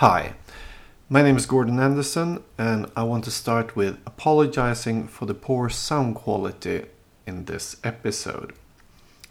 Hi, 0.00 0.34
my 1.08 1.22
name 1.22 1.38
is 1.38 1.46
Gordon 1.46 1.80
Anderson, 1.80 2.42
and 2.58 2.84
I 2.94 3.02
want 3.02 3.24
to 3.24 3.30
start 3.30 3.76
with 3.76 3.96
apologizing 4.04 5.08
for 5.08 5.24
the 5.24 5.32
poor 5.32 5.70
sound 5.70 6.16
quality 6.16 6.84
in 7.26 7.46
this 7.46 7.78
episode. 7.82 8.52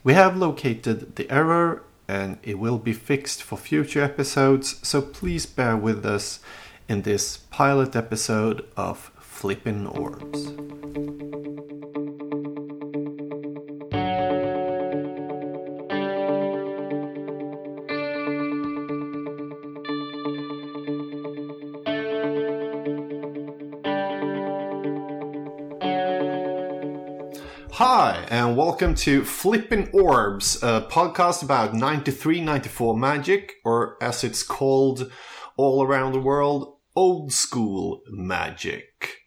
We 0.03 0.15
have 0.15 0.35
located 0.35 1.17
the 1.17 1.29
error 1.29 1.83
and 2.07 2.39
it 2.41 2.57
will 2.57 2.79
be 2.79 2.93
fixed 2.93 3.43
for 3.43 3.59
future 3.59 4.01
episodes, 4.01 4.79
so 4.81 5.03
please 5.03 5.45
bear 5.45 5.77
with 5.77 6.03
us 6.03 6.39
in 6.89 7.03
this 7.03 7.37
pilot 7.37 7.95
episode 7.95 8.65
of 8.75 9.11
Flippin' 9.19 9.85
Orbs. 9.85 10.47
Hi, 28.25 28.37
and 28.37 28.57
welcome 28.57 28.95
to 28.95 29.23
Flipping 29.23 29.89
Orbs, 29.91 30.61
a 30.63 30.87
podcast 30.89 31.43
about 31.43 31.73
93 31.75 32.41
94 32.41 32.97
magic, 32.97 33.53
or 33.63 33.97
as 34.01 34.23
it's 34.23 34.41
called 34.41 35.11
all 35.57 35.83
around 35.83 36.13
the 36.13 36.19
world, 36.19 36.77
old 36.95 37.31
school 37.31 38.01
magic. 38.09 39.17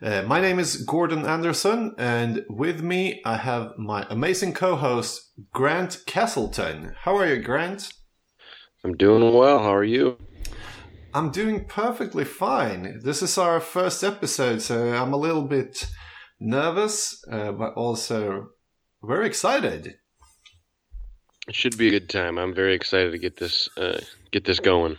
Uh, 0.00 0.22
my 0.22 0.40
name 0.40 0.60
is 0.60 0.76
Gordon 0.84 1.26
Anderson, 1.26 1.94
and 1.98 2.44
with 2.48 2.80
me 2.80 3.22
I 3.24 3.38
have 3.38 3.76
my 3.76 4.06
amazing 4.08 4.52
co 4.52 4.76
host, 4.76 5.32
Grant 5.52 6.02
Castleton. 6.06 6.94
How 7.00 7.16
are 7.16 7.26
you, 7.26 7.42
Grant? 7.42 7.92
I'm 8.84 8.96
doing 8.96 9.34
well. 9.34 9.58
How 9.58 9.74
are 9.74 9.84
you? 9.84 10.18
I'm 11.12 11.30
doing 11.30 11.64
perfectly 11.64 12.24
fine. 12.24 13.00
This 13.02 13.20
is 13.20 13.36
our 13.36 13.58
first 13.58 14.04
episode, 14.04 14.62
so 14.62 14.92
I'm 14.92 15.12
a 15.12 15.18
little 15.18 15.42
bit 15.42 15.88
nervous, 16.42 17.24
uh, 17.30 17.52
but 17.52 17.74
also 17.74 18.48
very 19.02 19.26
excited. 19.26 19.96
It 21.48 21.54
should 21.54 21.76
be 21.76 21.88
a 21.88 21.90
good 21.90 22.08
time. 22.08 22.38
I'm 22.38 22.54
very 22.54 22.74
excited 22.74 23.12
to 23.12 23.18
get 23.18 23.36
this 23.36 23.68
uh, 23.76 24.00
get 24.30 24.44
this 24.44 24.60
going. 24.60 24.96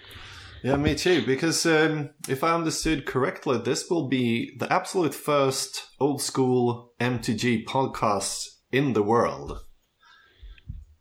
Yeah, 0.63 0.77
me 0.77 0.95
too. 0.95 1.25
Because 1.25 1.65
um, 1.65 2.11
if 2.29 2.43
I 2.43 2.53
understood 2.53 3.05
correctly, 3.05 3.57
this 3.57 3.89
will 3.89 4.07
be 4.07 4.55
the 4.57 4.71
absolute 4.71 5.13
first 5.13 5.83
old 5.99 6.21
school 6.21 6.93
MTG 6.99 7.65
podcast 7.65 8.47
in 8.71 8.93
the 8.93 9.03
world. 9.03 9.59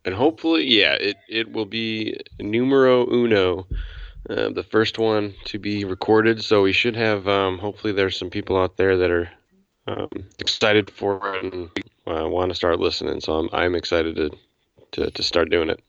And 0.05 0.17
hopefully, 0.17 0.65
yeah, 0.65 0.95
it, 0.95 1.17
it 1.29 1.53
will 1.53 1.65
be 1.65 2.21
numero 2.41 3.09
uno, 3.09 3.69
uh, 4.29 4.49
the 4.51 4.67
first 4.69 4.99
one 4.99 5.35
to 5.45 5.61
be 5.61 5.85
recorded. 5.85 6.43
So 6.43 6.63
we 6.63 6.73
should 6.73 6.97
have, 6.97 7.29
um, 7.29 7.59
hopefully, 7.59 7.93
there's 7.93 8.19
some 8.19 8.31
people 8.31 8.57
out 8.57 8.77
there 8.77 8.97
that 8.97 9.13
are 9.13 9.31
um, 9.87 10.09
excited 10.39 10.91
for 10.91 11.37
it 11.37 11.53
and 11.53 11.71
uh, 12.07 12.29
want 12.29 12.51
to 12.51 12.55
start 12.55 12.81
listening. 12.81 13.21
So 13.21 13.35
I'm, 13.35 13.49
I'm 13.53 13.75
excited 13.75 14.17
to, 14.17 14.31
to, 14.93 15.11
to 15.11 15.23
start 15.23 15.51
doing 15.51 15.71
it. 15.71 15.81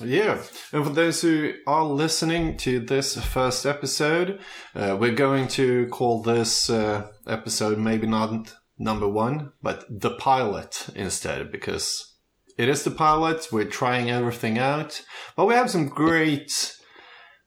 Yeah, 0.00 0.40
and 0.72 0.84
for 0.84 0.90
those 0.90 1.22
who 1.22 1.54
are 1.66 1.84
listening 1.84 2.56
to 2.58 2.78
this 2.78 3.18
first 3.18 3.66
episode, 3.66 4.38
uh, 4.74 4.96
we're 4.98 5.14
going 5.14 5.48
to 5.48 5.88
call 5.88 6.22
this 6.22 6.70
uh, 6.70 7.08
episode 7.26 7.78
maybe 7.78 8.06
not 8.06 8.54
number 8.78 9.08
one, 9.08 9.52
but 9.60 9.84
the 9.90 10.10
pilot 10.10 10.86
instead, 10.94 11.50
because 11.50 12.14
it 12.56 12.68
is 12.68 12.84
the 12.84 12.92
pilot. 12.92 13.48
We're 13.50 13.64
trying 13.64 14.08
everything 14.08 14.56
out, 14.56 15.02
but 15.34 15.46
we 15.46 15.54
have 15.54 15.70
some 15.70 15.88
great 15.88 16.76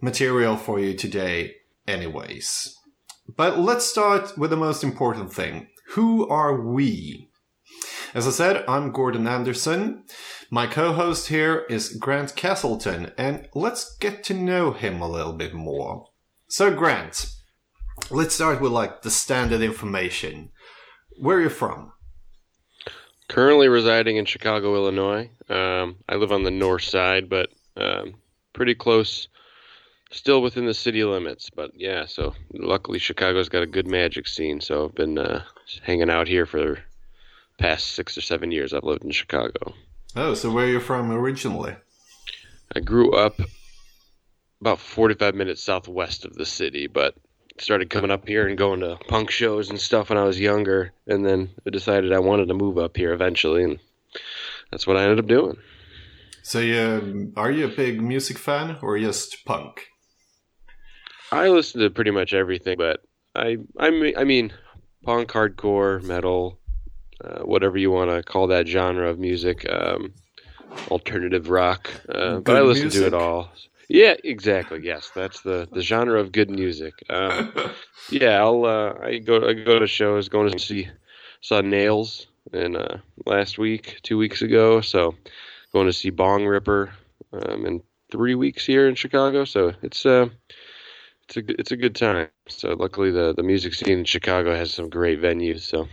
material 0.02 0.58
for 0.58 0.78
you 0.78 0.94
today, 0.94 1.56
anyways. 1.88 2.76
But 3.34 3.60
let's 3.60 3.86
start 3.86 4.38
with 4.38 4.50
the 4.50 4.58
most 4.58 4.84
important 4.84 5.32
thing. 5.32 5.68
Who 5.96 6.26
are 6.30 6.56
we? 6.56 7.28
As 8.14 8.26
I 8.26 8.32
said, 8.32 8.64
I'm 8.66 8.94
Gordon 8.94 9.28
Anderson. 9.28 10.06
My 10.50 10.66
co-host 10.66 11.28
here 11.28 11.66
is 11.70 11.98
Grant 11.98 12.34
Castleton, 12.34 13.12
and 13.18 13.50
let's 13.54 13.98
get 13.98 14.24
to 14.26 14.34
know 14.34 14.72
him 14.72 15.02
a 15.02 15.10
little 15.10 15.34
bit 15.34 15.54
more. 15.54 16.06
So 16.48 16.74
Grant, 16.74 17.26
let's 18.10 18.34
start 18.34 18.62
with 18.62 18.72
like 18.72 19.02
the 19.02 19.12
standard 19.12 19.62
information. 19.62 20.52
Where 21.20 21.40
are 21.40 21.42
you 21.42 21.50
from? 21.50 21.92
Currently 23.28 23.68
residing 23.68 24.16
in 24.16 24.24
Chicago, 24.24 24.76
Illinois. 24.76 25.30
Um, 25.50 25.98
I 26.08 26.16
live 26.16 26.32
on 26.32 26.44
the 26.44 26.52
north 26.52 26.84
side, 26.84 27.28
but 27.28 27.50
um, 27.76 28.14
pretty 28.54 28.76
close 28.76 29.28
still 30.12 30.42
within 30.42 30.66
the 30.66 30.74
city 30.74 31.04
limits. 31.04 31.50
But 31.50 31.72
yeah, 31.76 32.06
so 32.06 32.34
luckily 32.54 33.00
Chicago's 33.00 33.50
got 33.50 33.64
a 33.64 33.68
good 33.68 33.88
magic 33.88 34.28
scene. 34.28 34.62
So 34.62 34.86
I've 34.86 34.96
been 34.96 35.18
uh, 35.18 35.44
hanging 35.82 36.10
out 36.10 36.28
here 36.28 36.46
for 36.46 36.80
past 37.58 37.94
six 37.94 38.18
or 38.18 38.22
seven 38.22 38.52
years. 38.52 38.74
I've 38.74 38.84
lived 38.84 39.04
in 39.04 39.12
Chicago. 39.12 39.74
Oh, 40.16 40.34
so 40.34 40.52
where 40.52 40.66
are 40.66 40.70
you 40.70 40.80
from 40.80 41.12
originally? 41.12 41.76
I 42.76 42.80
grew 42.80 43.16
up 43.16 43.40
about 44.60 44.80
45 44.80 45.36
minutes 45.36 45.64
southwest 45.64 46.26
of 46.26 46.36
the 46.36 46.46
city, 46.46 46.88
but 46.88 47.16
started 47.60 47.90
coming 47.90 48.12
up 48.12 48.28
here 48.28 48.48
and 48.48 48.58
going 48.58 48.80
to 48.82 48.98
punk 49.08 49.30
shows 49.30 49.70
and 49.70 49.80
stuff 49.80 50.10
when 50.10 50.18
I 50.18 50.24
was 50.24 50.40
younger. 50.40 50.94
And 51.08 51.26
then 51.26 51.50
I 51.66 51.70
decided 51.70 52.12
I 52.12 52.20
wanted 52.20 52.48
to 52.48 52.54
move 52.54 52.78
up 52.78 52.98
here 52.98 53.14
eventually, 53.14 53.64
and 53.64 53.80
that's 54.72 54.88
what 54.88 54.98
I 54.98 55.04
ended 55.04 55.20
up 55.20 55.28
doing. 55.28 55.58
So, 56.44 56.60
you, 56.60 57.34
are 57.36 57.52
you 57.52 57.66
a 57.66 57.70
big 57.70 58.02
music 58.02 58.38
fan 58.38 58.78
or 58.82 58.98
just 58.98 59.46
punk? 59.46 59.88
I 61.32 61.48
listen 61.50 61.82
to 61.82 61.90
pretty 61.90 62.12
much 62.12 62.34
everything, 62.34 62.78
but 62.78 63.02
I 63.36 63.58
I 63.80 64.14
I 64.18 64.24
mean 64.24 64.52
punk, 65.04 65.30
hardcore, 65.30 66.04
metal, 66.04 66.60
uh, 67.24 67.40
whatever 67.40 67.78
you 67.78 67.92
want 67.92 68.12
to 68.12 68.24
call 68.24 68.48
that 68.48 68.68
genre 68.68 69.10
of 69.10 69.20
music, 69.20 69.66
um, 69.72 70.14
alternative 70.90 71.50
rock. 71.50 71.90
Uh, 72.10 72.40
but 72.40 72.56
I 72.56 72.62
listen 72.62 72.86
music. 72.86 73.02
to 73.02 73.08
it 73.08 73.14
all. 73.14 73.52
Yeah, 73.88 74.16
exactly. 74.24 74.80
Yes, 74.84 75.12
that's 75.14 75.42
the, 75.42 75.68
the 75.74 75.82
genre 75.82 76.20
of 76.20 76.32
good 76.32 76.50
music. 76.50 76.94
Um, 77.10 77.52
yeah, 78.10 78.40
I'll 78.40 78.66
uh, 78.66 78.94
I 79.02 79.18
go 79.18 79.48
I 79.48 79.54
go 79.54 79.80
to 79.80 79.88
shows. 79.88 80.30
Going 80.30 80.52
to 80.52 80.60
see 80.60 80.88
saw 81.42 81.62
Nails 81.62 82.28
in 82.54 82.76
uh, 82.76 83.00
last 83.26 83.58
week, 83.58 84.00
two 84.04 84.18
weeks 84.18 84.42
ago. 84.42 84.82
So 84.82 85.16
going 85.74 85.88
to 85.88 85.94
see 85.94 86.12
Bongripper 86.12 86.92
um, 87.34 87.66
in 87.66 87.84
three 88.12 88.36
weeks 88.36 88.66
here 88.66 88.88
in 88.88 88.96
Chicago. 88.96 89.46
So 89.46 89.74
it's 89.82 90.06
uh 90.06 90.30
it's 91.36 91.50
a 91.50 91.60
it's 91.60 91.72
a 91.72 91.78
good 91.78 91.96
time. 91.96 92.28
So 92.48 92.74
luckily 92.74 93.12
the 93.12 93.34
the 93.34 93.44
music 93.44 93.74
scene 93.74 94.00
in 94.00 94.06
Chicago 94.06 94.56
has 94.56 94.74
some 94.74 94.90
great 94.90 95.22
venues. 95.22 95.62
So 95.62 95.88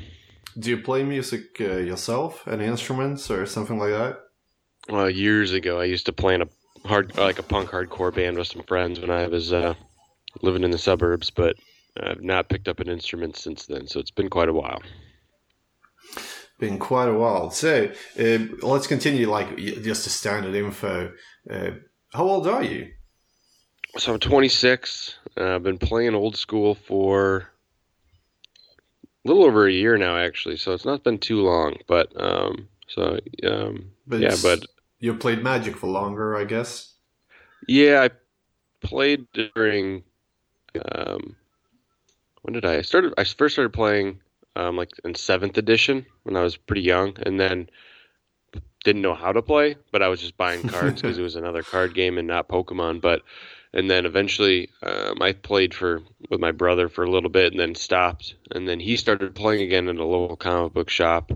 do 0.59 0.71
you 0.71 0.79
play 0.79 1.05
music 1.05 1.61
uh, 1.61 1.77
yourself, 1.77 2.47
any 2.49 2.65
instruments 2.65 3.31
or 3.31 3.47
something 3.47 3.79
like 3.79 3.91
that? 3.91 4.19
Well, 4.89 5.11
years 5.11 5.53
ago, 5.53 5.81
I 5.81 5.85
used 5.85 6.07
to 6.07 6.13
play 6.13 6.35
in 6.35 6.43
a 6.43 6.49
hard 6.87 7.17
like 7.17 7.39
a 7.39 7.43
punk 7.43 7.71
hardcore 7.71 8.15
band 8.15 8.39
with 8.39 8.49
some 8.49 8.63
friends 8.63 9.01
when 9.01 9.11
I 9.11 9.27
was 9.27 9.53
uh, 9.53 9.75
living 10.43 10.65
in 10.65 10.71
the 10.71 10.79
suburbs, 10.79 11.31
but 11.31 11.57
I've 12.01 12.23
not 12.23 12.49
picked 12.49 12.69
up 12.69 12.81
an 12.81 12.89
instrument 12.89 13.37
since 13.37 13.67
then. 13.67 13.87
So 13.87 14.01
it's 14.01 14.11
been 14.11 14.31
quite 14.31 14.49
a 14.49 14.53
while. 14.53 14.83
Been 16.59 16.79
quite 16.79 17.09
a 17.09 17.15
while. 17.15 17.51
So 17.51 17.93
uh, 18.19 18.39
let's 18.63 18.89
continue. 18.89 19.31
Like 19.31 19.57
just 19.57 20.07
a 20.07 20.11
standard 20.11 20.55
info. 20.55 21.13
Uh, 21.49 21.71
how 22.13 22.25
old 22.25 22.49
are 22.49 22.65
you? 22.65 22.89
So 23.97 24.13
I'm 24.13 24.21
26. 24.21 25.18
Uh, 25.39 25.55
I've 25.55 25.63
been 25.63 25.79
playing 25.79 26.15
old 26.15 26.37
school 26.37 26.75
for 26.75 27.49
a 29.25 29.29
little 29.29 29.45
over 29.45 29.67
a 29.67 29.73
year 29.73 29.97
now, 29.97 30.17
actually. 30.17 30.57
So 30.57 30.73
it's 30.73 30.85
not 30.85 31.05
been 31.05 31.19
too 31.19 31.43
long, 31.43 31.77
but 31.87 32.13
um, 32.21 32.69
so 32.89 33.19
um, 33.47 33.91
but 34.07 34.21
yeah, 34.21 34.37
but 34.43 34.65
you 34.99 35.15
played 35.15 35.43
Magic 35.43 35.77
for 35.77 35.87
longer, 35.87 36.37
I 36.37 36.45
guess. 36.45 36.95
Yeah, 37.67 38.03
I 38.03 38.11
played 38.87 39.27
during. 39.33 40.03
Um, 40.93 41.37
when 42.43 42.55
did 42.55 42.65
I? 42.65 42.77
I 42.77 42.83
started? 42.83 43.15
I 43.19 43.25
first 43.25 43.55
started 43.55 43.73
playing 43.73 44.21
um, 44.57 44.77
like 44.77 44.91
in 45.05 45.15
seventh 45.15 45.59
edition 45.59 46.07
when 46.25 46.37
I 46.37 46.43
was 46.43 46.57
pretty 46.57 46.83
young, 46.83 47.17
and 47.25 47.39
then 47.39 47.69
didn't 48.85 49.03
know 49.03 49.15
how 49.15 49.33
to 49.33 49.43
play, 49.43 49.77
but 49.93 50.03
I 50.03 50.09
was 50.09 50.21
just 50.21 50.37
buying 50.37 50.67
cards 50.67 51.03
because 51.03 51.19
it 51.19 51.23
was 51.23 51.37
another 51.37 51.63
card 51.63 51.95
game 51.95 52.19
and 52.19 52.27
not 52.27 52.49
Pokemon. 52.49 53.01
But 53.01 53.23
and 53.73 53.91
then 53.91 54.07
eventually 54.07 54.71
um, 54.83 55.21
I 55.21 55.33
played 55.33 55.75
for 55.75 56.03
with 56.31 56.41
my 56.41 56.53
brother 56.53 56.89
for 56.89 57.05
a 57.05 57.11
little 57.11 57.31
bit 57.31 57.53
and 57.53 57.61
then 57.61 57.75
stopped. 57.75 58.35
And 58.53 58.69
then 58.69 58.81
he 58.81 58.97
started 58.97 59.35
playing 59.35 59.63
again 59.63 59.89
in 59.89 59.99
a 59.99 60.05
local 60.05 60.37
comic 60.37 60.73
book 60.73 60.91
shop 60.91 61.33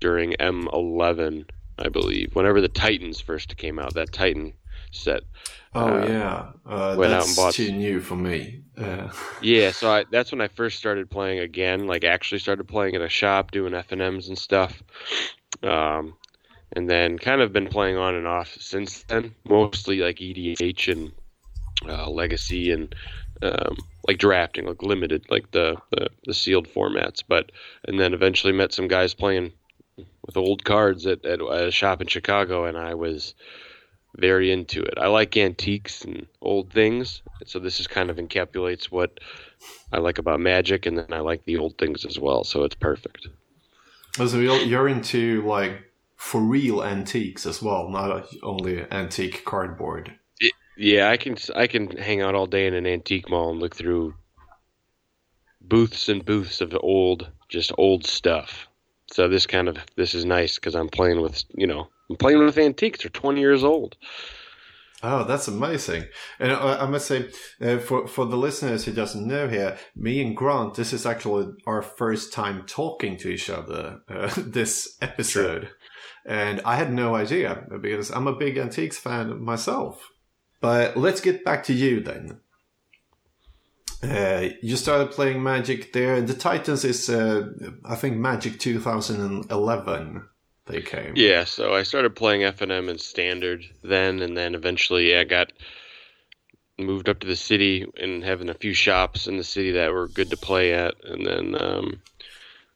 during 0.00 0.32
M11 0.32 1.46
I 1.78 1.88
believe 1.88 2.36
whenever 2.36 2.60
the 2.60 2.68
Titans 2.68 3.20
first 3.20 3.56
came 3.56 3.78
out 3.78 3.94
that 3.94 4.12
Titan 4.12 4.52
set. 4.92 5.22
Oh 5.74 6.02
uh, 6.02 6.06
yeah. 6.06 6.46
Uh, 6.64 6.94
went 6.96 7.10
that's 7.10 7.24
out 7.24 7.28
and 7.28 7.36
bought 7.36 7.54
too 7.54 7.72
new 7.72 8.00
for 8.00 8.14
me. 8.14 8.62
Uh. 8.76 9.08
yeah 9.40 9.70
so 9.70 9.90
I, 9.90 10.04
that's 10.10 10.32
when 10.32 10.40
I 10.40 10.48
first 10.48 10.78
started 10.78 11.08
playing 11.08 11.38
again 11.38 11.86
like 11.86 12.04
actually 12.04 12.40
started 12.40 12.64
playing 12.64 12.96
at 12.96 13.02
a 13.02 13.08
shop 13.08 13.50
doing 13.50 13.72
FNMs 13.72 14.28
and 14.28 14.38
stuff. 14.38 14.82
Um, 15.62 16.14
and 16.72 16.90
then 16.90 17.18
kind 17.18 17.40
of 17.40 17.52
been 17.52 17.68
playing 17.68 17.96
on 17.96 18.14
and 18.14 18.26
off 18.26 18.56
since 18.60 19.02
then 19.04 19.34
mostly 19.48 19.98
like 19.98 20.16
EDH 20.16 20.92
and 20.92 21.12
uh, 21.88 22.08
legacy 22.08 22.70
and 22.70 22.94
um, 23.42 23.76
like 24.06 24.18
drafting, 24.18 24.66
like 24.66 24.82
limited, 24.82 25.24
like 25.30 25.50
the, 25.50 25.76
the 25.90 26.08
the 26.24 26.34
sealed 26.34 26.68
formats. 26.68 27.22
But 27.26 27.52
and 27.86 27.98
then 27.98 28.14
eventually 28.14 28.52
met 28.52 28.72
some 28.72 28.88
guys 28.88 29.14
playing 29.14 29.52
with 30.26 30.36
old 30.36 30.64
cards 30.64 31.06
at, 31.06 31.24
at 31.24 31.40
a 31.40 31.70
shop 31.70 32.00
in 32.00 32.06
Chicago, 32.06 32.64
and 32.64 32.76
I 32.76 32.94
was 32.94 33.34
very 34.16 34.52
into 34.52 34.82
it. 34.82 34.94
I 34.96 35.08
like 35.08 35.36
antiques 35.36 36.04
and 36.04 36.26
old 36.40 36.72
things, 36.72 37.22
so 37.46 37.58
this 37.58 37.80
is 37.80 37.86
kind 37.86 38.10
of 38.10 38.16
encapsulates 38.16 38.86
what 38.86 39.18
I 39.92 39.98
like 39.98 40.18
about 40.18 40.40
Magic, 40.40 40.86
and 40.86 40.96
then 40.96 41.12
I 41.12 41.20
like 41.20 41.44
the 41.44 41.56
old 41.56 41.78
things 41.78 42.04
as 42.04 42.18
well. 42.18 42.44
So 42.44 42.64
it's 42.64 42.76
perfect. 42.76 43.28
So 44.16 44.38
you're 44.38 44.88
into 44.88 45.42
like 45.46 45.90
for 46.16 46.40
real 46.40 46.82
antiques 46.82 47.44
as 47.46 47.60
well, 47.60 47.88
not 47.88 48.26
only 48.42 48.86
antique 48.90 49.44
cardboard. 49.44 50.14
Yeah, 50.76 51.10
I 51.10 51.16
can 51.16 51.36
I 51.54 51.66
can 51.66 51.96
hang 51.96 52.20
out 52.20 52.34
all 52.34 52.46
day 52.46 52.66
in 52.66 52.74
an 52.74 52.86
antique 52.86 53.28
mall 53.28 53.50
and 53.50 53.60
look 53.60 53.74
through 53.74 54.14
booths 55.60 56.08
and 56.08 56.24
booths 56.24 56.60
of 56.60 56.76
old, 56.80 57.30
just 57.48 57.72
old 57.78 58.06
stuff. 58.06 58.66
So 59.12 59.28
this 59.28 59.46
kind 59.46 59.68
of 59.68 59.78
this 59.96 60.14
is 60.14 60.24
nice 60.24 60.56
because 60.56 60.74
I'm 60.74 60.88
playing 60.88 61.20
with 61.20 61.44
you 61.54 61.66
know 61.66 61.88
I'm 62.10 62.16
playing 62.16 62.44
with 62.44 62.58
antiques. 62.58 63.02
They're 63.02 63.10
20 63.10 63.40
years 63.40 63.64
old. 63.64 63.96
Oh, 65.06 65.24
that's 65.24 65.48
amazing! 65.48 66.04
And 66.38 66.50
I, 66.52 66.80
I 66.80 66.86
must 66.86 67.06
say, 67.06 67.28
uh, 67.60 67.76
for 67.76 68.06
for 68.06 68.24
the 68.24 68.38
listeners 68.38 68.84
who 68.84 68.92
doesn't 68.92 69.26
know 69.26 69.48
here, 69.48 69.76
me 69.94 70.22
and 70.22 70.34
Grant, 70.34 70.74
this 70.74 70.94
is 70.94 71.04
actually 71.04 71.52
our 71.66 71.82
first 71.82 72.32
time 72.32 72.64
talking 72.66 73.18
to 73.18 73.28
each 73.28 73.50
other 73.50 74.00
uh, 74.08 74.32
this 74.38 74.96
episode, 75.02 75.62
True. 75.62 75.70
and 76.24 76.62
I 76.64 76.76
had 76.76 76.90
no 76.90 77.14
idea 77.14 77.66
because 77.82 78.10
I'm 78.10 78.26
a 78.26 78.34
big 78.36 78.56
antiques 78.56 78.96
fan 78.96 79.42
myself. 79.44 80.08
But 80.60 80.96
let's 80.96 81.20
get 81.20 81.44
back 81.44 81.64
to 81.64 81.72
you 81.72 82.00
then. 82.00 82.40
Uh, 84.02 84.48
you 84.60 84.76
started 84.76 85.10
playing 85.10 85.42
Magic 85.42 85.92
there. 85.92 86.14
And 86.14 86.28
the 86.28 86.34
Titans 86.34 86.84
is, 86.84 87.08
uh, 87.08 87.48
I 87.84 87.96
think, 87.96 88.16
Magic 88.16 88.58
2011. 88.58 90.24
They 90.66 90.80
came. 90.80 91.12
Yeah, 91.14 91.44
so 91.44 91.74
I 91.74 91.82
started 91.82 92.16
playing 92.16 92.40
FNM 92.40 92.88
and 92.88 93.00
Standard 93.00 93.64
then, 93.82 94.22
and 94.22 94.36
then 94.36 94.54
eventually 94.54 95.14
I 95.16 95.24
got 95.24 95.52
moved 96.78 97.08
up 97.08 97.20
to 97.20 97.26
the 97.26 97.36
city 97.36 97.86
and 97.98 98.24
having 98.24 98.48
a 98.48 98.54
few 98.54 98.72
shops 98.72 99.26
in 99.26 99.36
the 99.36 99.44
city 99.44 99.72
that 99.72 99.92
were 99.92 100.08
good 100.08 100.30
to 100.30 100.36
play 100.38 100.72
at, 100.72 100.94
and 101.04 101.26
then 101.26 101.62
um, 101.62 102.00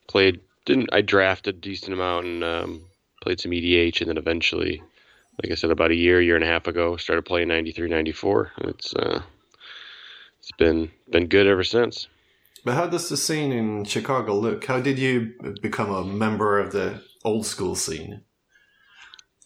played. 0.06 0.40
Didn't 0.66 0.90
I 0.92 1.00
drafted 1.00 1.56
a 1.56 1.58
decent 1.60 1.94
amount 1.94 2.26
and 2.26 2.44
um, 2.44 2.84
played 3.22 3.40
some 3.40 3.52
EDH, 3.52 4.02
and 4.02 4.10
then 4.10 4.18
eventually 4.18 4.82
like 5.42 5.52
I 5.52 5.54
said, 5.54 5.70
about 5.70 5.90
a 5.90 5.96
year, 5.96 6.20
year 6.20 6.34
and 6.34 6.44
a 6.44 6.48
half 6.48 6.66
ago, 6.66 6.96
started 6.96 7.22
playing 7.22 7.48
93, 7.48 7.88
94. 7.88 8.52
It's 8.58 8.94
uh, 8.94 9.22
it's 10.40 10.52
been 10.58 10.90
been 11.10 11.26
good 11.26 11.46
ever 11.46 11.64
since. 11.64 12.08
But 12.64 12.74
how 12.74 12.86
does 12.86 13.08
the 13.08 13.16
scene 13.16 13.52
in 13.52 13.84
Chicago 13.84 14.38
look? 14.38 14.64
How 14.64 14.80
did 14.80 14.98
you 14.98 15.34
become 15.62 15.90
a 15.90 16.04
member 16.04 16.58
of 16.58 16.72
the 16.72 17.02
old 17.24 17.46
school 17.46 17.76
scene? 17.76 18.22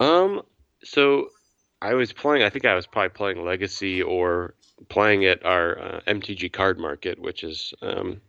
Um, 0.01 0.43
so 0.83 1.29
I 1.83 1.95
was 1.95 2.13
playing. 2.13 2.43
I 2.43 2.51
think 2.51 2.65
I 2.65 2.75
was 2.75 2.87
probably 2.87 3.11
playing 3.11 3.45
Legacy 3.45 4.03
or 4.03 4.55
playing 4.89 5.27
at 5.27 5.45
our 5.45 5.79
uh, 5.79 6.01
MTG 6.07 6.53
Card 6.53 6.79
Market, 6.79 7.19
which 7.19 7.45
is 7.45 7.75
um, 7.83 8.21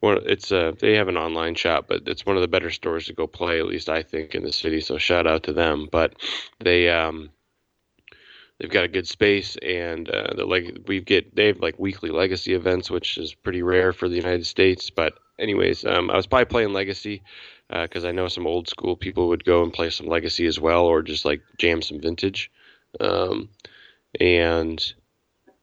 one 0.00 0.18
it's 0.26 0.52
uh 0.52 0.72
they 0.80 0.94
have 0.94 1.08
an 1.08 1.16
online 1.16 1.54
shop 1.54 1.86
but 1.88 2.02
it's 2.06 2.26
one 2.26 2.36
of 2.36 2.42
the 2.42 2.48
better 2.48 2.70
stores 2.70 3.06
to 3.06 3.12
go 3.12 3.26
play 3.26 3.58
at 3.58 3.66
least 3.66 3.88
i 3.88 4.02
think 4.02 4.34
in 4.34 4.42
the 4.42 4.52
city 4.52 4.80
so 4.80 4.98
shout 4.98 5.26
out 5.26 5.42
to 5.42 5.52
them. 5.52 5.88
But 5.90 6.14
they 6.60 6.88
um 6.88 7.30
they've 8.58 8.70
got 8.70 8.84
a 8.84 8.88
good 8.88 9.08
space 9.08 9.56
and 9.56 10.08
uh 10.08 10.34
the 10.34 10.44
like 10.44 10.78
we 10.86 11.00
get 11.00 11.34
they 11.34 11.46
have 11.48 11.60
like 11.60 11.78
weekly 11.78 12.10
legacy 12.10 12.54
events 12.54 12.90
which 12.90 13.18
is 13.18 13.34
pretty 13.34 13.62
rare 13.62 13.92
for 13.92 14.08
the 14.08 14.16
united 14.16 14.46
states. 14.46 14.90
But 14.90 15.14
anyways 15.38 15.84
um 15.84 16.10
i 16.10 16.16
was 16.16 16.26
probably 16.26 16.46
playing 16.46 16.72
legacy 16.72 17.22
because 17.68 18.04
uh, 18.04 18.08
i 18.08 18.12
know 18.12 18.28
some 18.28 18.46
old 18.46 18.68
school 18.68 18.96
people 18.96 19.28
would 19.28 19.44
go 19.44 19.62
and 19.62 19.72
play 19.72 19.90
some 19.90 20.06
legacy 20.06 20.46
as 20.46 20.60
well 20.60 20.84
or 20.84 21.02
just 21.02 21.24
like 21.24 21.42
jam 21.58 21.82
some 21.82 22.00
vintage. 22.00 22.50
Um 23.00 23.48
and 24.20 24.94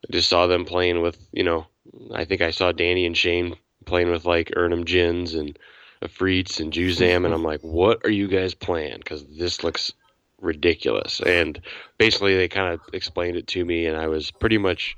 I 0.07 0.11
just 0.11 0.29
saw 0.29 0.47
them 0.47 0.65
playing 0.65 1.01
with 1.01 1.17
you 1.31 1.43
know 1.43 1.67
I 2.13 2.25
think 2.25 2.41
I 2.41 2.51
saw 2.51 2.71
Danny 2.71 3.05
and 3.05 3.17
Shane 3.17 3.55
playing 3.85 4.11
with 4.11 4.25
like 4.25 4.51
Erhnam 4.55 4.85
Djinns 4.85 5.37
and 5.37 5.57
Afrits 6.03 6.59
and 6.59 6.73
Juzam, 6.73 7.25
and 7.25 7.33
I'm 7.33 7.43
like, 7.43 7.61
what 7.61 8.01
are 8.05 8.11
you 8.11 8.27
guys 8.27 8.53
playing? 8.53 8.97
Because 8.97 9.25
this 9.25 9.63
looks 9.63 9.93
ridiculous. 10.41 11.21
And 11.21 11.59
basically, 11.97 12.35
they 12.35 12.47
kind 12.47 12.73
of 12.73 12.81
explained 12.93 13.37
it 13.37 13.47
to 13.47 13.63
me, 13.63 13.85
and 13.85 13.97
I 13.97 14.07
was 14.07 14.29
pretty 14.31 14.57
much 14.57 14.97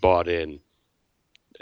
bought 0.00 0.28
in. 0.28 0.60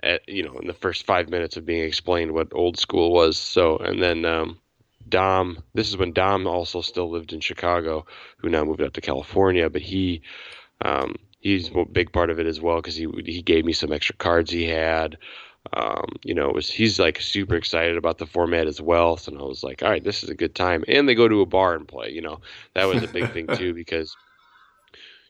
At 0.03 0.27
you 0.29 0.43
know, 0.43 0.59
in 0.59 0.67
the 0.67 0.73
first 0.73 1.05
five 1.05 1.29
minutes 1.29 1.57
of 1.57 1.67
being 1.67 1.85
explained 1.85 2.33
what 2.33 2.49
old 2.53 2.79
school 2.79 3.13
was. 3.13 3.37
So, 3.37 3.77
and 3.77 4.03
then 4.03 4.25
um, 4.25 4.59
Dom. 5.09 5.63
This 5.75 5.89
is 5.89 5.97
when 5.97 6.13
Dom 6.13 6.47
also 6.47 6.81
still 6.81 7.11
lived 7.11 7.33
in 7.33 7.41
Chicago, 7.41 8.07
who 8.39 8.49
now 8.49 8.65
moved 8.65 8.83
out 8.83 8.95
to 8.95 9.01
California. 9.01 9.69
But 9.69 9.83
he, 9.83 10.23
um, 10.85 11.17
he's 11.41 11.71
a 11.75 11.85
big 11.85 12.13
part 12.13 12.31
of 12.31 12.39
it 12.41 12.47
as 12.47 12.61
well 12.61 12.77
because 12.77 12.97
he 12.97 13.07
he 13.25 13.43
gave 13.43 13.65
me 13.65 13.73
some 13.73 13.93
extra 13.93 14.17
cards 14.17 14.51
he 14.51 14.65
had 14.65 15.19
um, 15.75 16.07
you 16.23 16.35
know, 16.35 16.49
was 16.49 16.71
he's 16.71 16.99
like 16.99 17.21
super 17.21 17.55
excited 17.55 17.97
about 17.97 18.19
the 18.19 18.27
format 18.27 18.67
as 18.67 18.81
well. 18.81 19.17
So 19.17 19.33
I 19.37 19.43
was 19.43 19.63
like, 19.63 19.83
all 19.83 19.91
right, 19.91 20.03
this 20.03 20.23
is 20.23 20.29
a 20.29 20.35
good 20.35 20.55
time. 20.55 20.85
And 20.89 21.09
they 21.09 21.15
go 21.15 21.29
to 21.29 21.41
a 21.41 21.47
bar 21.47 21.75
and 21.75 21.87
play. 21.87 22.11
You 22.11 22.21
know, 22.21 22.41
that 22.75 22.87
was 22.87 23.03
a 23.03 23.09
big 23.09 23.33
thing 23.33 23.47
too 23.47 23.73
because 23.75 24.17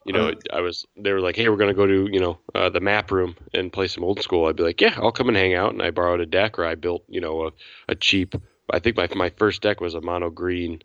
you 0.05 0.13
know, 0.13 0.33
I 0.53 0.61
was 0.61 0.85
they 0.97 1.13
were 1.13 1.21
like, 1.21 1.37
hey, 1.37 1.49
we're 1.49 1.57
gonna 1.57 1.75
go 1.75 1.87
to 1.87 2.09
you 2.11 2.19
know 2.19 2.39
uh, 2.55 2.71
the 2.71 2.81
map 2.81 3.11
room 3.11 3.37
and 3.55 3.73
play 3.73 3.87
some 3.89 4.05
old 4.05 4.21
school. 4.21 4.47
I'd 4.47 4.57
be 4.57 4.63
like, 4.63 4.81
yeah, 4.81 4.95
I'll 4.97 5.13
come 5.13 5.29
and 5.29 5.37
hang 5.37 5.55
out. 5.55 5.73
And 5.73 5.83
I 5.83 5.91
borrowed 5.91 6.21
a 6.21 6.27
deck 6.27 6.59
or 6.59 6.65
I 6.65 6.75
built 6.75 7.05
you 7.09 7.21
know 7.21 7.47
a, 7.47 7.53
a 7.89 7.95
cheap. 7.95 8.35
I 8.71 8.79
think 8.79 8.97
my 8.97 9.09
my 9.15 9.31
first 9.31 9.63
deck 9.63 9.81
was 9.81 9.95
a 9.95 10.01
mono 10.01 10.31
green 10.31 10.83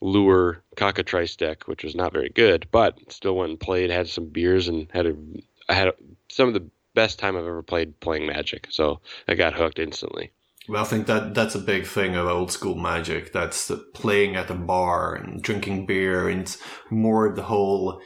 lure 0.00 0.62
cockatrice 0.76 1.36
deck, 1.36 1.66
which 1.66 1.84
was 1.84 1.94
not 1.94 2.12
very 2.12 2.30
good, 2.30 2.66
but 2.70 2.98
still 3.12 3.36
went 3.36 3.50
and 3.50 3.60
played, 3.60 3.90
had 3.90 4.08
some 4.08 4.26
beers, 4.26 4.68
and 4.68 4.88
had 4.92 5.06
a 5.06 5.14
I 5.68 5.74
had 5.74 5.88
a, 5.88 5.94
some 6.28 6.48
of 6.48 6.54
the 6.54 6.68
best 6.98 7.20
time 7.20 7.36
I've 7.36 7.44
ever 7.44 7.62
played 7.62 8.00
playing 8.00 8.26
Magic. 8.26 8.66
So 8.70 9.00
I 9.28 9.36
got 9.36 9.54
hooked 9.54 9.78
instantly. 9.78 10.32
Well, 10.68 10.82
I 10.82 10.84
think 10.84 11.06
that 11.06 11.32
that's 11.32 11.54
a 11.54 11.60
big 11.60 11.86
thing 11.86 12.16
of 12.16 12.26
old 12.26 12.50
school 12.50 12.74
Magic. 12.74 13.32
That's 13.32 13.70
playing 13.94 14.34
at 14.34 14.50
a 14.50 14.54
bar 14.54 15.14
and 15.14 15.40
drinking 15.40 15.86
beer, 15.86 16.28
and 16.28 16.54
more 16.90 17.32
the 17.32 17.44
whole 17.44 18.00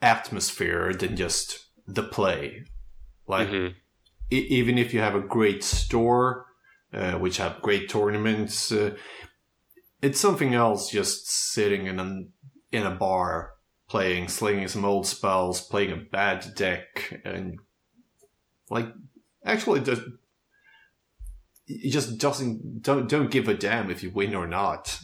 atmosphere 0.00 0.92
than 0.92 1.16
just 1.16 1.68
the 1.86 2.02
play. 2.02 2.64
Like 3.28 3.48
mm-hmm. 3.48 3.76
e- 4.32 4.48
even 4.58 4.76
if 4.76 4.92
you 4.92 4.98
have 4.98 5.14
a 5.14 5.20
great 5.20 5.62
store, 5.62 6.46
uh, 6.92 7.12
which 7.12 7.36
have 7.36 7.62
great 7.62 7.88
tournaments, 7.88 8.72
uh, 8.72 8.96
it's 10.02 10.20
something 10.20 10.52
else 10.52 10.90
just 10.90 11.30
sitting 11.30 11.86
in 11.86 12.00
a 12.00 12.24
in 12.72 12.84
a 12.84 12.90
bar 12.90 13.52
playing, 13.92 14.26
slinging 14.26 14.66
some 14.68 14.86
old 14.86 15.06
spells, 15.06 15.60
playing 15.60 15.92
a 15.92 15.96
bad 15.96 16.54
deck, 16.54 17.20
and 17.26 17.58
like 18.70 18.86
actually 19.44 19.80
just 19.80 20.00
he 21.66 21.90
just 21.90 22.16
doesn't 22.16 22.80
don't 22.80 23.06
don't 23.06 23.30
give 23.30 23.48
a 23.48 23.54
damn 23.54 23.90
if 23.90 24.02
you 24.02 24.10
win 24.10 24.34
or 24.34 24.46
not. 24.46 24.98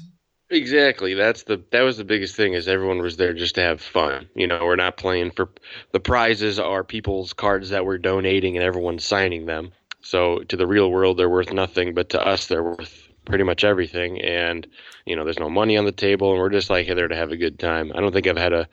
Exactly. 0.49 1.12
That's 1.12 1.42
the 1.42 1.62
that 1.71 1.83
was 1.83 1.99
the 1.99 2.04
biggest 2.04 2.35
thing 2.35 2.54
is 2.54 2.66
everyone 2.66 3.00
was 3.00 3.18
there 3.18 3.35
just 3.35 3.57
to 3.57 3.61
have 3.61 3.83
fun. 3.83 4.26
You 4.35 4.47
know, 4.47 4.64
we're 4.64 4.76
not 4.76 4.97
playing 4.97 5.33
for 5.33 5.50
the 5.92 6.00
prizes 6.00 6.59
are 6.59 6.83
people's 6.83 7.35
cards 7.35 7.68
that 7.68 7.85
we're 7.85 7.99
donating 7.99 8.57
and 8.57 8.64
everyone's 8.64 9.04
signing 9.04 9.45
them. 9.45 9.71
So 10.00 10.38
to 10.45 10.57
the 10.57 10.66
real 10.66 10.90
world 10.90 11.18
they're 11.18 11.28
worth 11.28 11.52
nothing, 11.52 11.92
but 11.92 12.09
to 12.11 12.26
us 12.26 12.47
they're 12.47 12.64
worth 12.64 13.07
pretty 13.28 13.44
much 13.44 13.62
everything 13.62 14.20
and 14.20 14.66
you 15.04 15.14
know 15.14 15.25
there's 15.25 15.38
no 15.38 15.50
money 15.50 15.76
on 15.76 15.85
the 15.85 15.92
table 15.92 16.32
and 16.32 16.40
we're 16.40 16.49
just 16.49 16.70
like 16.70 16.87
there 16.87 17.08
to 17.08 17.16
have 17.16 17.30
a 17.30 17.37
good 17.37 17.58
time. 17.58 17.92
I 17.94 18.00
don't 18.00 18.12
think 18.12 18.26
i've 18.26 18.37
had 18.37 18.52
a, 18.52 18.68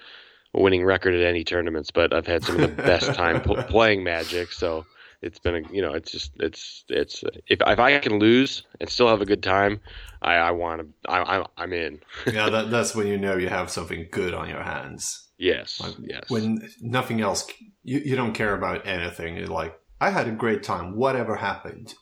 a 0.53 0.61
winning 0.61 0.83
record 0.83 1.13
at 1.13 1.25
any 1.25 1.43
tournaments 1.43 1.91
but 1.91 2.13
i've 2.13 2.27
had 2.27 2.43
some 2.43 2.59
of 2.59 2.61
the 2.61 2.83
best 2.83 3.13
time 3.13 3.41
pl- 3.41 3.61
playing 3.69 4.03
magic 4.03 4.51
so 4.51 4.85
it's 5.21 5.39
been 5.39 5.55
a 5.55 5.73
you 5.73 5.81
know 5.81 5.93
it's 5.93 6.11
just 6.11 6.31
it's 6.39 6.83
it's 6.89 7.23
if, 7.47 7.59
if 7.65 7.79
i 7.79 7.99
can 7.99 8.19
lose 8.19 8.63
and 8.79 8.89
still 8.89 9.07
have 9.07 9.21
a 9.21 9.25
good 9.25 9.43
time 9.43 9.79
i 10.21 10.35
i 10.35 10.51
want 10.51 10.81
to 10.81 11.11
i, 11.11 11.39
I 11.39 11.45
i'm 11.57 11.73
in. 11.73 11.99
Yeah 12.31 12.49
that, 12.49 12.71
that's 12.71 12.95
when 12.95 13.07
you 13.07 13.17
know 13.17 13.35
you 13.35 13.49
have 13.49 13.69
something 13.69 14.07
good 14.11 14.33
on 14.33 14.47
your 14.47 14.63
hands. 14.63 15.29
Yes 15.37 15.81
like 15.81 15.95
yes. 15.99 16.29
when 16.29 16.69
nothing 16.81 17.21
else 17.21 17.47
you, 17.83 17.99
you 17.99 18.15
don't 18.15 18.33
care 18.33 18.55
about 18.55 18.87
anything. 18.87 19.35
You're 19.35 19.47
like 19.47 19.77
i 19.99 20.09
had 20.09 20.27
a 20.27 20.31
great 20.31 20.63
time. 20.63 20.95
Whatever 20.95 21.35
happened. 21.35 21.93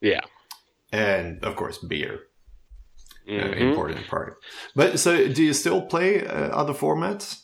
Yeah 0.00 0.20
and 0.94 1.44
of 1.44 1.56
course 1.56 1.78
beer. 1.78 2.20
Uh, 3.26 3.32
mm-hmm. 3.32 3.52
Uh, 3.52 3.68
important 3.68 4.06
part. 4.06 4.36
But 4.76 4.98
so, 4.98 5.28
do 5.28 5.42
you 5.42 5.52
still 5.52 5.82
play 5.82 6.26
uh, 6.26 6.48
other 6.50 6.74
formats? 6.74 7.42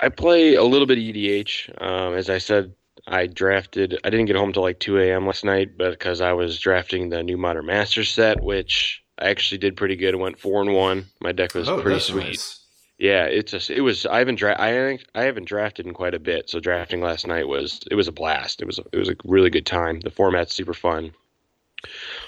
I 0.00 0.08
play 0.08 0.54
a 0.54 0.64
little 0.64 0.86
bit 0.86 0.98
of 0.98 1.04
EDH. 1.04 1.82
Um, 1.82 2.14
as 2.14 2.28
I 2.28 2.38
said, 2.38 2.74
I 3.06 3.26
drafted. 3.26 3.98
I 4.04 4.10
didn't 4.10 4.26
get 4.26 4.36
home 4.36 4.52
till 4.52 4.62
like 4.62 4.80
2 4.80 4.98
a.m. 4.98 5.26
last 5.26 5.44
night, 5.44 5.76
but 5.78 5.90
because 5.90 6.20
I 6.20 6.32
was 6.32 6.58
drafting 6.58 7.10
the 7.10 7.22
new 7.22 7.36
Modern 7.36 7.66
Master 7.66 8.04
set, 8.04 8.42
which 8.42 9.02
I 9.18 9.28
actually 9.28 9.58
did 9.58 9.76
pretty 9.76 9.96
good. 9.96 10.14
I 10.14 10.18
went 10.18 10.38
four 10.38 10.62
and 10.62 10.74
one. 10.74 11.06
My 11.20 11.32
deck 11.32 11.54
was 11.54 11.68
oh, 11.68 11.80
pretty 11.80 12.00
sweet. 12.00 12.24
Nice. 12.24 12.60
Yeah, 12.98 13.24
it's 13.24 13.52
just 13.52 13.70
it 13.70 13.82
was. 13.82 14.06
I 14.06 14.18
haven't 14.18 14.36
dra- 14.36 14.60
I 14.60 14.98
I 15.14 15.22
haven't 15.24 15.48
drafted 15.48 15.86
in 15.86 15.94
quite 15.94 16.14
a 16.14 16.20
bit. 16.20 16.48
So 16.48 16.60
drafting 16.60 17.02
last 17.02 17.26
night 17.26 17.48
was 17.48 17.80
it 17.90 17.96
was 17.96 18.08
a 18.08 18.12
blast. 18.12 18.62
It 18.62 18.66
was 18.66 18.80
it 18.92 18.96
was 18.96 19.08
a 19.08 19.16
really 19.24 19.50
good 19.50 19.66
time. 19.66 20.00
The 20.00 20.10
format's 20.10 20.54
super 20.54 20.74
fun. 20.74 21.12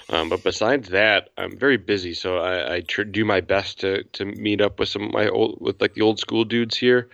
Um, 0.09 0.29
but 0.29 0.43
besides 0.43 0.89
that, 0.89 1.29
I'm 1.37 1.57
very 1.57 1.77
busy, 1.77 2.13
so 2.13 2.37
I, 2.37 2.75
I 2.75 2.81
tr- 2.81 3.03
do 3.03 3.25
my 3.25 3.41
best 3.41 3.79
to, 3.81 4.03
to 4.03 4.25
meet 4.25 4.61
up 4.61 4.79
with 4.79 4.89
some 4.89 5.03
of 5.03 5.11
my 5.11 5.27
old 5.27 5.57
with 5.59 5.81
like 5.81 5.93
the 5.93 6.01
old 6.01 6.19
school 6.19 6.45
dudes 6.45 6.77
here. 6.77 7.09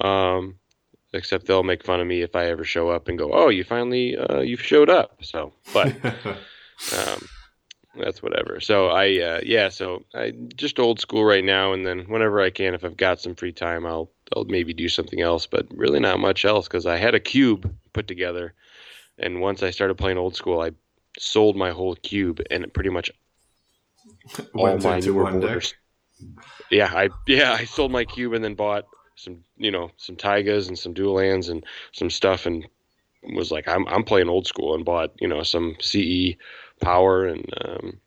Um, 0.00 0.58
except 1.12 1.46
they'll 1.46 1.62
make 1.62 1.84
fun 1.84 2.00
of 2.00 2.06
me 2.06 2.22
if 2.22 2.36
I 2.36 2.46
ever 2.46 2.64
show 2.64 2.90
up 2.90 3.08
and 3.08 3.18
go, 3.18 3.32
"Oh, 3.32 3.48
you 3.48 3.64
finally 3.64 4.16
uh, 4.16 4.40
you've 4.40 4.62
showed 4.62 4.90
up." 4.90 5.18
So, 5.22 5.52
but 5.72 5.86
um, 6.04 7.28
that's 7.96 8.22
whatever. 8.22 8.60
So 8.60 8.88
I 8.88 9.18
uh, 9.20 9.40
yeah, 9.42 9.68
so 9.68 10.04
I 10.14 10.32
just 10.54 10.78
old 10.78 11.00
school 11.00 11.24
right 11.24 11.44
now, 11.44 11.72
and 11.72 11.86
then 11.86 12.00
whenever 12.00 12.40
I 12.40 12.50
can, 12.50 12.74
if 12.74 12.84
I've 12.84 12.96
got 12.96 13.20
some 13.20 13.34
free 13.34 13.52
time, 13.52 13.86
I'll 13.86 14.10
I'll 14.36 14.44
maybe 14.44 14.72
do 14.72 14.88
something 14.88 15.20
else, 15.20 15.46
but 15.46 15.66
really 15.70 16.00
not 16.00 16.20
much 16.20 16.44
else 16.44 16.68
because 16.68 16.86
I 16.86 16.96
had 16.96 17.14
a 17.14 17.20
cube 17.20 17.74
put 17.92 18.06
together, 18.06 18.54
and 19.18 19.40
once 19.40 19.62
I 19.62 19.70
started 19.70 19.96
playing 19.96 20.18
old 20.18 20.36
school, 20.36 20.60
I 20.60 20.72
sold 21.18 21.56
my 21.56 21.70
whole 21.70 21.96
cube 21.96 22.40
and 22.50 22.72
pretty 22.74 22.90
much 22.90 23.10
all 24.54 24.78
Went 24.78 24.82
my 24.82 25.00
newer 25.00 25.24
one 25.24 25.40
deck. 25.40 25.62
borders. 25.62 25.74
Yeah, 26.70 26.90
I 26.94 27.10
yeah 27.26 27.52
I 27.52 27.64
sold 27.64 27.92
my 27.92 28.04
cube 28.04 28.32
and 28.34 28.44
then 28.44 28.54
bought 28.54 28.86
some 29.16 29.44
you 29.56 29.70
know 29.70 29.90
some 29.96 30.16
Taigas 30.16 30.68
and 30.68 30.78
some 30.78 30.92
dual 30.94 31.14
lands 31.14 31.48
and 31.48 31.64
some 31.92 32.10
stuff 32.10 32.46
and 32.46 32.66
was 33.34 33.50
like 33.52 33.68
I'm 33.68 33.86
I'm 33.88 34.04
playing 34.04 34.28
old 34.30 34.46
school 34.46 34.74
and 34.74 34.84
bought 34.84 35.12
you 35.20 35.28
know 35.28 35.42
some 35.42 35.76
CE 35.80 36.36
power 36.80 37.26
and 37.26 37.46
um, 37.64 38.00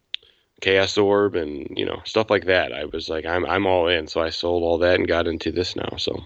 Chaos 0.61 0.97
Orb 0.97 1.35
and 1.35 1.67
you 1.77 1.85
know 1.85 2.01
stuff 2.05 2.29
like 2.31 2.45
that. 2.45 2.73
I 2.73 2.85
was 2.85 3.09
like 3.09 3.25
I'm 3.25 3.45
I'm 3.45 3.67
all 3.67 3.87
in, 3.89 4.07
so 4.07 4.21
I 4.21 4.29
sold 4.31 4.63
all 4.63 4.79
that 4.79 4.95
and 4.95 5.07
got 5.07 5.27
into 5.27 5.51
this 5.51 5.75
now. 5.75 5.95
So 5.97 6.23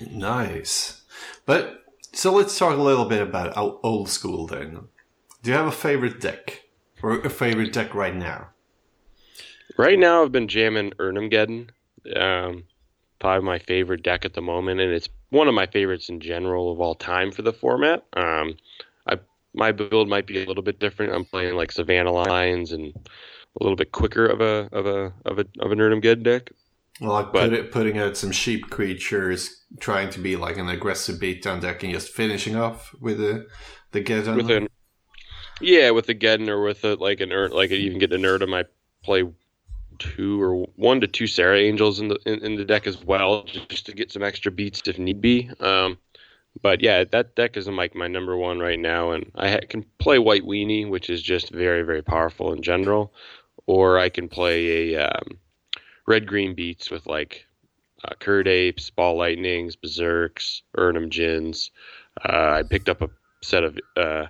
Nice. 0.00 1.02
But 1.46 1.84
so 2.12 2.32
let's 2.32 2.58
talk 2.58 2.76
a 2.76 2.82
little 2.82 3.04
bit 3.06 3.22
about 3.22 3.56
old 3.56 4.08
school 4.08 4.46
then. 4.46 4.88
Do 5.42 5.50
you 5.50 5.56
have 5.56 5.66
a 5.66 5.72
favorite 5.72 6.20
deck? 6.20 6.64
Or 7.02 7.18
a 7.20 7.30
favorite 7.30 7.72
deck 7.72 7.94
right 7.94 8.14
now? 8.14 8.48
right 9.76 9.98
now 9.98 10.24
I've 10.24 10.32
been 10.32 10.48
jamming 10.48 10.90
Erhnamgeddon. 10.98 11.70
Um, 12.16 12.64
probably 13.20 13.46
my 13.46 13.58
favorite 13.60 14.02
deck 14.02 14.24
at 14.24 14.34
the 14.34 14.42
moment, 14.42 14.80
and 14.80 14.92
it's 14.92 15.08
one 15.30 15.46
of 15.46 15.54
my 15.54 15.66
favorites 15.66 16.08
in 16.08 16.20
general 16.20 16.72
of 16.72 16.80
all 16.80 16.94
time 16.96 17.30
for 17.30 17.42
the 17.42 17.52
format. 17.52 18.04
Um, 18.14 18.56
I 19.06 19.18
my 19.54 19.72
build 19.72 20.08
might 20.08 20.26
be 20.26 20.42
a 20.42 20.46
little 20.46 20.62
bit 20.62 20.80
different. 20.80 21.14
I'm 21.14 21.24
playing 21.24 21.54
like 21.54 21.70
Savannah 21.70 22.12
Lions 22.12 22.72
and 22.72 22.92
a 23.60 23.62
little 23.62 23.76
bit 23.76 23.92
quicker 23.92 24.26
of 24.26 24.40
a 24.40 24.68
of 24.72 24.86
a 24.86 25.12
of 25.24 25.38
a 25.38 25.46
of 25.60 25.70
an 25.70 25.78
Erhnamgeddon 25.78 26.22
deck. 26.24 26.50
Like 27.00 27.32
But- 27.32 27.50
put 27.50 27.52
it, 27.52 27.70
putting 27.70 27.96
out 27.98 28.16
some 28.16 28.32
sheep 28.32 28.70
creatures, 28.70 29.62
trying 29.78 30.10
to 30.10 30.18
be 30.18 30.34
like 30.34 30.56
an 30.56 30.68
aggressive 30.68 31.20
beatdown 31.20 31.60
deck 31.60 31.84
and 31.84 31.92
just 31.92 32.08
finishing 32.08 32.56
off 32.56 32.92
with 33.00 33.18
the 33.18 33.46
the 33.92 34.02
Geddon. 34.02 34.66
Yeah 35.60 35.90
with 35.90 36.06
the 36.06 36.14
Geddon 36.14 36.48
or 36.48 36.62
with 36.62 36.84
a, 36.84 36.94
like 36.94 37.20
an 37.20 37.32
Ur- 37.32 37.48
like 37.48 37.70
even 37.70 37.98
get 37.98 38.12
an 38.12 38.22
Erdem 38.22 38.54
I 38.54 38.64
play 39.02 39.24
two 39.98 40.40
or 40.40 40.66
one 40.76 41.00
to 41.00 41.06
two 41.06 41.26
Serra 41.26 41.58
Angels 41.58 42.00
in 42.00 42.08
the 42.08 42.18
in, 42.24 42.44
in 42.44 42.54
the 42.56 42.64
deck 42.64 42.86
as 42.86 43.02
well 43.02 43.44
just 43.44 43.86
to 43.86 43.92
get 43.92 44.12
some 44.12 44.22
extra 44.22 44.52
beats 44.52 44.82
if 44.86 44.98
need 44.98 45.20
be 45.20 45.50
um 45.60 45.98
but 46.62 46.80
yeah 46.80 47.04
that 47.04 47.34
deck 47.34 47.56
is 47.56 47.66
like 47.66 47.94
my 47.94 48.06
number 48.06 48.36
one 48.36 48.60
right 48.60 48.78
now 48.78 49.10
and 49.10 49.30
I 49.34 49.50
ha- 49.50 49.66
can 49.68 49.84
play 49.98 50.18
White 50.18 50.44
Weenie 50.44 50.88
which 50.88 51.10
is 51.10 51.20
just 51.22 51.50
very 51.50 51.82
very 51.82 52.02
powerful 52.02 52.52
in 52.52 52.62
general 52.62 53.12
or 53.66 53.98
I 53.98 54.08
can 54.08 54.28
play 54.28 54.94
a 54.94 55.08
um, 55.08 55.38
red 56.06 56.26
green 56.26 56.54
beats 56.54 56.90
with 56.90 57.06
like 57.06 57.44
uh, 58.04 58.14
Kird 58.18 58.48
Apes, 58.48 58.90
Ball 58.90 59.16
Lightnings, 59.16 59.76
Berserks, 59.76 60.62
Erhnam 60.76 61.10
Djinns. 61.10 61.70
Uh, 62.24 62.58
I 62.58 62.62
picked 62.62 62.88
up 62.88 63.02
a 63.02 63.10
set 63.42 63.64
of 63.64 63.78
uh, 63.96 64.26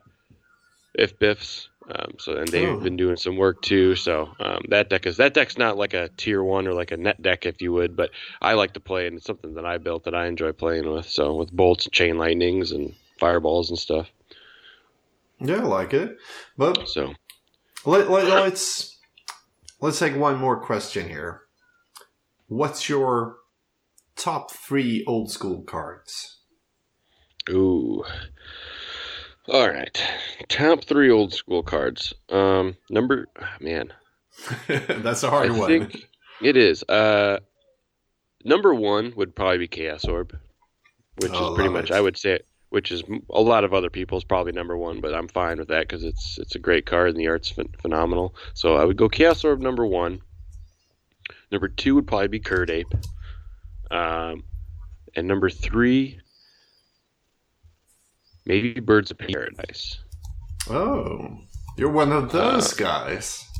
Ifh-Biffs. 0.99 1.69
Um, 1.90 2.14
so 2.19 2.37
and 2.37 2.49
they've 2.49 2.78
Oh. 2.78 2.83
been 2.83 2.97
doing 2.99 3.17
some 3.17 3.37
work 3.38 3.62
too. 3.62 3.97
So 3.97 4.28
um, 4.40 4.64
that 4.69 4.90
deck 4.90 5.07
is 5.07 5.17
that 5.17 5.33
deck's 5.33 5.57
not 5.57 5.78
like 5.78 5.95
a 5.95 6.11
tier 6.19 6.43
one 6.43 6.67
or 6.67 6.75
like 6.75 6.90
a 6.90 6.99
net 6.99 7.23
deck 7.23 7.47
if 7.47 7.62
you 7.62 7.73
would, 7.73 7.97
but 7.97 8.11
I 8.43 8.55
like 8.55 8.75
to 8.75 8.81
play 8.81 9.07
and 9.07 9.17
it's 9.17 9.26
something 9.26 9.55
that 9.55 9.64
I 9.64 9.78
built 9.78 10.05
that 10.05 10.14
I 10.14 10.26
enjoy 10.26 10.52
playing 10.52 10.90
with. 10.93 11.09
So 11.09 11.35
with 11.37 11.50
bolts, 11.50 11.88
chain 11.90 12.19
lightnings, 12.19 12.73
and 12.73 12.95
fireballs 13.19 13.71
and 13.71 13.78
stuff. 13.78 14.09
Yeah, 15.40 15.57
I 15.57 15.62
like 15.62 15.95
it. 15.95 16.19
But 16.59 16.87
So 16.88 17.14
let, 17.87 18.11
let, 18.11 18.26
let's 18.26 18.99
let's 19.81 19.99
take 19.99 20.17
one 20.17 20.37
more 20.38 20.61
question 20.61 21.09
here. 21.09 21.43
What's 22.49 22.88
your 22.88 23.37
top 24.17 24.50
three 24.52 25.05
old 25.07 25.31
school 25.31 25.62
cards? 25.62 26.38
ooh, 27.50 28.05
all 29.49 29.69
right, 29.69 30.02
top 30.49 30.85
three 30.85 31.11
old 31.11 31.33
school 31.33 31.62
cards. 31.62 32.14
Um, 32.28 32.76
number 32.90 33.28
man, 33.61 33.93
That's 34.69 35.23
a 35.23 35.31
hard 35.31 35.50
I 35.50 35.59
one. 35.59 35.69
think 35.69 36.09
it 36.43 36.57
is. 36.57 36.83
Uh, 36.85 37.38
number 38.45 38.75
one 38.75 39.12
would 39.17 39.35
probably 39.35 39.59
be 39.59 39.69
Chaos 39.69 40.05
Orb, 40.05 40.37
which 41.21 41.33
Oh, 41.35 41.50
is 41.52 41.55
pretty 41.57 41.71
much 41.71 41.90
it. 41.90 41.95
I 41.97 42.00
would 42.00 42.17
say, 42.17 42.40
which 42.71 42.93
is 42.93 43.02
a 43.31 43.40
lot 43.40 43.64
of 43.64 43.73
other 43.75 43.90
people's 43.90 44.25
probably 44.25 44.52
number 44.52 44.76
one, 44.76 45.00
but 45.00 45.14
I'm 45.14 45.28
fine 45.28 45.59
with 45.59 45.69
that 45.69 45.88
because 45.88 46.05
it's 46.05 46.38
it's 46.38 46.55
a 46.55 46.59
great 46.61 46.87
card 46.87 47.11
and 47.11 47.17
the 47.19 47.28
art's 47.28 47.50
phen- 47.52 47.81
phenomenal. 47.81 48.35
So 48.55 48.76
I 48.76 48.85
would 48.85 48.97
go 48.97 49.09
Chaos 49.09 49.45
Orb 49.45 49.61
number 49.61 49.87
one. 49.87 50.21
Number 51.50 51.69
two 51.69 51.95
would 51.95 52.07
probably 52.07 52.28
be 52.28 52.40
Kird 52.40 52.71
Ape, 52.71 52.93
um, 53.90 54.45
and 55.17 55.26
number 55.26 55.49
three, 55.49 56.21
maybe 58.49 58.81
Birds 58.81 59.12
of 59.12 59.19
Paradise. 59.19 59.99
Oh, 60.69 61.38
you're 61.76 61.93
one 61.93 62.11
of 62.11 62.33
those 62.33 62.75
guys. 62.75 63.45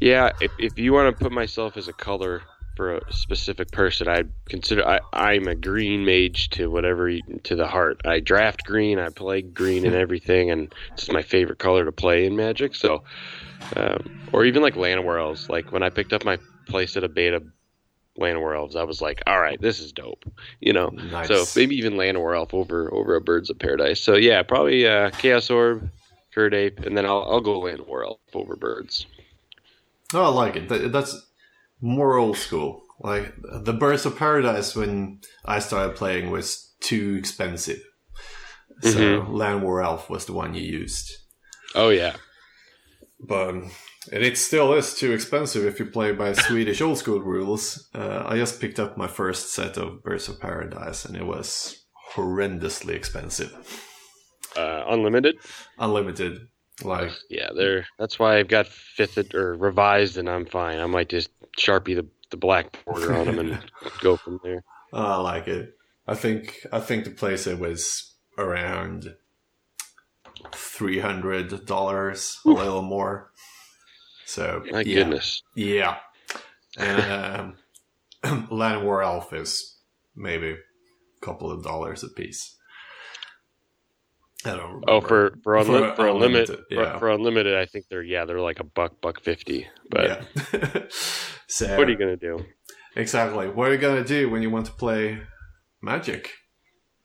Yeah, 0.00 0.30
if, 0.40 0.52
if 0.56 0.78
you 0.78 0.92
want 0.92 1.18
to 1.18 1.24
put 1.24 1.32
myself 1.32 1.76
as 1.76 1.88
a 1.88 1.92
color 1.92 2.42
for 2.76 2.94
a 2.94 3.12
specific 3.12 3.72
person, 3.72 4.06
I 4.06 4.22
consider 4.48 4.86
I, 4.86 5.00
I'm 5.12 5.48
a 5.48 5.56
green 5.56 6.04
mage 6.04 6.50
to 6.50 6.70
whatever 6.70 7.10
to 7.42 7.56
the 7.56 7.66
heart. 7.66 8.00
I 8.04 8.20
draft 8.20 8.64
green, 8.64 9.00
I 9.00 9.08
play 9.08 9.42
green 9.42 9.84
and 9.84 9.94
everything, 10.04 10.52
and 10.52 10.72
it's 10.92 11.10
my 11.10 11.22
favorite 11.22 11.58
color 11.58 11.84
to 11.84 11.90
play 11.90 12.24
in 12.24 12.36
Magic. 12.36 12.76
So, 12.76 13.02
um, 13.74 14.28
or 14.32 14.44
even 14.44 14.62
like 14.62 14.74
Llanowar 14.74 15.18
Elves. 15.18 15.50
Like 15.50 15.72
when 15.72 15.82
I 15.82 15.90
picked 15.90 16.12
up 16.12 16.24
my 16.24 16.38
playset 16.68 17.02
of 17.02 17.14
beta 17.14 17.42
Llanowar 18.18 18.56
Elves, 18.56 18.76
I 18.76 18.84
was 18.84 19.00
like, 19.02 19.22
all 19.26 19.40
right, 19.40 19.60
this 19.60 19.80
is 19.80 19.92
dope. 19.92 20.24
You 20.60 20.72
know, 20.72 20.88
Nice. 20.88 21.28
so 21.28 21.44
maybe 21.58 21.76
even 21.76 21.94
Llanowar 21.94 22.36
Elf 22.36 22.54
over 22.54 22.92
over 22.94 23.16
a 23.16 23.20
Birds 23.20 23.50
of 23.50 23.58
Paradise. 23.58 24.00
So 24.00 24.14
yeah, 24.16 24.42
probably 24.42 24.86
uh, 24.86 25.10
Chaos 25.10 25.50
Orb, 25.50 25.90
Kird 26.34 26.54
Ape, 26.54 26.80
and 26.80 26.96
then 26.96 27.06
I'll 27.06 27.22
I'll 27.24 27.40
go 27.40 27.60
Llanowar 27.60 28.04
Elf 28.06 28.20
over 28.34 28.56
Birds. 28.56 29.06
Oh, 30.12 30.22
I 30.24 30.28
like 30.28 30.56
it. 30.56 30.68
That- 30.68 30.92
That's 30.92 31.16
more 31.80 32.16
old 32.16 32.36
school. 32.36 32.82
Like 33.00 33.34
the 33.42 33.72
Birds 33.72 34.06
of 34.06 34.16
Paradise 34.16 34.76
when 34.76 35.20
I 35.44 35.58
started 35.58 35.96
playing 35.96 36.30
was 36.30 36.72
too 36.80 37.16
expensive. 37.18 37.82
So 38.82 38.90
Mhm. 38.90 39.28
Llanowar 39.30 39.84
Elf 39.84 40.08
was 40.08 40.26
the 40.26 40.32
one 40.32 40.54
you 40.54 40.62
used. 40.62 41.16
Oh 41.74 41.88
yeah. 41.88 42.14
But 43.18 43.54
and 44.12 44.22
it 44.22 44.36
still 44.38 44.72
is 44.74 44.94
too 44.94 45.12
expensive 45.12 45.64
if 45.64 45.78
you 45.78 45.86
play 45.86 46.12
by 46.12 46.32
Swedish 46.32 46.80
old 46.80 46.98
school 46.98 47.20
rules. 47.20 47.88
Uh, 47.94 48.24
I 48.26 48.36
just 48.36 48.60
picked 48.60 48.78
up 48.78 48.96
my 48.96 49.06
first 49.06 49.52
set 49.52 49.76
of 49.76 50.02
Birds 50.02 50.28
of 50.28 50.40
Paradise 50.40 51.04
and 51.04 51.16
it 51.16 51.26
was 51.26 51.84
horrendously 52.14 52.94
expensive. 52.94 53.52
uh, 54.56 54.84
unlimited. 54.88 55.36
Unlimited. 55.78 56.48
Like 56.82 57.12
Yeah, 57.30 57.50
they're 57.54 57.86
that's 57.98 58.18
why 58.18 58.38
I've 58.38 58.48
got 58.48 58.66
fifth 58.66 59.32
or 59.32 59.54
revised, 59.54 60.16
and 60.16 60.28
I'm 60.28 60.44
fine. 60.44 60.80
I 60.80 60.86
might 60.86 61.08
just 61.08 61.30
sharpie 61.56 61.94
the, 61.94 62.06
the 62.30 62.36
black 62.36 62.84
border 62.84 63.14
on 63.14 63.26
them 63.26 63.38
and 63.38 63.58
go 64.00 64.16
from 64.16 64.40
there. 64.42 64.64
I 64.92 65.16
like 65.16 65.46
it. 65.46 65.76
I 66.06 66.14
think 66.14 66.66
I 66.72 66.80
think 66.80 67.04
the 67.04 67.10
playset 67.12 67.58
was 67.58 68.14
around 68.36 69.14
three 70.52 70.98
hundred 70.98 71.64
dollars, 71.64 72.40
a 72.44 72.48
little 72.48 72.82
more. 72.82 73.30
So 74.26 74.62
My 74.70 74.80
yeah, 74.80 74.94
goodness, 74.94 75.42
yeah. 75.54 75.96
And 76.76 77.56
um, 78.24 78.48
Llanowar 78.50 79.04
Elf 79.04 79.32
is 79.32 79.78
maybe 80.16 80.50
a 80.52 81.24
couple 81.24 81.50
of 81.50 81.62
dollars 81.62 82.02
a 82.02 82.08
piece. 82.08 82.56
I 84.46 84.50
don't 84.50 84.66
remember. 84.66 84.90
oh 84.90 85.00
for 85.00 85.38
for, 85.42 85.54
unli- 85.54 85.96
For 85.96 86.08
unlimited, 86.08 86.60
unlimited, 86.70 86.92
for, 86.92 86.98
for 86.98 87.10
unlimited, 87.10 87.54
I 87.56 87.66
think 87.66 87.86
they're 87.88 88.02
yeah 88.02 88.24
they're 88.24 88.40
like 88.40 88.60
a 88.60 88.64
buck 88.64 89.00
buck 89.00 89.20
fifty. 89.22 89.66
But 89.90 90.04
yeah. 90.04 90.82
so 91.48 91.78
what 91.78 91.88
are 91.88 91.90
you 91.90 91.98
gonna 91.98 92.16
do? 92.16 92.44
exactly 92.96 93.48
what 93.48 93.68
are 93.68 93.72
you 93.72 93.78
gonna 93.78 94.04
do 94.04 94.30
when 94.30 94.42
you 94.42 94.50
want 94.50 94.66
to 94.66 94.72
play 94.72 95.20
Magic? 95.82 96.30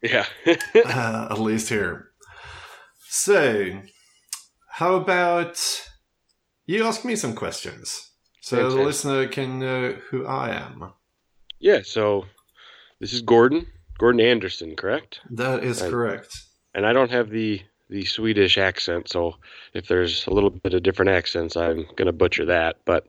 Yeah, 0.02 0.26
uh, 0.48 1.28
at 1.32 1.40
least 1.40 1.70
here. 1.70 2.10
So, 3.10 3.82
how 4.70 4.96
about 4.96 5.89
you 6.74 6.86
ask 6.86 7.04
me 7.06 7.16
some 7.16 7.34
questions 7.36 8.12
so 8.42 8.70
the 8.70 8.82
listener 8.84 9.28
can 9.28 9.60
know 9.60 9.94
who 10.10 10.26
I 10.26 10.50
am? 10.50 10.94
Yeah, 11.60 11.82
so 11.84 12.26
this 13.00 13.14
is 13.14 13.22
Gordon, 13.22 13.68
Gordon 13.98 14.22
Anderson, 14.22 14.76
correct? 14.76 15.20
That 15.30 15.64
is 15.64 15.82
I- 15.82 15.90
correct. 15.90 16.38
And 16.74 16.86
I 16.86 16.94
don't 16.94 17.12
have 17.12 17.30
the 17.30 17.62
the 17.90 18.06
Swedish 18.06 18.60
accent, 18.60 19.10
so 19.10 19.36
if 19.74 19.88
there's 19.88 20.28
a 20.28 20.30
little 20.30 20.52
bit 20.52 20.76
of 20.76 20.84
different 20.84 21.10
accents, 21.10 21.58
I'm 21.58 21.88
gonna 21.96 22.12
butcher 22.14 22.46
that. 22.46 22.78
But 22.86 23.08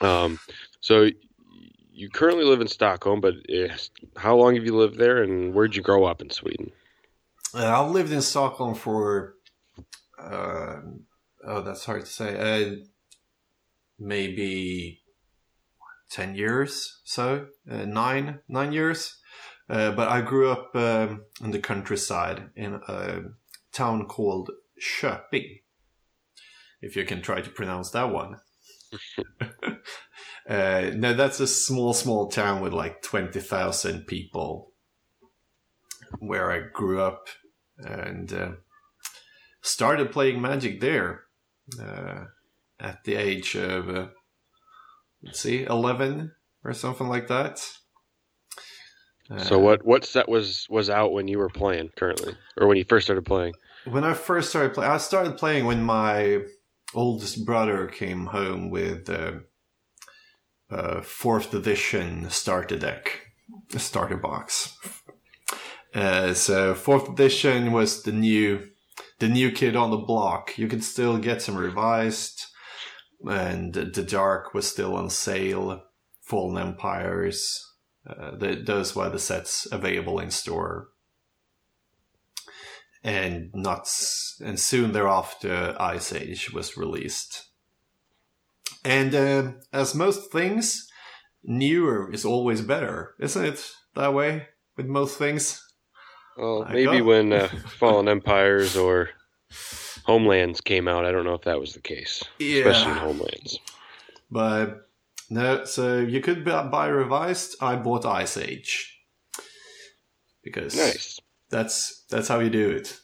um, 0.00 0.40
so 0.80 1.08
you 1.92 2.10
currently 2.10 2.44
live 2.44 2.60
in 2.60 2.66
Stockholm, 2.66 3.20
but 3.20 3.34
eh, 3.48 3.68
how 4.16 4.36
long 4.36 4.56
have 4.56 4.64
you 4.64 4.76
lived 4.76 4.98
there, 4.98 5.22
and 5.22 5.54
where'd 5.54 5.76
you 5.76 5.82
grow 5.82 6.04
up 6.04 6.20
in 6.20 6.30
Sweden? 6.30 6.72
Uh, 7.54 7.64
I've 7.64 7.92
lived 7.92 8.12
in 8.12 8.20
Stockholm 8.20 8.74
for, 8.74 9.36
uh, 10.18 10.80
oh, 11.46 11.62
that's 11.62 11.84
hard 11.84 12.04
to 12.04 12.10
say. 12.10 12.36
Uh, 12.36 12.76
maybe 13.98 15.02
ten 16.10 16.34
years, 16.34 17.00
so 17.04 17.46
uh, 17.70 17.84
nine, 17.84 18.40
nine 18.48 18.72
years. 18.72 19.16
Uh, 19.68 19.90
but 19.92 20.08
I 20.08 20.20
grew 20.20 20.50
up 20.50 20.70
um, 20.74 21.24
in 21.42 21.50
the 21.50 21.58
countryside 21.58 22.50
in 22.54 22.80
a 22.86 23.22
town 23.72 24.06
called 24.06 24.50
Köping. 24.80 25.62
If 26.80 26.94
you 26.94 27.04
can 27.04 27.22
try 27.22 27.40
to 27.40 27.50
pronounce 27.50 27.90
that 27.90 28.12
one. 28.12 28.36
uh, 30.48 30.90
no, 30.94 31.14
that's 31.14 31.40
a 31.40 31.46
small, 31.46 31.94
small 31.94 32.28
town 32.28 32.60
with 32.60 32.72
like 32.72 33.02
twenty 33.02 33.40
thousand 33.40 34.06
people 34.06 34.72
where 36.20 36.52
I 36.52 36.60
grew 36.72 37.00
up 37.00 37.28
and 37.78 38.32
uh, 38.32 38.50
started 39.60 40.12
playing 40.12 40.40
Magic 40.40 40.80
there 40.80 41.25
at 42.80 43.04
the 43.04 43.14
age 43.14 43.54
of, 43.56 43.88
uh, 43.88 44.06
let's 45.22 45.40
see, 45.40 45.64
11 45.64 46.32
or 46.64 46.72
something 46.72 47.08
like 47.08 47.28
that. 47.28 47.66
Uh, 49.30 49.38
So 49.38 49.58
what 49.58 49.84
what 49.84 50.04
set 50.04 50.28
was 50.28 50.66
was 50.70 50.88
out 50.88 51.12
when 51.12 51.26
you 51.28 51.38
were 51.38 51.48
playing 51.48 51.90
currently, 51.96 52.34
or 52.56 52.68
when 52.68 52.76
you 52.76 52.84
first 52.84 53.06
started 53.06 53.24
playing? 53.24 53.54
When 53.84 54.04
I 54.04 54.14
first 54.14 54.50
started 54.50 54.74
playing, 54.74 54.92
I 54.92 54.98
started 54.98 55.36
playing 55.36 55.64
when 55.66 55.82
my 55.82 56.42
oldest 56.94 57.44
brother 57.44 57.86
came 57.88 58.26
home 58.26 58.70
with 58.70 59.10
uh, 59.10 59.32
uh, 60.70 61.00
fourth 61.02 61.54
edition 61.54 62.30
starter 62.30 62.76
deck, 62.78 63.20
starter 63.76 64.16
box. 64.16 64.76
Uh, 65.94 66.34
so 66.34 66.74
fourth 66.74 67.08
edition 67.08 67.72
was 67.72 68.02
the 68.02 68.12
new, 68.12 68.68
the 69.18 69.28
new 69.28 69.50
kid 69.50 69.76
on 69.76 69.90
the 69.90 69.96
block. 69.96 70.58
You 70.58 70.68
could 70.68 70.84
still 70.84 71.18
get 71.18 71.42
some 71.42 71.56
revised, 71.56 72.46
and 73.28 73.72
the 73.72 74.02
dark 74.02 74.54
was 74.54 74.68
still 74.68 74.94
on 74.94 75.10
sale. 75.10 75.82
Fallen 76.22 76.58
Empires, 76.60 77.72
uh, 78.06 78.36
the, 78.36 78.56
those 78.56 78.96
were 78.96 79.08
the 79.08 79.18
sets 79.18 79.66
available 79.70 80.18
in 80.18 80.30
store 80.30 80.88
and 83.06 83.50
not 83.54 83.88
and 84.44 84.58
soon 84.58 84.92
thereafter 84.92 85.76
ice 85.78 86.12
age 86.12 86.52
was 86.52 86.76
released 86.76 87.50
and 88.84 89.14
uh, 89.14 89.52
as 89.72 89.94
most 89.94 90.32
things 90.32 90.88
newer 91.44 92.12
is 92.12 92.24
always 92.24 92.60
better 92.62 93.14
isn't 93.20 93.44
it 93.44 93.70
that 93.94 94.12
way 94.12 94.48
with 94.76 94.86
most 94.86 95.18
things 95.18 95.64
Well, 96.36 96.64
I 96.68 96.72
maybe 96.72 97.00
when 97.00 97.32
uh, 97.32 97.48
Fallen 97.78 98.08
Empires 98.08 98.76
or 98.76 99.10
Homelands 100.04 100.60
came 100.60 100.86
out, 100.88 101.04
I 101.04 101.12
don't 101.12 101.24
know 101.24 101.34
if 101.34 101.42
that 101.42 101.58
was 101.60 101.74
the 101.74 101.80
case, 101.80 102.22
yeah. 102.38 102.64
especially 102.64 102.92
in 102.92 102.98
Homelands. 102.98 103.58
but 104.30 104.88
no 105.28 105.64
so 105.64 105.98
you 105.98 106.20
could 106.20 106.44
buy 106.44 106.86
revised 106.86 107.56
i 107.60 107.74
bought 107.74 108.04
ice 108.06 108.36
age 108.36 108.96
because 110.44 110.76
Nice. 110.76 111.18
that's 111.50 112.04
that's 112.08 112.28
how 112.28 112.38
you 112.38 112.50
do 112.50 112.70
it. 112.70 113.00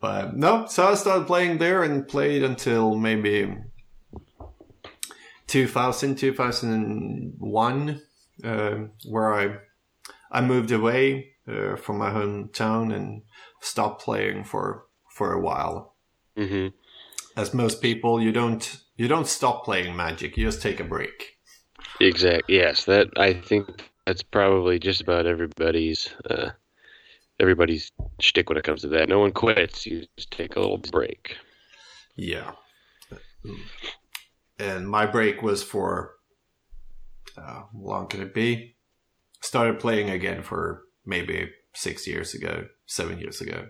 But 0.00 0.36
no, 0.36 0.66
so 0.66 0.86
I 0.88 0.94
started 0.94 1.26
playing 1.26 1.58
there 1.58 1.82
and 1.82 2.06
played 2.06 2.42
until 2.44 2.94
maybe 2.96 3.56
2000, 5.46 6.16
2001, 6.16 8.00
uh, 8.44 8.74
where 9.08 9.34
I 9.34 9.56
I 10.30 10.40
moved 10.40 10.70
away 10.72 11.31
uh, 11.48 11.76
from 11.76 11.98
my 11.98 12.10
hometown 12.10 12.94
and 12.94 13.22
stopped 13.60 14.02
playing 14.02 14.44
for 14.44 14.86
for 15.10 15.32
a 15.32 15.40
while. 15.40 15.96
hmm 16.36 16.68
As 17.36 17.54
most 17.54 17.82
people, 17.82 18.20
you 18.22 18.32
don't 18.32 18.78
you 18.96 19.08
don't 19.08 19.26
stop 19.26 19.64
playing 19.64 19.96
Magic; 19.96 20.36
you 20.36 20.44
just 20.46 20.62
take 20.62 20.80
a 20.80 20.84
break. 20.84 21.38
Exactly. 22.00 22.56
Yes, 22.56 22.84
that 22.84 23.08
I 23.16 23.32
think 23.32 23.90
that's 24.06 24.22
probably 24.22 24.78
just 24.78 25.00
about 25.00 25.26
everybody's 25.26 26.10
uh, 26.28 26.50
everybody's 27.40 27.92
shtick 28.20 28.48
when 28.48 28.58
it 28.58 28.64
comes 28.64 28.82
to 28.82 28.88
that. 28.88 29.08
No 29.08 29.18
one 29.20 29.32
quits. 29.32 29.86
You 29.86 30.06
just 30.16 30.30
take 30.30 30.56
a 30.56 30.60
little 30.60 30.78
break. 30.78 31.36
Yeah. 32.16 32.52
And 34.58 34.88
my 34.88 35.06
break 35.06 35.42
was 35.42 35.62
for 35.62 36.14
uh, 37.36 37.40
how 37.42 37.68
long 37.74 38.06
could 38.06 38.20
it 38.20 38.34
be? 38.34 38.76
Started 39.40 39.80
playing 39.80 40.10
again 40.10 40.42
for 40.42 40.82
maybe 41.04 41.50
six 41.74 42.06
years 42.06 42.34
ago, 42.34 42.66
seven 42.86 43.18
years 43.18 43.40
ago. 43.40 43.66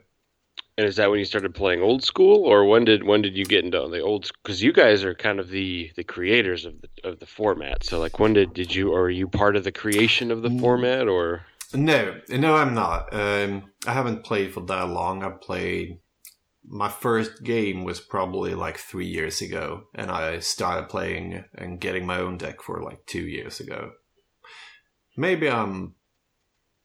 And 0.78 0.86
is 0.86 0.96
that 0.96 1.10
when 1.10 1.18
you 1.18 1.24
started 1.26 1.54
playing 1.54 1.82
old 1.82 2.02
school, 2.02 2.44
or 2.44 2.64
when 2.64 2.84
did 2.86 3.04
when 3.04 3.20
did 3.20 3.36
you 3.36 3.44
get 3.44 3.64
into 3.64 3.86
the 3.90 4.00
old? 4.00 4.30
Because 4.42 4.62
you 4.62 4.72
guys 4.72 5.04
are 5.04 5.14
kind 5.14 5.38
of 5.38 5.50
the 5.50 5.90
the 5.96 6.04
creators 6.04 6.64
of 6.64 6.74
the 6.80 6.88
of 7.08 7.20
the 7.20 7.26
format. 7.26 7.84
So 7.84 8.00
like, 8.00 8.18
when 8.18 8.32
did 8.32 8.54
did 8.54 8.74
you 8.74 8.90
or 8.92 9.02
are 9.02 9.10
you 9.10 9.28
part 9.28 9.54
of 9.56 9.64
the 9.64 9.72
creation 9.72 10.30
of 10.30 10.40
the 10.42 10.48
Mm. 10.48 10.60
format, 10.60 11.08
or 11.08 11.42
No, 11.74 12.20
no, 12.28 12.54
I'm 12.56 12.74
not. 12.74 13.12
Um, 13.12 13.70
I 13.86 13.92
haven't 13.92 14.24
played 14.24 14.52
for 14.54 14.60
that 14.62 14.88
long. 14.88 15.22
I 15.22 15.30
played. 15.30 15.98
My 16.64 16.88
first 16.88 17.42
game 17.42 17.84
was 17.84 18.00
probably 18.00 18.54
like 18.54 18.78
three 18.78 19.06
years 19.06 19.42
ago, 19.42 19.88
and 19.94 20.10
I 20.10 20.38
started 20.38 20.88
playing 20.88 21.44
and 21.54 21.80
getting 21.80 22.06
my 22.06 22.18
own 22.18 22.38
deck 22.38 22.62
for 22.62 22.80
like 22.82 23.04
two 23.04 23.26
years 23.26 23.60
ago. 23.60 23.92
Maybe 25.16 25.50
I'm, 25.50 25.94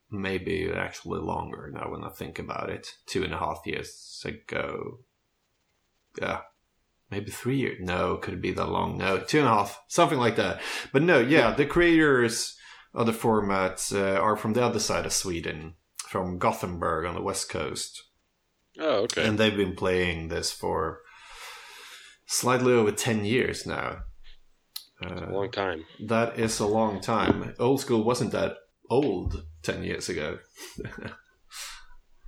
maybe 0.09 0.71
actually 0.73 1.19
longer 1.19 1.69
now 1.73 1.91
when 1.91 2.03
I 2.03 2.09
think 2.09 2.39
about 2.39 2.69
it. 2.69 2.93
Two 3.05 3.23
and 3.23 3.33
a 3.33 3.37
half 3.37 3.61
years 3.65 4.21
ago. 4.25 4.99
Yeah, 6.19 6.41
maybe 7.11 7.31
three 7.31 7.57
years. 7.57 7.77
No, 7.81 8.17
could 8.17 8.33
it 8.35 8.41
be 8.41 8.51
that 8.51 8.69
long? 8.69 8.97
No, 8.97 9.19
two 9.19 9.39
and 9.39 9.47
a 9.47 9.51
half, 9.51 9.81
something 9.87 10.17
like 10.17 10.35
that. 10.37 10.61
But 10.91 11.03
no, 11.03 11.19
yeah, 11.19 11.51
the 11.53 11.65
creators 11.65 12.55
other 12.95 13.11
formats 13.13 13.93
uh, 13.95 14.19
are 14.19 14.35
from 14.35 14.53
the 14.53 14.63
other 14.63 14.79
side 14.79 15.05
of 15.05 15.13
Sweden, 15.13 15.75
from 16.07 16.39
Gothenburg 16.39 17.05
on 17.05 17.13
the 17.13 17.21
west 17.21 17.49
coast, 17.49 18.01
oh 18.79 19.03
okay, 19.03 19.27
and 19.27 19.37
they've 19.37 19.55
been 19.55 19.75
playing 19.75 20.29
this 20.29 20.51
for 20.51 21.01
slightly 22.25 22.73
over 22.73 22.91
ten 22.91 23.25
years 23.25 23.67
now. 23.67 23.99
a 25.03 25.07
Uh, 25.27 25.29
long 25.31 25.51
time. 25.51 25.85
that 26.07 26.39
is 26.39 26.59
a 26.59 26.65
long 26.65 26.99
time. 27.01 27.53
Old 27.59 27.81
school 27.81 28.03
wasn't 28.03 28.31
that 28.31 28.55
old 28.89 29.45
ten 29.67 29.83
years 29.83 30.09
ago. 30.09 30.39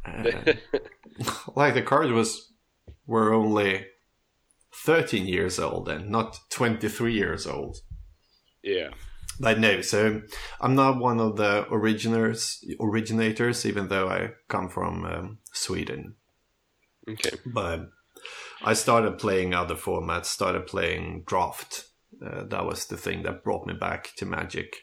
Uh, 0.06 0.54
like 1.56 1.74
the 1.74 1.82
cards 1.82 2.12
was 2.14 2.54
were 3.06 3.34
only 3.34 3.86
thirteen 4.74 5.28
years 5.28 5.60
old 5.60 5.90
and 5.90 6.10
not 6.10 6.40
twenty 6.50 6.88
three 6.88 7.14
years 7.14 7.46
old. 7.46 7.78
yeah. 8.64 8.92
I 9.44 9.54
know. 9.56 9.82
So 9.82 10.22
I'm 10.62 10.74
not 10.76 11.00
one 11.00 11.20
of 11.20 11.36
the 11.36 11.66
originators, 11.70 12.64
originators, 12.80 13.66
even 13.66 13.90
though 13.90 14.08
I 14.10 14.32
come 14.48 14.70
from 14.70 15.06
um, 15.06 15.38
Sweden. 15.52 16.16
Okay. 17.08 17.38
But 17.46 17.90
I 18.64 18.74
started 18.74 19.18
playing 19.18 19.54
other 19.54 19.76
formats. 19.76 20.26
Started 20.26 20.66
playing 20.66 21.24
draft. 21.26 21.86
Uh, 22.26 22.44
that 22.46 22.66
was 22.66 22.86
the 22.86 22.98
thing 22.98 23.24
that 23.24 23.44
brought 23.44 23.68
me 23.68 23.74
back 23.74 24.10
to 24.18 24.26
Magic. 24.26 24.76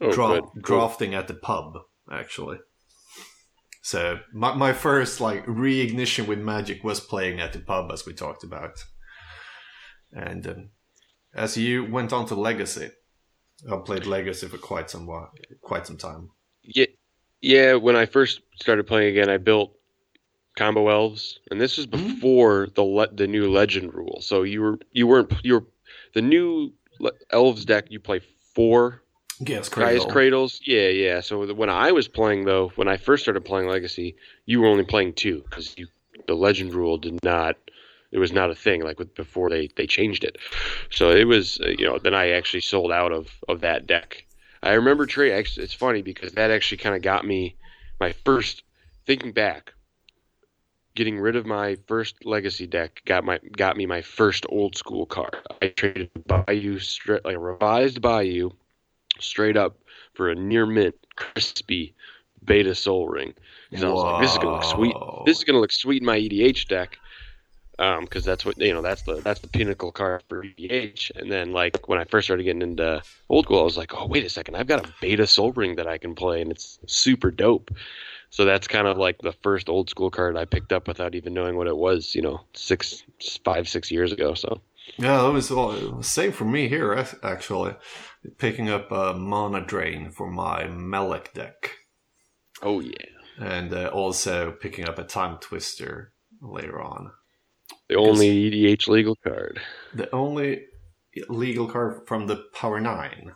Oh, 0.00 0.10
Dra- 0.12 0.40
good. 0.40 0.62
Drafting 0.62 1.14
at 1.14 1.28
the 1.28 1.34
pub, 1.34 1.78
actually. 2.10 2.58
So 3.82 4.18
my 4.32 4.54
my 4.54 4.72
first 4.72 5.20
like 5.20 5.44
reignition 5.46 6.26
with 6.26 6.38
Magic 6.38 6.82
was 6.82 7.00
playing 7.00 7.40
at 7.40 7.52
the 7.52 7.58
pub, 7.60 7.90
as 7.92 8.06
we 8.06 8.12
talked 8.14 8.42
about. 8.44 8.82
And 10.12 10.46
um, 10.46 10.68
as 11.34 11.56
you 11.56 11.84
went 11.84 12.12
on 12.12 12.26
to 12.26 12.34
Legacy, 12.34 12.90
I 13.70 13.76
played 13.76 14.06
Legacy 14.06 14.48
for 14.48 14.58
quite 14.58 14.88
some 14.90 15.06
while, 15.06 15.30
quite 15.60 15.86
some 15.86 15.96
time. 15.98 16.30
Yeah, 16.62 16.86
yeah. 17.42 17.74
When 17.74 17.94
I 17.96 18.06
first 18.06 18.40
started 18.60 18.86
playing 18.86 19.08
again, 19.10 19.28
I 19.28 19.36
built 19.36 19.76
combo 20.56 20.88
elves, 20.88 21.38
and 21.50 21.60
this 21.60 21.76
was 21.76 21.86
Mhm. 21.86 22.14
before 22.14 22.68
the 22.74 22.82
le- 22.84 23.12
the 23.14 23.26
new 23.26 23.50
legend 23.50 23.92
rule. 23.92 24.20
So 24.22 24.44
you 24.44 24.62
were 24.62 24.78
you 24.92 25.06
weren't 25.06 25.32
you 25.42 25.54
were 25.54 25.66
the 26.14 26.22
new 26.22 26.72
le- 27.00 27.12
elves 27.30 27.64
deck. 27.66 27.86
You 27.90 28.00
play 28.00 28.20
four 28.54 29.02
Yes, 29.40 29.68
Gaea's 29.68 29.68
Cradle. 29.68 30.06
cradles. 30.06 30.60
Yeah, 30.64 30.88
yeah. 30.88 31.20
So 31.20 31.52
when 31.54 31.70
I 31.70 31.92
was 31.92 32.08
playing 32.08 32.44
though, 32.44 32.68
when 32.76 32.88
I 32.88 32.96
first 32.96 33.24
started 33.24 33.44
playing 33.44 33.68
Legacy, 33.68 34.16
you 34.46 34.60
were 34.60 34.68
only 34.68 34.84
playing 34.84 35.14
two 35.14 35.44
because 35.48 35.76
you 35.76 35.88
the 36.26 36.34
legend 36.34 36.74
rule 36.74 36.98
did 36.98 37.22
not. 37.24 37.56
It 38.12 38.18
was 38.18 38.32
not 38.32 38.50
a 38.50 38.54
thing 38.54 38.82
like 38.82 38.98
with 38.98 39.14
before 39.14 39.50
they 39.50 39.68
they 39.76 39.86
changed 39.86 40.22
it. 40.22 40.38
So 40.90 41.10
it 41.10 41.24
was 41.24 41.60
uh, 41.60 41.68
you 41.68 41.84
know 41.84 41.98
then 41.98 42.14
I 42.14 42.30
actually 42.30 42.60
sold 42.60 42.92
out 42.92 43.12
of 43.12 43.28
of 43.48 43.60
that 43.62 43.86
deck. 43.86 44.24
I 44.62 44.74
remember 44.74 45.04
trade. 45.04 45.32
Actually, 45.32 45.64
it's 45.64 45.74
funny 45.74 46.02
because 46.02 46.32
that 46.32 46.50
actually 46.50 46.78
kind 46.78 46.94
of 46.94 47.02
got 47.02 47.26
me 47.26 47.56
my 48.00 48.12
first. 48.12 48.62
Thinking 49.06 49.32
back, 49.32 49.74
getting 50.94 51.18
rid 51.18 51.36
of 51.36 51.44
my 51.44 51.76
first 51.86 52.24
legacy 52.24 52.66
deck 52.66 53.02
got 53.04 53.22
my 53.22 53.38
got 53.54 53.76
me 53.76 53.84
my 53.84 54.00
first 54.00 54.46
old 54.48 54.76
school 54.76 55.04
card. 55.04 55.36
I 55.60 55.68
traded 55.68 56.10
Bayou 56.26 56.78
like 57.06 57.36
a 57.36 57.38
revised 57.38 58.00
Bayou 58.00 58.52
straight 59.18 59.56
up 59.56 59.76
for 60.14 60.30
a 60.30 60.34
near 60.34 60.66
mint 60.66 60.94
crispy 61.16 61.94
Beta 62.44 62.74
Sol 62.74 63.08
Ring. 63.08 63.34
Because 63.70 63.84
I 63.84 63.88
was 63.88 64.02
like, 64.02 64.22
this 64.22 64.32
is 64.32 64.38
gonna 64.38 64.52
look 64.52 64.64
sweet. 64.64 64.94
This 65.26 65.38
is 65.38 65.44
gonna 65.44 65.60
look 65.60 65.72
sweet 65.72 66.02
in 66.02 66.06
my 66.06 66.18
EDH 66.18 66.68
deck. 66.68 66.98
Um, 67.76 68.04
because 68.04 68.24
that's 68.24 68.44
what 68.44 68.56
you 68.58 68.72
know. 68.72 68.82
That's 68.82 69.02
the 69.02 69.16
that's 69.16 69.40
the 69.40 69.48
pinnacle 69.48 69.90
card 69.90 70.22
for 70.28 70.44
EDH. 70.44 71.10
And 71.16 71.30
then 71.30 71.52
like 71.52 71.88
when 71.88 71.98
I 71.98 72.04
first 72.04 72.26
started 72.26 72.44
getting 72.44 72.62
into 72.62 73.02
old 73.28 73.46
school, 73.46 73.60
I 73.60 73.64
was 73.64 73.76
like, 73.76 73.92
oh 73.94 74.06
wait 74.06 74.24
a 74.24 74.30
second, 74.30 74.54
I've 74.54 74.68
got 74.68 74.86
a 74.86 74.94
Beta 75.00 75.26
Sol 75.26 75.52
Ring 75.52 75.74
that 75.76 75.88
I 75.88 75.98
can 75.98 76.14
play, 76.14 76.40
and 76.40 76.52
it's 76.52 76.78
super 76.86 77.32
dope. 77.32 77.72
So 78.30 78.44
that's 78.44 78.68
kind 78.68 78.86
of 78.86 78.96
like 78.96 79.18
the 79.18 79.32
first 79.32 79.68
old 79.68 79.90
school 79.90 80.10
card 80.10 80.36
I 80.36 80.44
picked 80.44 80.72
up 80.72 80.86
without 80.86 81.14
even 81.14 81.34
knowing 81.34 81.56
what 81.56 81.66
it 81.66 81.76
was. 81.76 82.14
You 82.14 82.22
know, 82.22 82.40
six, 82.52 83.02
five, 83.44 83.68
six 83.68 83.90
years 83.90 84.12
ago. 84.12 84.34
So 84.34 84.60
yeah, 84.98 85.22
that 85.22 85.32
was 85.32 85.50
all 85.50 86.02
same 86.02 86.32
for 86.32 86.44
me 86.44 86.68
here. 86.68 87.06
Actually, 87.22 87.76
picking 88.38 88.68
up 88.68 88.90
a 88.90 89.14
mana 89.14 89.64
drain 89.64 90.10
for 90.10 90.30
my 90.30 90.66
Melek 90.66 91.32
deck. 91.34 91.72
Oh 92.62 92.80
yeah, 92.80 92.92
and 93.38 93.72
uh, 93.72 93.88
also 93.88 94.52
picking 94.52 94.88
up 94.88 94.98
a 94.98 95.04
time 95.04 95.38
twister 95.38 96.12
later 96.40 96.80
on. 96.80 97.10
The 97.88 97.96
only 97.96 98.50
EDH 98.50 98.88
legal 98.88 99.16
card. 99.16 99.60
The 99.94 100.12
only 100.14 100.64
legal 101.28 101.66
card 101.66 102.06
from 102.06 102.26
the 102.26 102.44
Power 102.54 102.80
Nine. 102.80 103.32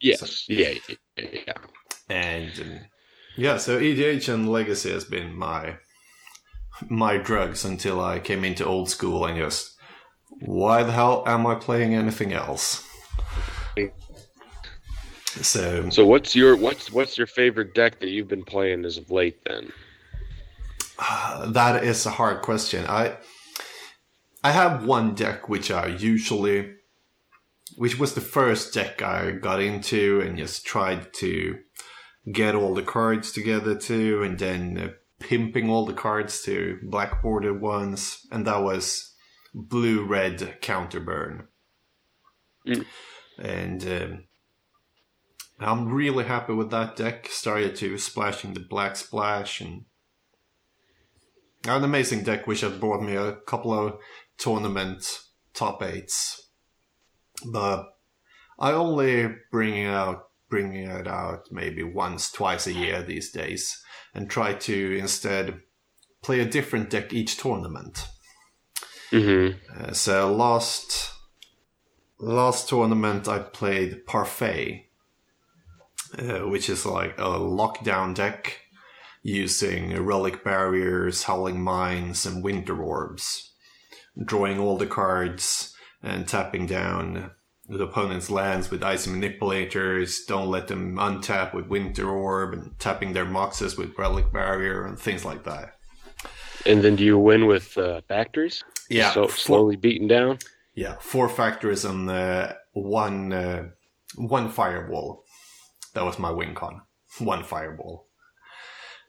Yes. 0.00 0.20
So, 0.20 0.52
yeah, 0.52 0.74
yeah. 1.16 1.52
And 2.08 2.52
um, 2.60 2.80
yeah, 3.36 3.56
so 3.56 3.78
EDH 3.78 4.32
and 4.32 4.50
Legacy 4.50 4.90
has 4.90 5.04
been 5.04 5.34
my 5.34 5.76
my 6.88 7.16
drugs 7.16 7.64
until 7.64 8.00
I 8.00 8.18
came 8.18 8.44
into 8.44 8.64
old 8.64 8.90
school 8.90 9.24
and 9.26 9.38
just 9.38 9.71
why 10.40 10.82
the 10.82 10.92
hell 10.92 11.22
am 11.26 11.46
I 11.46 11.54
playing 11.54 11.94
anything 11.94 12.32
else? 12.32 12.86
So 15.40 15.88
So 15.90 16.04
what's 16.04 16.36
your 16.36 16.56
what's 16.56 16.92
what's 16.92 17.16
your 17.16 17.26
favorite 17.26 17.74
deck 17.74 18.00
that 18.00 18.08
you've 18.08 18.28
been 18.28 18.44
playing 18.44 18.84
as 18.84 18.98
of 18.98 19.10
late 19.10 19.42
then? 19.44 19.72
Uh, 20.98 21.46
that 21.52 21.84
is 21.84 22.04
a 22.04 22.10
hard 22.10 22.42
question. 22.42 22.84
I 22.86 23.16
I 24.44 24.50
have 24.50 24.84
one 24.84 25.14
deck 25.14 25.48
which 25.48 25.70
I 25.70 25.86
usually, 25.86 26.74
which 27.76 27.98
was 27.98 28.14
the 28.14 28.20
first 28.20 28.74
deck 28.74 29.00
I 29.00 29.30
got 29.30 29.62
into 29.62 30.20
and 30.20 30.36
just 30.36 30.66
tried 30.66 31.14
to 31.14 31.58
get 32.30 32.54
all 32.54 32.74
the 32.74 32.82
cards 32.82 33.32
together 33.32 33.74
to, 33.74 34.22
and 34.22 34.38
then 34.38 34.78
uh, 34.78 34.88
pimping 35.20 35.70
all 35.70 35.86
the 35.86 35.92
cards 35.92 36.42
to 36.42 36.78
black 36.82 37.22
border 37.22 37.54
ones, 37.54 38.26
and 38.30 38.46
that 38.46 38.62
was 38.62 39.11
blue 39.54 40.04
red 40.04 40.60
counterburn. 40.60 41.46
Mm. 42.66 42.86
And 43.38 43.84
um, 43.84 44.24
I'm 45.58 45.92
really 45.92 46.24
happy 46.24 46.52
with 46.52 46.70
that 46.70 46.96
deck. 46.96 47.28
Started 47.28 47.76
to 47.76 47.98
splashing 47.98 48.54
the 48.54 48.60
black 48.60 48.96
splash 48.96 49.60
and 49.60 49.84
an 51.66 51.84
amazing 51.84 52.24
deck 52.24 52.46
which 52.46 52.60
has 52.60 52.72
brought 52.72 53.02
me 53.02 53.16
a 53.16 53.34
couple 53.46 53.72
of 53.72 53.98
tournament 54.38 55.06
top 55.54 55.82
eights. 55.82 56.48
But 57.44 57.86
I 58.58 58.72
only 58.72 59.34
bring 59.50 59.76
it 59.76 59.88
out 59.88 60.28
bringing 60.52 60.84
it 60.86 61.08
out 61.08 61.48
maybe 61.50 61.82
once, 61.82 62.30
twice 62.30 62.66
a 62.66 62.74
year 62.74 63.02
these 63.02 63.30
days, 63.30 63.82
and 64.14 64.28
try 64.28 64.52
to 64.52 64.98
instead 64.98 65.58
play 66.22 66.40
a 66.40 66.44
different 66.44 66.90
deck 66.90 67.14
each 67.14 67.38
tournament. 67.38 68.06
Mm-hmm. 69.12 69.84
Uh, 69.84 69.92
so 69.92 70.34
last 70.34 71.12
last 72.18 72.68
tournament 72.68 73.28
I 73.28 73.40
played 73.40 74.06
Parfait, 74.06 74.86
uh, 76.18 76.48
which 76.48 76.68
is 76.68 76.86
like 76.86 77.18
a 77.18 77.38
lockdown 77.38 78.14
deck 78.14 78.58
using 79.22 80.02
relic 80.02 80.42
barriers, 80.42 81.24
howling 81.24 81.60
mines, 81.62 82.26
and 82.26 82.42
winter 82.42 82.82
orbs 82.82 83.52
drawing 84.24 84.58
all 84.58 84.76
the 84.76 84.86
cards 84.86 85.74
and 86.02 86.26
tapping 86.26 86.66
down 86.66 87.30
the 87.68 87.84
opponent's 87.84 88.28
lands 88.28 88.70
with 88.70 88.82
ice 88.82 89.06
manipulators. 89.06 90.24
Don't 90.26 90.48
let 90.50 90.68
them 90.68 90.96
untap 90.96 91.54
with 91.54 91.68
winter 91.68 92.08
orb 92.08 92.52
and 92.52 92.78
tapping 92.78 93.12
their 93.12 93.24
moxes 93.24 93.78
with 93.78 93.96
relic 93.98 94.32
barrier 94.32 94.84
and 94.84 94.98
things 94.98 95.24
like 95.24 95.44
that. 95.44 95.76
And 96.66 96.82
then 96.82 96.96
do 96.96 97.04
you 97.04 97.18
win 97.18 97.46
with 97.46 97.76
uh, 97.78 98.02
factories? 98.08 98.62
Yeah, 98.92 99.12
so 99.12 99.26
slowly 99.28 99.76
beaten 99.76 100.08
down. 100.08 100.38
Yeah, 100.74 100.96
four 101.00 101.28
factories 101.28 101.84
and 101.84 102.08
uh, 102.08 102.54
one 102.72 103.32
uh, 103.32 103.68
one 104.16 104.48
fireball. 104.48 105.24
That 105.94 106.04
was 106.04 106.18
my 106.18 106.30
win 106.30 106.54
con. 106.54 106.82
One 107.18 107.44
fireball. 107.44 108.08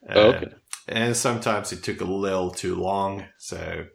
Oh, 0.10 0.22
okay. 0.32 0.46
Uh, 0.48 0.50
and 0.90 1.16
sometimes 1.16 1.72
it 1.72 1.84
took 1.84 2.02
a 2.02 2.06
little 2.06 2.52
too 2.52 2.76
long, 2.76 3.26
so 3.38 3.86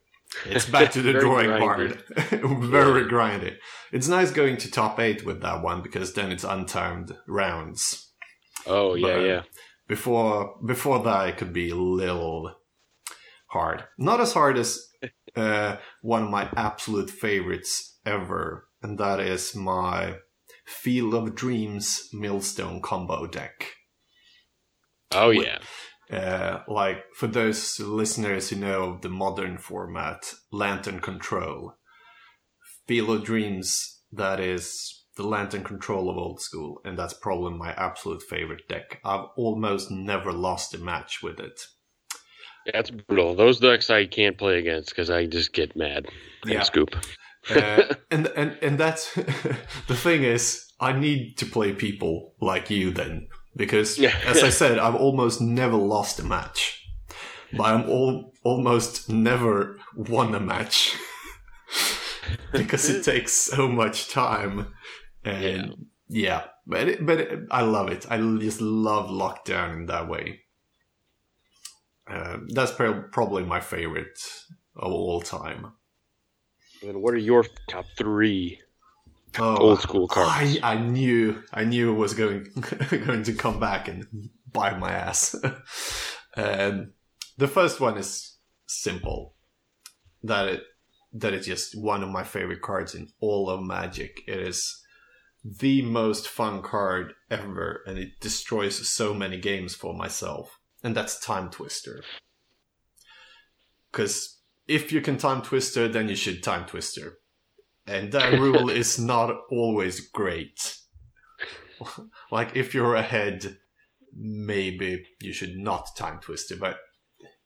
it's 0.46 0.64
back 0.70 0.92
to 0.92 1.02
the 1.02 1.12
drawing 1.12 1.50
board. 1.58 2.02
Very 2.16 3.02
yeah. 3.02 3.08
grindy. 3.08 3.56
It's 3.92 4.08
nice 4.08 4.30
going 4.30 4.56
to 4.58 4.70
top 4.70 4.98
eight 4.98 5.26
with 5.26 5.42
that 5.42 5.62
one 5.62 5.82
because 5.82 6.14
then 6.14 6.32
it's 6.32 6.44
untimed 6.44 7.16
rounds. 7.26 8.10
Oh 8.66 8.94
yeah, 8.94 9.06
but 9.06 9.20
yeah. 9.20 9.42
Before 9.86 10.54
before 10.64 11.02
that, 11.04 11.28
it 11.28 11.36
could 11.36 11.52
be 11.52 11.70
a 11.70 11.76
little 11.76 12.54
hard. 13.48 13.84
Not 13.98 14.20
as 14.20 14.32
hard 14.32 14.56
as 14.58 14.88
uh, 15.38 15.76
one 16.02 16.24
of 16.24 16.30
my 16.30 16.48
absolute 16.56 17.10
favorites 17.10 17.98
ever, 18.04 18.68
and 18.82 18.98
that 18.98 19.20
is 19.20 19.54
my 19.54 20.16
Field 20.66 21.14
of 21.14 21.34
Dreams 21.34 22.08
Millstone 22.12 22.82
combo 22.82 23.26
deck. 23.26 23.72
Oh 25.12 25.30
yeah. 25.30 25.58
Uh, 26.10 26.62
like 26.68 27.04
for 27.14 27.26
those 27.26 27.78
listeners 27.80 28.48
who 28.48 28.56
know 28.56 28.92
of 28.92 29.02
the 29.02 29.08
modern 29.08 29.58
format, 29.58 30.34
Lantern 30.50 31.00
Control, 31.00 31.74
Field 32.86 33.10
of 33.10 33.24
Dreams, 33.24 34.00
that 34.12 34.40
is 34.40 35.04
the 35.16 35.26
Lantern 35.26 35.64
Control 35.64 36.08
of 36.08 36.16
old 36.16 36.40
school, 36.40 36.80
and 36.84 36.98
that's 36.98 37.12
probably 37.12 37.52
my 37.52 37.72
absolute 37.72 38.22
favorite 38.22 38.68
deck. 38.68 39.00
I've 39.04 39.26
almost 39.36 39.90
never 39.90 40.32
lost 40.32 40.74
a 40.74 40.78
match 40.78 41.22
with 41.22 41.40
it. 41.40 41.60
That's 42.72 42.90
brutal. 42.90 43.34
Those 43.34 43.60
decks 43.60 43.90
I 43.90 44.06
can't 44.06 44.36
play 44.36 44.58
against 44.58 44.90
because 44.90 45.10
I 45.10 45.26
just 45.26 45.52
get 45.52 45.76
mad 45.76 46.06
and 46.42 46.52
yeah. 46.52 46.62
scoop. 46.62 46.94
uh, 47.50 47.94
and 48.10 48.26
and 48.28 48.58
and 48.62 48.78
that's 48.78 49.14
the 49.86 49.96
thing 49.96 50.22
is, 50.22 50.66
I 50.80 50.92
need 50.92 51.38
to 51.38 51.46
play 51.46 51.72
people 51.72 52.34
like 52.40 52.70
you 52.70 52.90
then 52.90 53.28
because, 53.56 53.98
as 53.98 54.42
I 54.42 54.50
said, 54.60 54.78
I've 54.78 54.94
almost 54.94 55.40
never 55.40 55.76
lost 55.76 56.20
a 56.20 56.24
match, 56.24 56.86
but 57.52 57.64
I'm 57.64 57.88
all, 57.88 58.32
almost 58.44 59.08
never 59.08 59.78
won 59.96 60.34
a 60.34 60.40
match 60.40 60.96
because 62.52 62.88
it 62.88 63.04
takes 63.04 63.32
so 63.32 63.68
much 63.68 64.08
time. 64.10 64.74
And 65.24 65.88
yeah, 66.08 66.30
yeah 66.30 66.44
but 66.68 66.88
it, 66.88 67.06
but 67.06 67.18
it, 67.18 67.40
I 67.50 67.62
love 67.62 67.88
it. 67.88 68.06
I 68.10 68.18
just 68.18 68.60
love 68.60 69.08
lockdown 69.08 69.74
in 69.74 69.86
that 69.86 70.06
way. 70.06 70.42
Uh, 72.08 72.38
that's 72.48 72.72
probably 72.72 73.44
my 73.44 73.60
favorite 73.60 74.18
of 74.76 74.92
all 74.92 75.20
time. 75.20 75.72
And 76.82 77.02
what 77.02 77.14
are 77.14 77.18
your 77.18 77.44
top 77.68 77.84
three 77.96 78.60
oh, 79.38 79.56
old 79.56 79.80
school 79.80 80.08
cards. 80.08 80.58
I, 80.62 80.72
I 80.72 80.78
knew 80.78 81.42
I 81.52 81.64
knew 81.64 81.92
it 81.92 81.98
was 81.98 82.14
going 82.14 82.46
going 82.90 83.22
to 83.24 83.32
come 83.34 83.60
back 83.60 83.88
and 83.88 84.30
bite 84.52 84.78
my 84.78 84.90
ass. 84.90 85.34
and 86.36 86.92
the 87.36 87.48
first 87.48 87.80
one 87.80 87.98
is 87.98 88.36
simple. 88.66 89.34
That 90.22 90.48
it 90.48 90.62
that 91.12 91.34
is 91.34 91.46
just 91.46 91.78
one 91.78 92.02
of 92.02 92.10
my 92.10 92.24
favorite 92.24 92.62
cards 92.62 92.94
in 92.94 93.08
all 93.20 93.48
of 93.48 93.62
Magic. 93.62 94.20
It 94.26 94.40
is 94.40 94.82
the 95.44 95.82
most 95.82 96.28
fun 96.28 96.62
card 96.62 97.14
ever, 97.30 97.82
and 97.86 97.98
it 97.98 98.20
destroys 98.20 98.88
so 98.88 99.14
many 99.14 99.38
games 99.38 99.74
for 99.74 99.94
myself. 99.94 100.57
And 100.82 100.94
that's 100.94 101.18
Time 101.18 101.50
Twister. 101.50 102.02
Because 103.90 104.40
if 104.66 104.92
you 104.92 105.00
can 105.00 105.16
Time 105.16 105.42
Twister, 105.42 105.88
then 105.88 106.08
you 106.08 106.16
should 106.16 106.42
Time 106.42 106.66
Twister 106.66 107.18
and 107.88 108.12
that 108.12 108.32
rule 108.38 108.68
is 108.68 108.98
not 108.98 109.34
always 109.50 110.00
great. 110.00 110.76
like 112.30 112.54
if 112.54 112.74
you're 112.74 112.94
ahead, 112.94 113.56
maybe 114.14 115.04
you 115.20 115.32
should 115.32 115.56
not 115.56 115.96
time 115.96 116.20
twister, 116.20 116.56
but 116.56 116.76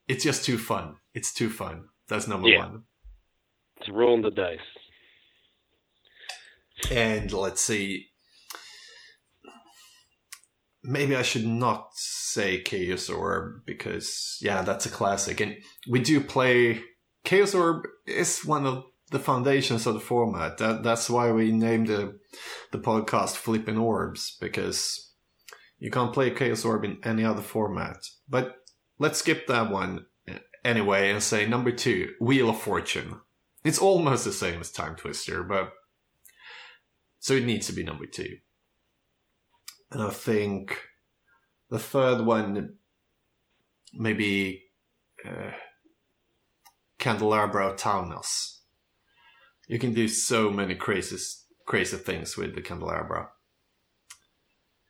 it's 0.09 0.25
just 0.25 0.45
too 0.45 0.59
fun. 0.59 0.97
It's 1.15 1.33
too 1.33 1.49
fun. 1.49 1.85
That's 2.09 2.29
number 2.29 2.49
yeah. 2.49 2.59
one. 2.59 2.83
It's 3.81 3.89
rolling 3.89 4.23
the 4.23 4.31
dice. 4.31 4.59
And 6.91 7.33
let's 7.33 7.61
see. 7.61 8.07
Maybe 10.83 11.17
I 11.17 11.23
should 11.23 11.47
not 11.47 11.91
say 11.93 12.61
Chaos 12.61 13.09
Orb 13.09 13.65
because 13.65 14.39
yeah, 14.41 14.63
that's 14.63 14.87
a 14.87 14.91
classic, 14.91 15.41
and 15.41 15.57
we 15.89 16.01
do 16.01 16.21
play 16.21 16.83
Chaos 17.25 17.55
Orb 17.55 17.87
is 18.07 18.45
one 18.45 18.67
of 18.67 18.85
the 19.11 19.19
foundations 19.19 19.87
of 19.87 19.95
the 19.95 20.01
format. 20.01 20.59
That 20.59 20.83
that's 20.83 21.09
why 21.09 21.31
we 21.33 21.53
named 21.53 21.89
the 21.89 22.19
the 22.73 22.79
podcast 22.79 23.37
Flipping 23.37 23.79
Orbs 23.79 24.37
because 24.41 25.13
you 25.79 25.91
can't 25.91 26.13
play 26.13 26.31
Chaos 26.31 26.65
Orb 26.65 26.85
in 26.85 26.99
any 27.05 27.25
other 27.25 27.43
format. 27.43 27.99
But 28.29 28.57
let's 28.99 29.19
skip 29.19 29.47
that 29.47 29.71
one 29.71 30.07
eh, 30.27 30.39
anyway 30.65 31.11
and 31.11 31.23
say 31.23 31.47
number 31.47 31.73
two, 31.73 32.15
Wheel 32.21 32.51
of 32.51 32.61
Fortune. 32.61 33.21
It's 33.65 33.79
almost 33.79 34.25
the 34.25 34.33
same 34.33 34.61
as 34.61 34.73
Time 34.73 34.97
Twister, 34.97 35.45
but 35.45 35.73
so 37.21 37.35
it 37.35 37.45
needs 37.45 37.69
to 37.69 37.73
be 37.73 37.85
number 37.85 38.07
two. 38.07 38.39
And 39.93 40.03
I 40.03 40.11
think 40.11 40.79
the 41.69 41.79
third 41.79 42.25
one, 42.25 42.77
maybe 43.93 44.63
uh, 45.25 45.53
Candelabra 46.99 47.75
Tawnos. 47.75 48.61
You 49.69 49.79
can 49.79 49.93
do 49.93 50.09
so 50.09 50.51
many 50.51 50.75
crazy, 50.75 51.17
crazy 51.67 51.99
things 51.99 52.37
with 52.37 52.55
the 52.55 52.63
Candelabra. 52.63 53.29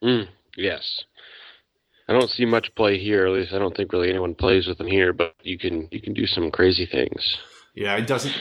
Mm, 0.03 0.29
yes. 0.57 1.05
I 2.09 2.12
don't 2.12 2.31
see 2.31 2.45
much 2.45 2.75
play 2.75 2.99
here. 2.99 3.27
At 3.27 3.33
least 3.33 3.53
I 3.53 3.59
don't 3.59 3.77
think 3.77 3.93
really 3.93 4.11
anyone 4.11 4.35
plays 4.35 4.67
with 4.67 4.79
them 4.79 4.88
here. 4.88 5.12
But 5.12 5.35
you 5.43 5.59
can 5.59 5.88
you 5.91 6.01
can 6.01 6.15
do 6.15 6.27
some 6.27 6.51
crazy 6.51 6.87
things. 6.87 7.38
Yeah, 7.75 7.97
it 7.97 8.07
doesn't. 8.07 8.35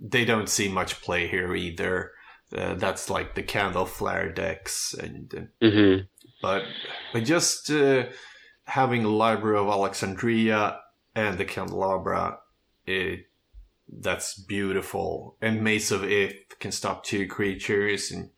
They 0.00 0.24
don't 0.24 0.48
see 0.48 0.68
much 0.68 1.00
play 1.00 1.26
here 1.26 1.54
either. 1.54 2.12
Uh, 2.54 2.74
that's 2.74 3.10
like 3.10 3.34
the 3.34 3.42
candle 3.42 3.86
flare 3.86 4.30
decks, 4.30 4.94
and 4.94 5.34
uh, 5.34 5.64
mm-hmm. 5.64 6.04
but 6.40 6.62
but 7.12 7.24
just 7.24 7.70
uh, 7.70 8.04
having 8.64 9.04
a 9.04 9.08
library 9.08 9.58
of 9.58 9.68
Alexandria 9.68 10.78
and 11.16 11.38
the 11.38 11.44
candelabra, 11.44 12.38
it 12.86 13.26
that's 13.88 14.38
beautiful. 14.38 15.36
And 15.42 15.62
Maze 15.62 15.90
of 15.90 16.04
Ith 16.04 16.58
can 16.60 16.70
stop 16.70 17.02
two 17.02 17.26
creatures, 17.26 18.12
and 18.12 18.30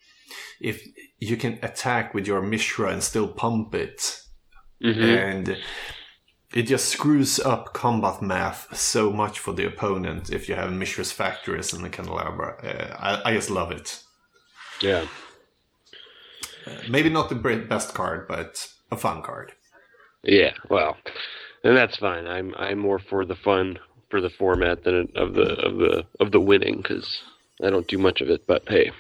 if 0.59 0.83
you 1.19 1.37
can 1.37 1.59
attack 1.63 2.15
with 2.15 2.27
your 2.27 2.41
Mishra 2.41 2.91
and 2.91 3.03
still 3.03 3.29
pump 3.29 3.75
it, 3.75 4.23
mm-hmm. 4.83 5.03
and 5.03 5.59
it 6.53 6.63
just 6.63 6.89
screws 6.89 7.39
up 7.39 7.75
combat 7.75 8.23
math 8.23 8.75
so 8.77 9.13
much 9.13 9.39
for 9.39 9.53
the 9.53 9.67
opponent 9.67 10.31
if 10.31 10.49
you 10.49 10.55
have 10.55 10.73
Mishra's 10.73 11.13
Factories 11.13 11.73
and 11.73 11.85
the 11.85 11.91
Candelabra. 11.91 12.57
Uh, 12.63 12.97
I, 12.99 13.31
I, 13.31 13.35
just 13.35 13.51
love 13.51 13.71
it. 13.71 14.03
Yeah. 14.81 15.07
Uh, 16.67 16.71
maybe 16.89 17.11
not 17.11 17.29
the 17.29 17.35
best 17.35 17.95
card, 17.95 18.27
but 18.27 18.69
a 18.91 18.97
fun 18.97 19.23
card. 19.23 19.53
Yeah, 20.23 20.53
well, 20.69 20.97
and 21.63 21.77
that's 21.77 21.97
fine. 21.97 22.27
I'm 22.27 22.55
I'm 22.57 22.79
more 22.79 22.99
for 22.99 23.25
the 23.25 23.37
fun 23.37 23.79
for 24.11 24.21
the 24.21 24.31
format 24.31 24.85
than 24.85 25.09
of 25.15 25.35
the 25.35 25.53
of 25.65 25.77
the 25.77 26.07
of 26.19 26.33
the 26.33 26.41
winning 26.41 26.79
because 26.79 27.23
I 27.63 27.71
don't 27.71 27.87
do 27.87 27.99
much 27.99 28.21
of 28.21 28.29
it. 28.31 28.47
But 28.47 28.69
hey. 28.69 28.91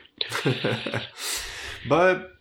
but 1.88 2.37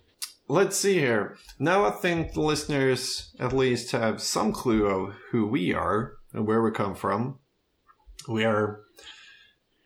let's 0.48 0.78
see 0.78 1.00
here. 1.00 1.38
Now 1.60 1.86
I 1.86 1.92
think 1.92 2.34
the 2.34 2.42
listeners 2.42 3.34
at 3.40 3.54
least 3.54 3.92
have 3.92 4.22
some 4.22 4.52
clue 4.52 4.86
of 4.86 5.16
who 5.32 5.48
we 5.48 5.74
are 5.74 6.14
and 6.34 6.48
where 6.48 6.62
we 6.62 6.72
come 6.72 6.96
from. 6.96 7.40
We 8.28 8.44
are 8.44 8.82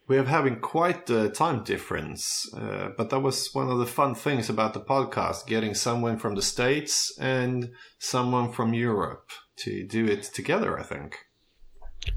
we 0.07 0.17
are 0.17 0.23
having 0.25 0.59
quite 0.59 1.05
the 1.05 1.29
time 1.29 1.63
difference, 1.63 2.45
uh, 2.53 2.89
but 2.97 3.09
that 3.11 3.21
was 3.21 3.53
one 3.53 3.69
of 3.69 3.79
the 3.79 3.85
fun 3.85 4.13
things 4.13 4.49
about 4.49 4.73
the 4.73 4.81
podcast: 4.81 5.47
getting 5.47 5.73
someone 5.73 6.17
from 6.17 6.35
the 6.35 6.41
states 6.41 7.15
and 7.19 7.71
someone 7.99 8.51
from 8.51 8.73
Europe 8.73 9.29
to 9.57 9.87
do 9.87 10.05
it 10.05 10.23
together. 10.23 10.77
I 10.77 10.83
think. 10.83 11.15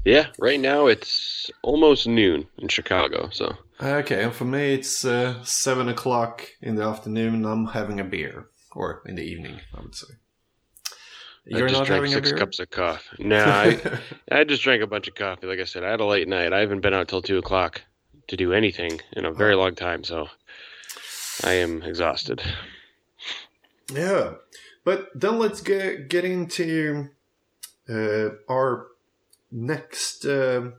Yeah, 0.03 0.27
right 0.39 0.59
now 0.59 0.87
it's 0.87 1.49
almost 1.61 2.07
noon 2.07 2.47
in 2.57 2.67
Chicago, 2.67 3.29
so 3.31 3.55
Okay, 3.81 4.23
and 4.23 4.33
for 4.33 4.45
me 4.45 4.73
it's 4.73 5.03
uh, 5.03 5.43
seven 5.43 5.89
o'clock 5.89 6.47
in 6.61 6.75
the 6.75 6.83
afternoon. 6.83 7.45
I'm 7.45 7.67
having 7.67 7.99
a 7.99 8.03
beer, 8.03 8.47
or 8.71 9.01
in 9.05 9.15
the 9.15 9.23
evening, 9.23 9.59
I 9.73 9.81
would 9.81 9.95
say. 9.95 10.13
You're 11.45 11.67
I 11.67 11.71
just 11.71 11.85
drank 11.85 12.07
six 12.07 12.31
cups 12.31 12.59
of 12.59 12.71
coffee. 12.71 13.23
No, 13.23 13.43
I, 13.43 13.99
I 14.31 14.43
just 14.45 14.63
drank 14.63 14.81
a 14.81 14.87
bunch 14.87 15.07
of 15.07 15.15
coffee. 15.15 15.45
Like 15.45 15.59
I 15.59 15.65
said, 15.65 15.83
I 15.83 15.91
had 15.91 15.99
a 15.99 16.05
late 16.05 16.27
night. 16.27 16.53
I 16.53 16.59
haven't 16.59 16.81
been 16.81 16.93
out 16.93 17.07
till 17.07 17.21
two 17.21 17.37
o'clock 17.37 17.81
to 18.27 18.37
do 18.37 18.53
anything 18.53 18.99
in 19.13 19.25
a 19.25 19.31
very 19.31 19.55
long 19.55 19.75
time, 19.75 20.03
so 20.03 20.27
I 21.43 21.53
am 21.53 21.83
exhausted. 21.83 22.41
Yeah, 23.93 24.35
but 24.83 25.09
then 25.13 25.37
let's 25.37 25.61
get 25.61 26.07
get 26.07 26.25
into 26.25 27.09
uh, 27.89 28.29
our 28.49 28.87
next. 29.55 30.25
Uh, 30.25 30.71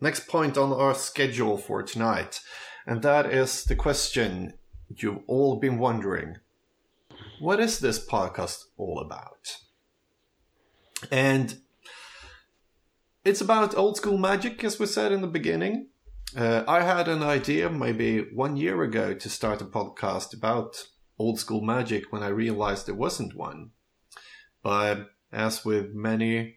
next 0.00 0.28
point 0.28 0.56
on 0.56 0.72
our 0.72 0.94
schedule 0.94 1.58
for 1.58 1.82
tonight, 1.82 2.40
and 2.86 3.02
that 3.02 3.26
is 3.26 3.64
the 3.64 3.76
question 3.76 4.54
you've 4.88 5.22
all 5.26 5.56
been 5.56 5.78
wondering 5.78 6.38
what 7.40 7.60
is 7.60 7.78
this 7.78 8.04
podcast 8.04 8.64
all 8.76 8.98
about? 8.98 9.58
And 11.10 11.58
it's 13.24 13.40
about 13.40 13.76
old 13.76 13.96
school 13.96 14.18
magic, 14.18 14.64
as 14.64 14.78
we 14.78 14.86
said 14.86 15.12
in 15.12 15.20
the 15.20 15.28
beginning. 15.28 15.88
Uh, 16.36 16.64
I 16.66 16.82
had 16.82 17.08
an 17.08 17.22
idea 17.22 17.70
maybe 17.70 18.20
one 18.34 18.56
year 18.56 18.82
ago 18.82 19.14
to 19.14 19.30
start 19.30 19.62
a 19.62 19.64
podcast 19.64 20.34
about 20.34 20.88
old 21.18 21.38
school 21.38 21.60
magic 21.60 22.12
when 22.12 22.22
I 22.22 22.28
realized 22.28 22.86
there 22.86 22.94
wasn't 22.94 23.34
one. 23.34 23.70
But 24.62 25.10
as 25.32 25.64
with 25.64 25.94
many 25.94 26.56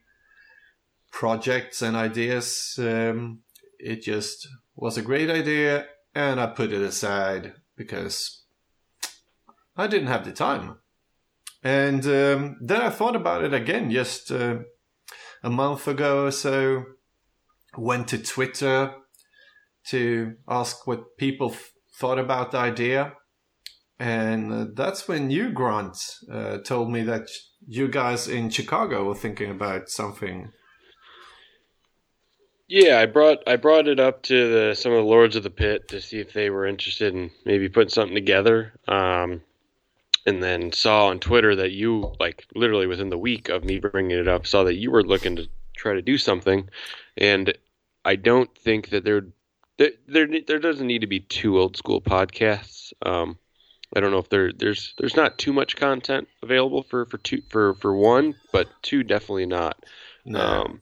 projects 1.12 1.82
and 1.82 1.95
ideas. 1.95 2.76
Um, 2.80 3.41
it 3.78 4.02
just 4.02 4.47
was 4.76 4.97
a 4.97 5.02
great 5.02 5.30
idea, 5.30 5.88
and 6.15 6.39
I 6.39 6.47
put 6.47 6.71
it 6.71 6.82
aside 6.82 7.54
because 7.76 8.43
I 9.76 9.88
didn't 9.88 10.08
have 10.08 10.26
the 10.26 10.32
time. 10.32 10.78
And 11.63 12.06
um, 12.06 12.58
then 12.62 12.82
I 12.82 12.89
thought 12.89 13.15
about 13.15 13.43
it 13.43 13.54
again 13.54 13.91
just 13.91 14.32
uh, 14.32 14.60
a 15.43 15.50
month 15.50 15.88
ago 15.88 16.26
or 16.26 16.32
so. 16.32 16.86
Went 17.78 18.10
to 18.10 18.17
Twitter 18.17 18.93
to 19.88 20.34
ask 20.47 20.86
what 20.86 21.17
people 21.17 21.52
f- 21.52 21.71
thought 21.95 22.19
about 22.19 22.52
the 22.52 22.58
idea. 22.58 23.13
And 24.00 24.52
uh, 24.52 24.65
that's 24.74 25.08
when 25.08 25.30
you, 25.30 25.52
Grant, 25.52 25.97
uh, 26.32 26.58
told 26.58 26.91
me 26.91 27.04
that 27.04 27.30
you 27.65 27.88
guys 27.88 28.28
in 28.28 28.50
Chicago 28.50 29.06
were 29.06 29.15
thinking 29.15 29.52
about 29.52 29.89
something 29.89 30.52
yeah, 32.72 33.00
I 33.00 33.06
brought 33.06 33.44
I 33.48 33.58
brought 33.58 33.90
it 33.90 34.00
up 34.00 34.24
to 34.24 34.50
the, 34.50 34.76
some 34.76 34.94
of 34.94 35.00
the 35.00 35.04
lords 35.04 35.36
of 35.36 35.44
the 35.44 35.50
pit 35.50 35.90
to 35.90 36.00
see 36.00 36.20
if 36.20 36.32
they 36.32 36.50
were 36.50 36.66
interested 36.66 37.14
in 37.14 37.30
maybe 37.44 37.68
putting 37.68 37.90
something 37.90 38.16
together. 38.16 38.72
Um, 38.88 39.42
and 40.26 40.42
then 40.42 40.72
saw 40.72 41.08
on 41.08 41.20
Twitter 41.20 41.54
that 41.54 41.72
you 41.72 42.14
like 42.18 42.46
literally 42.56 42.88
within 42.88 43.10
the 43.10 43.18
week 43.18 43.50
of 43.50 43.66
me 43.66 43.80
bringing 43.80 44.18
it 44.18 44.30
up 44.30 44.48
saw 44.48 44.64
that 44.64 44.76
you 44.76 44.90
were 44.90 45.04
looking 45.04 45.36
to 45.36 45.50
try 45.76 45.94
to 45.94 46.02
do 46.02 46.18
something, 46.18 46.70
and 47.18 47.54
I 48.06 48.16
don't 48.16 48.56
think 48.58 48.90
that 48.92 49.04
there 49.04 49.26
there 49.78 49.92
there, 50.08 50.28
there 50.48 50.60
doesn't 50.60 50.88
need 50.88 51.02
to 51.02 51.08
be 51.08 51.20
two 51.20 51.60
old 51.60 51.76
school 51.76 52.00
podcasts. 52.00 52.94
Um, 53.06 53.38
I 53.94 54.00
don't 54.00 54.12
know 54.12 54.20
if 54.20 54.30
there 54.30 54.54
there's 54.54 54.94
there's 54.98 55.18
not 55.18 55.38
too 55.38 55.52
much 55.52 55.76
content 55.76 56.30
available 56.42 56.84
for 56.84 57.06
for 57.06 57.18
two 57.18 57.42
for 57.50 57.74
for 57.74 57.94
one, 57.94 58.36
but 58.54 58.70
two 58.82 59.04
definitely 59.04 59.48
not. 59.48 59.84
No. 60.24 60.40
Um, 60.40 60.82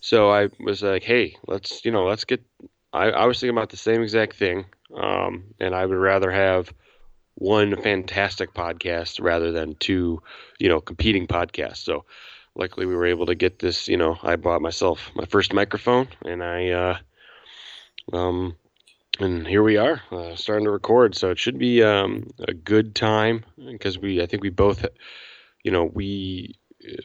so 0.00 0.30
I 0.30 0.48
was 0.60 0.82
like, 0.82 1.02
hey, 1.02 1.36
let's 1.46 1.84
you 1.84 1.90
know, 1.90 2.04
let's 2.06 2.24
get. 2.24 2.42
I, 2.92 3.10
I 3.10 3.26
was 3.26 3.40
thinking 3.40 3.56
about 3.56 3.70
the 3.70 3.76
same 3.76 4.02
exact 4.02 4.36
thing, 4.36 4.66
um, 4.96 5.44
and 5.60 5.74
I 5.74 5.84
would 5.84 5.96
rather 5.96 6.30
have 6.30 6.72
one 7.34 7.80
fantastic 7.82 8.52
podcast 8.54 9.20
rather 9.20 9.52
than 9.52 9.74
two, 9.76 10.22
you 10.58 10.68
know, 10.68 10.80
competing 10.80 11.26
podcasts. 11.26 11.78
So 11.78 12.04
luckily 12.54 12.86
we 12.86 12.96
were 12.96 13.06
able 13.06 13.26
to 13.26 13.34
get 13.34 13.58
this. 13.58 13.88
You 13.88 13.96
know, 13.96 14.18
I 14.22 14.36
bought 14.36 14.62
myself 14.62 15.10
my 15.14 15.24
first 15.24 15.52
microphone, 15.52 16.08
and 16.24 16.42
I, 16.42 16.70
uh, 16.70 16.98
um, 18.12 18.56
and 19.20 19.46
here 19.46 19.62
we 19.62 19.76
are 19.76 20.00
uh, 20.10 20.34
starting 20.36 20.64
to 20.64 20.70
record. 20.70 21.14
So 21.16 21.30
it 21.30 21.38
should 21.38 21.58
be 21.58 21.82
um, 21.82 22.30
a 22.40 22.54
good 22.54 22.94
time 22.94 23.44
because 23.56 23.98
we, 23.98 24.22
I 24.22 24.26
think 24.26 24.42
we 24.42 24.50
both, 24.50 24.84
you 25.62 25.70
know, 25.70 25.84
we 25.84 26.54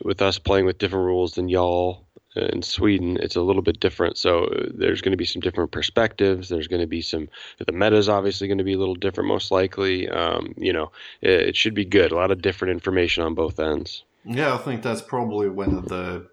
with 0.04 0.22
us 0.22 0.38
playing 0.40 0.66
with 0.66 0.78
different 0.78 1.06
rules 1.06 1.34
than 1.34 1.50
y'all 1.50 2.03
in 2.36 2.62
Sweden, 2.62 3.18
it's 3.22 3.36
a 3.36 3.42
little 3.42 3.62
bit 3.62 3.80
different. 3.80 4.18
So 4.18 4.46
uh, 4.46 4.70
there's 4.74 5.02
going 5.02 5.12
to 5.12 5.18
be 5.18 5.26
some 5.26 5.42
different 5.42 5.72
perspectives. 5.72 6.50
There's 6.50 6.68
going 6.68 6.82
to 6.82 6.88
be 6.88 7.02
some. 7.02 7.30
The 7.66 7.72
meta 7.72 7.98
is 7.98 8.10
obviously 8.10 8.48
going 8.48 8.58
to 8.58 8.64
be 8.64 8.74
a 8.74 8.80
little 8.80 8.96
different, 8.96 9.28
most 9.28 9.52
likely. 9.52 10.10
Um, 10.10 10.54
you 10.58 10.74
know, 10.74 10.92
it, 11.22 11.50
it, 11.50 11.56
should 11.56 11.74
be 11.74 11.86
good. 11.86 12.12
A 12.12 12.16
lot 12.16 12.32
of 12.32 12.42
different 12.42 12.72
information 12.72 13.24
on 13.24 13.36
both 13.36 13.60
ends. 13.60 14.04
Yeah, 14.26 14.54
I 14.54 14.58
think 14.58 14.82
that's 14.82 15.02
probably 15.02 15.50
one 15.50 15.76
of 15.78 15.88
the 15.90 16.28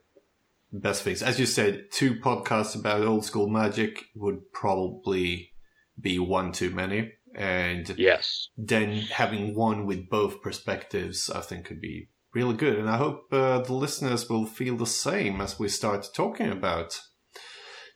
best 0.73 1.03
things. 1.03 1.23
As 1.23 1.41
you 1.41 1.47
said, 1.47 1.91
two 1.91 2.15
podcasts 2.15 2.79
about 2.79 3.03
old 3.03 3.25
school 3.25 3.49
magic 3.49 4.07
would 4.15 4.53
probably 4.53 5.53
be 6.01 6.19
one 6.19 6.53
too 6.53 6.71
many. 6.71 7.13
and 7.33 7.95
Yes. 7.97 8.49
then 8.57 8.93
having 8.93 9.55
one 9.55 9.87
with 9.87 10.09
both 10.11 10.43
perspectives, 10.43 11.31
I 11.31 11.41
think 11.41 11.65
could 11.65 11.81
be 11.81 12.09
really 12.35 12.55
good. 12.55 12.79
And 12.79 12.89
I 12.89 12.97
hope 12.97 13.33
uh, 13.33 13.61
the 13.61 13.75
listeners 13.75 14.29
will 14.29 14.47
feel 14.47 14.77
the 14.77 14.87
same 14.87 15.41
as 15.41 15.59
we 15.59 15.69
start 15.69 16.09
talking 16.15 16.51
about 16.51 17.01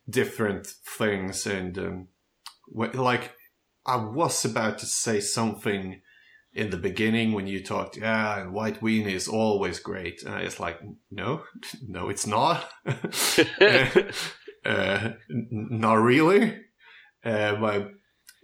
different 0.08 0.66
things. 0.66 1.46
And 1.46 1.78
um, 1.78 2.08
wh- 2.74 2.94
like, 2.94 3.32
I 3.86 3.96
was 3.96 4.44
about 4.44 4.78
to 4.78 4.86
say 4.86 5.20
something 5.20 6.00
in 6.52 6.70
the 6.70 6.76
beginning 6.76 7.32
when 7.32 7.46
you 7.46 7.62
talked, 7.62 7.96
yeah, 7.96 8.40
and 8.40 8.52
White 8.52 8.80
Weenie 8.80 9.12
is 9.12 9.28
always 9.28 9.80
great. 9.80 10.22
And 10.22 10.42
it's 10.42 10.60
like, 10.60 10.80
no, 11.10 11.42
no, 11.88 12.08
it's 12.08 12.26
not. 12.26 12.68
uh, 12.86 12.92
n- 14.64 15.16
not 15.50 15.94
really. 15.94 16.58
Uh, 17.24 17.84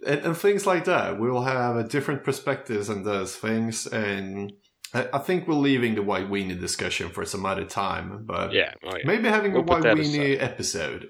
and, 0.05 0.25
and 0.25 0.37
things 0.37 0.65
like 0.65 0.85
that. 0.85 1.19
We'll 1.19 1.43
have 1.43 1.75
a 1.75 1.87
different 1.87 2.23
perspectives 2.23 2.89
on 2.89 3.03
those 3.03 3.35
things, 3.35 3.87
and 3.87 4.51
I, 4.93 5.19
think 5.19 5.47
we're 5.47 5.53
leaving 5.53 5.95
the 5.95 6.01
white 6.01 6.29
weenie 6.29 6.59
discussion 6.59 7.09
for 7.09 7.25
some 7.25 7.45
other 7.45 7.65
time. 7.65 8.25
But 8.25 8.53
Yeah. 8.53 8.73
Oh, 8.83 8.95
yeah. 8.95 9.03
maybe 9.05 9.29
having 9.29 9.53
We'll 9.53 9.61
a 9.61 9.65
white 9.65 9.83
weenie 9.83 10.41
episode, 10.41 11.07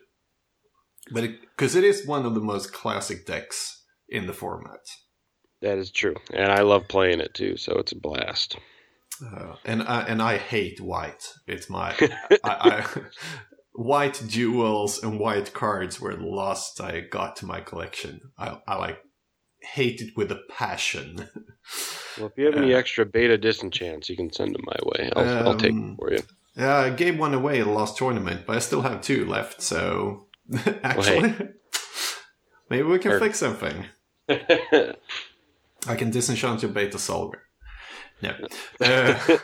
but 1.11 1.29
because 1.57 1.75
it 1.75 1.83
is 1.83 2.05
one 2.05 2.25
of 2.25 2.35
the 2.35 2.41
most 2.41 2.73
classic 2.73 3.25
decks 3.25 3.83
in 4.07 4.27
the 4.27 4.33
format. 4.33 4.79
That 5.61 5.77
is 5.77 5.91
true, 5.91 6.15
and 6.33 6.51
I 6.51 6.61
love 6.61 6.87
playing 6.87 7.19
it 7.19 7.33
too. 7.33 7.57
So 7.57 7.73
it's 7.73 7.91
a 7.91 7.99
blast. 7.99 8.57
Uh, 9.23 9.55
and 9.65 9.83
I, 9.83 10.01
and 10.01 10.21
I 10.21 10.37
hate 10.37 10.81
white. 10.81 11.33
It's 11.47 11.69
my 11.69 11.95
I, 11.99 12.37
I, 12.43 12.85
white 13.73 14.21
jewels 14.27 15.03
and 15.03 15.19
white 15.19 15.53
cards 15.53 15.99
were 15.99 16.15
the 16.15 16.25
last 16.25 16.81
I 16.81 17.01
got 17.01 17.35
to 17.37 17.45
my 17.45 17.61
collection. 17.61 18.21
I, 18.37 18.59
I 18.67 18.77
like 18.77 18.97
hate 19.61 20.01
it 20.01 20.15
with 20.17 20.31
a 20.31 20.39
passion. 20.49 21.27
Well, 22.17 22.27
if 22.27 22.37
you 22.37 22.45
have 22.47 22.55
any 22.57 22.73
Uh, 22.73 22.77
extra 22.77 23.05
beta 23.05 23.37
disenchants, 23.37 24.09
you 24.09 24.17
can 24.17 24.33
send 24.33 24.53
them 24.53 24.63
my 24.65 24.75
way. 24.83 25.09
I'll, 25.15 25.47
I'll 25.47 25.55
take 25.57 25.71
Um, 25.71 25.81
them 25.81 25.95
for 25.95 26.11
you. 26.11 26.21
Yeah, 26.57 26.75
I 26.75 26.89
gave 26.89 27.17
one 27.17 27.33
away 27.33 27.61
at 27.61 27.65
the 27.65 27.71
last 27.71 27.95
tournament, 27.97 28.41
but 28.45 28.57
I 28.57 28.59
still 28.59 28.81
have 28.81 29.01
two 29.01 29.25
left. 29.25 29.61
So 29.61 30.27
actually, 30.83 31.33
maybe 32.69 32.83
we 32.83 32.99
can 32.99 33.17
fix 33.17 33.39
something. 33.39 33.85
I 34.27 35.95
can 35.95 36.11
disenchant 36.11 36.61
your 36.61 36.71
beta 36.71 36.99
Sol 36.99 37.31
Ring. 37.31 37.41
No, 38.21 38.85
uh, 38.85 39.37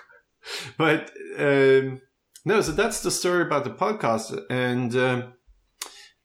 but 0.78 1.10
um, 1.40 2.02
no. 2.44 2.62
So 2.62 2.74
that's 2.74 3.02
the 3.02 3.12
story 3.12 3.44
about 3.44 3.64
the 3.64 3.72
podcast, 3.72 4.38
and 4.50 4.94
um 4.96 5.34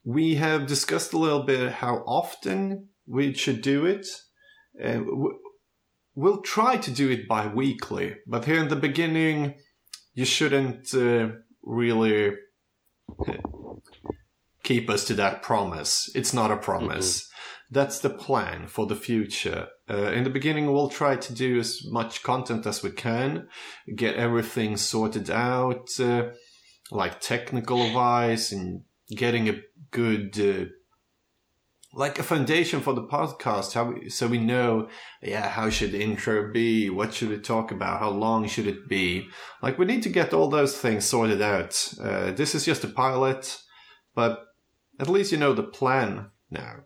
we 0.03 0.35
have 0.35 0.67
discussed 0.67 1.13
a 1.13 1.17
little 1.17 1.43
bit 1.43 1.71
how 1.71 2.03
often 2.05 2.89
we 3.07 3.33
should 3.33 3.61
do 3.61 3.85
it. 3.85 4.07
W- 4.81 5.39
we'll 6.15 6.41
try 6.41 6.77
to 6.77 6.91
do 6.91 7.09
it 7.09 7.27
bi-weekly, 7.27 8.15
but 8.27 8.45
here 8.45 8.59
in 8.59 8.69
the 8.69 8.75
beginning, 8.75 9.55
you 10.13 10.25
shouldn't 10.25 10.93
uh, 10.93 11.29
really 11.63 12.35
keep 14.63 14.89
us 14.89 15.05
to 15.05 15.13
that 15.15 15.41
promise. 15.41 16.09
It's 16.15 16.33
not 16.33 16.51
a 16.51 16.57
promise. 16.57 17.29
That's 17.69 17.99
the 17.99 18.09
plan 18.09 18.67
for 18.67 18.85
the 18.85 18.95
future. 18.95 19.67
Uh, 19.89 20.11
in 20.11 20.23
the 20.23 20.29
beginning, 20.29 20.71
we'll 20.71 20.89
try 20.89 21.15
to 21.15 21.33
do 21.33 21.59
as 21.59 21.81
much 21.89 22.21
content 22.21 22.65
as 22.67 22.83
we 22.83 22.91
can, 22.91 23.47
get 23.95 24.15
everything 24.15 24.77
sorted 24.77 25.29
out, 25.31 25.89
uh, 25.99 26.29
like 26.91 27.19
technical 27.19 27.93
wise, 27.93 28.51
and 28.51 28.83
getting 29.09 29.49
a 29.49 29.61
good, 29.91 30.39
uh, 30.39 30.69
like 31.93 32.17
a 32.17 32.23
foundation 32.23 32.81
for 32.81 32.93
the 32.93 33.03
podcast. 33.03 33.73
How 33.73 33.91
we, 33.91 34.09
so 34.09 34.27
we 34.27 34.39
know, 34.39 34.89
yeah, 35.21 35.47
how 35.47 35.69
should 35.69 35.91
the 35.91 36.01
intro 36.01 36.51
be? 36.51 36.89
What 36.89 37.13
should 37.13 37.31
it 37.31 37.43
talk 37.43 37.71
about? 37.71 37.99
How 37.99 38.09
long 38.09 38.47
should 38.47 38.67
it 38.67 38.89
be? 38.89 39.27
Like 39.61 39.77
we 39.77 39.85
need 39.85 40.03
to 40.03 40.09
get 40.09 40.33
all 40.33 40.49
those 40.49 40.77
things 40.77 41.05
sorted 41.05 41.41
out. 41.41 41.93
Uh, 42.01 42.31
this 42.31 42.55
is 42.55 42.65
just 42.65 42.83
a 42.83 42.87
pilot, 42.87 43.61
but 44.15 44.45
at 44.99 45.07
least 45.07 45.31
you 45.31 45.37
know 45.37 45.53
the 45.53 45.63
plan 45.63 46.31
now. 46.49 46.77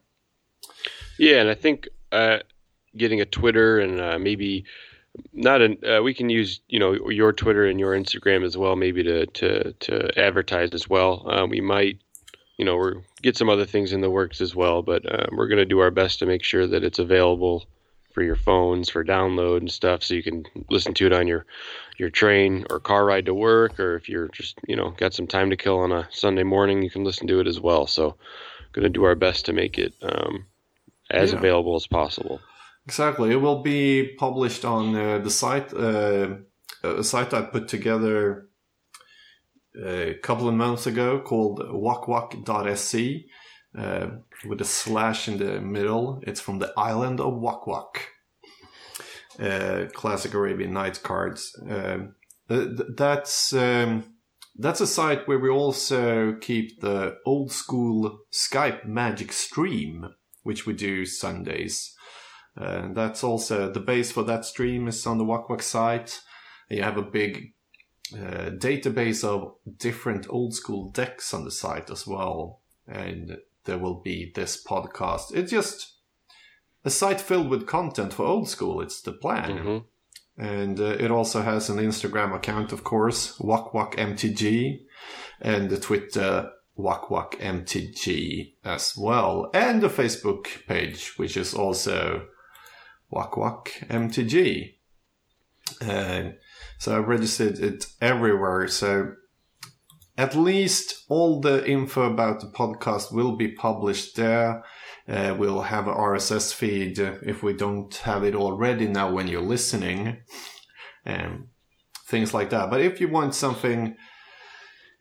Yeah, 1.18 1.42
and 1.42 1.50
I 1.50 1.56
think 1.56 1.88
uh, 2.12 2.40
getting 2.96 3.22
a 3.22 3.26
Twitter 3.26 3.80
and 3.80 4.00
uh, 4.00 4.20
maybe 4.20 4.66
not 5.34 5.62
an 5.62 5.78
uh, 5.84 6.02
we 6.04 6.14
can 6.14 6.30
use 6.30 6.62
you 6.68 6.80
know 6.80 7.10
your 7.10 7.34
Twitter 7.34 7.66
and 7.66 7.80
your 7.80 7.98
Instagram 7.98 8.44
as 8.44 8.58
well, 8.58 8.76
maybe 8.76 9.04
to 9.04 9.26
to 9.26 9.74
to 9.74 10.20
advertise 10.20 10.72
as 10.74 10.90
well. 10.90 11.26
Um, 11.28 11.50
we 11.50 11.62
might 11.62 12.00
you 12.58 12.66
know 12.66 12.76
we're 12.76 12.96
get 13.22 13.38
some 13.38 13.50
other 13.50 13.66
things 13.66 13.94
in 13.94 14.02
the 14.02 14.10
works 14.10 14.42
as 14.42 14.56
well, 14.56 14.82
but 14.82 15.06
uh, 15.12 15.28
we're 15.32 15.48
going 15.48 15.58
to 15.58 15.66
do 15.66 15.80
our 15.80 15.92
best 15.92 16.20
to 16.20 16.26
make 16.26 16.44
sure 16.44 16.68
that 16.68 16.84
it's 16.84 17.00
available 17.00 17.66
for 18.12 18.24
your 18.24 18.36
phones 18.36 18.90
for 18.90 19.06
download 19.06 19.58
and 19.58 19.72
stuff, 19.72 20.04
so 20.04 20.14
you 20.14 20.24
can 20.24 20.46
listen 20.70 20.94
to 20.96 21.06
it 21.06 21.14
on 21.14 21.28
your 21.28 21.46
your 21.98 22.10
train 22.10 22.66
or 22.70 22.80
car 22.80 23.06
ride 23.06 23.26
to 23.26 23.34
work, 23.34 23.80
or 23.80 23.96
if 23.96 24.10
you're 24.10 24.28
just 24.30 24.60
you 24.68 24.76
know 24.76 24.92
got 24.98 25.14
some 25.14 25.28
time 25.28 25.50
to 25.50 25.58
kill 25.58 25.80
on 25.80 25.92
a 25.92 26.08
Sunday 26.12 26.44
morning, 26.44 26.82
you 26.82 26.90
can 26.90 27.04
listen 27.04 27.28
to 27.28 27.40
it 27.40 27.48
as 27.48 27.60
well. 27.60 27.88
So, 27.88 28.16
going 28.74 28.84
to 28.84 28.90
do 28.90 29.04
our 29.06 29.16
best 29.16 29.46
to 29.46 29.54
make 29.54 29.78
it. 29.78 29.94
Um, 30.02 30.46
as 31.10 31.32
Yeah. 31.32 31.38
available 31.38 31.76
as 31.76 31.88
possible. 31.88 32.42
Exactly. 32.86 33.32
It 33.32 33.38
will 33.38 33.62
be 33.62 34.14
published 34.18 34.66
on 34.66 34.96
uh, 34.96 35.20
the 35.20 35.30
site, 35.30 35.74
uh, 35.74 36.36
a 36.84 37.04
site 37.04 37.34
I 37.34 37.42
put 37.42 37.68
together 37.68 38.47
a 39.84 40.16
couple 40.16 40.48
of 40.48 40.56
months 40.56 40.88
ago 40.88 41.20
called 41.20 41.60
wakwak.sc 41.60 42.96
uh, 43.78 44.08
with 44.48 44.62
a 44.62 44.66
slash 44.66 45.28
in 45.28 45.38
the 45.38 45.62
middle. 45.62 46.22
It's 46.26 46.42
from 46.42 46.60
the 46.60 46.74
island 46.78 47.20
of 47.20 47.34
Wakwak. 47.34 48.06
Uh, 49.40 49.86
classic 49.94 50.34
Arabian 50.34 50.74
Nights 50.74 50.98
cards. 50.98 51.56
Um, 51.70 52.16
th- 52.50 52.76
th- 52.76 52.90
that's 52.98 53.54
um, 53.54 54.16
that's 54.56 54.82
a 54.82 54.88
site 54.88 55.28
where 55.28 55.38
we 55.38 55.50
also 55.50 56.34
keep 56.34 56.82
the 56.82 57.18
old 57.24 57.52
school 57.52 58.20
Skype 58.32 58.86
Magic 58.86 59.32
stream, 59.32 60.08
which 60.42 60.66
we 60.66 60.74
do 60.74 61.06
Sundays. 61.06 61.94
Uh, 62.60 62.88
that's 62.94 63.24
also 63.24 63.72
the 63.72 63.80
base 63.80 64.12
for 64.12 64.24
that 64.24 64.44
stream 64.44 64.88
is 64.88 65.06
on 65.06 65.20
the 65.20 65.24
Wakwak 65.24 65.62
site. 65.62 66.20
You 66.70 66.82
have 66.82 66.98
a 66.98 67.04
big 67.04 67.54
uh, 68.14 68.52
database 68.52 69.24
of 69.24 69.56
different 69.78 70.28
old 70.30 70.54
school 70.54 70.90
decks 70.92 71.34
on 71.34 71.44
the 71.44 71.52
site 71.52 71.90
as 71.90 72.08
well, 72.08 72.62
and 72.88 73.38
there 73.66 73.78
will 73.78 74.00
be 74.02 74.32
this 74.36 74.62
podcast. 74.64 75.36
It's 75.36 75.52
just 75.52 75.94
a 76.86 76.90
site 76.90 77.20
filled 77.22 77.50
with 77.50 77.68
content 77.68 78.14
for 78.14 78.26
old 78.26 78.50
school. 78.50 78.82
It's 78.82 79.02
the 79.02 79.12
plan. 79.12 79.58
Mhm. 79.58 79.84
And 80.40 80.80
uh, 80.80 80.96
it 81.00 81.10
also 81.10 81.42
has 81.42 81.70
an 81.70 81.78
Instagram 81.78 82.36
account, 82.36 82.72
of 82.72 82.84
course, 82.84 83.38
WakWakMTG, 83.40 84.82
and 85.42 85.70
the 85.70 85.80
Twitter 85.80 86.52
WakWakMTG 86.78 88.54
as 88.64 88.96
well, 88.96 89.50
and 89.54 89.82
the 89.82 89.90
Facebook 89.90 90.66
page, 90.68 91.18
which 91.18 91.36
is 91.36 91.54
also 91.56 92.28
WakWakMTG. 93.12 94.76
Uh, 95.82 96.32
so 96.78 96.96
I 96.96 97.00
registered 97.00 97.60
it 97.60 97.88
everywhere. 98.02 98.68
So 98.68 99.14
at 100.18 100.36
least 100.36 101.06
all 101.10 101.40
the 101.40 101.68
info 101.70 102.12
about 102.12 102.40
the 102.40 102.48
podcast 102.48 103.14
will 103.14 103.36
be 103.36 103.50
published 103.50 104.16
there. 104.16 104.64
Uh, 105.08 105.36
we'll 105.38 105.62
have 105.62 105.88
a 105.88 105.94
RSS 105.94 106.54
feed 106.54 107.00
if 107.00 107.44
we 107.44 107.54
don't 107.54 107.94
have 107.98 108.24
it 108.24 108.36
already 108.36 108.88
now 108.88 109.12
when 109.12 109.28
you're 109.28 109.42
listening, 109.42 110.18
and 111.06 111.48
things 112.08 112.34
like 112.34 112.50
that. 112.50 112.70
But 112.70 112.82
if 112.82 113.00
you 113.00 113.08
want 113.08 113.34
something, 113.34 113.96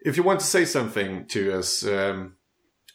if 0.01 0.17
you 0.17 0.23
want 0.23 0.41
to 0.41 0.47
say 0.47 0.65
something 0.65 1.27
to 1.29 1.59
us, 1.59 1.85
um, 1.85 2.37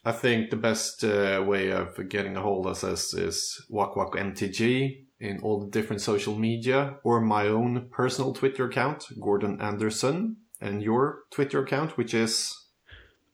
I 0.06 0.12
think 0.14 0.50
the 0.50 0.56
best 0.56 1.04
uh, 1.04 1.44
way 1.46 1.72
of 1.72 2.10
getting 2.10 2.38
a 2.38 2.42
hold 2.42 2.66
of 2.66 2.84
us 2.84 3.14
is 3.14 3.62
WakWakMTG 3.72 5.06
in 5.22 5.40
all 5.42 5.60
the 5.60 5.68
different 5.68 6.02
social 6.02 6.36
media, 6.36 6.96
or 7.04 7.22
my 7.22 7.48
own 7.48 7.88
personal 7.92 8.34
Twitter 8.34 8.66
account, 8.66 9.06
Gordon 9.22 9.62
Anderson, 9.62 10.38
and 10.60 10.82
your 10.82 11.20
Twitter 11.30 11.64
account, 11.64 11.98
which 11.98 12.14
is. 12.14 12.58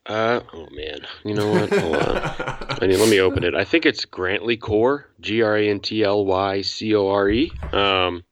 Uh, 0.06 0.42
oh 0.54 0.68
man, 0.72 1.00
you 1.26 1.34
know 1.34 1.50
what? 1.50 1.70
Hold 1.70 1.96
on. 1.96 2.18
I 2.82 2.88
mean, 2.88 3.00
let 3.00 3.10
me 3.10 3.20
open 3.20 3.44
it. 3.44 3.56
I 3.56 3.64
think 3.64 3.86
it's 3.86 4.06
Grantley 4.06 4.58
Core, 4.58 5.10
G 5.20 5.42
R 5.42 5.58
A 5.58 5.70
N 5.70 5.80
T 5.80 6.04
L 6.04 6.26
Y 6.26 6.62
C 6.62 6.94
O 6.96 7.10
R 7.10 7.30
E. 7.30 7.52
Um, 7.72 8.24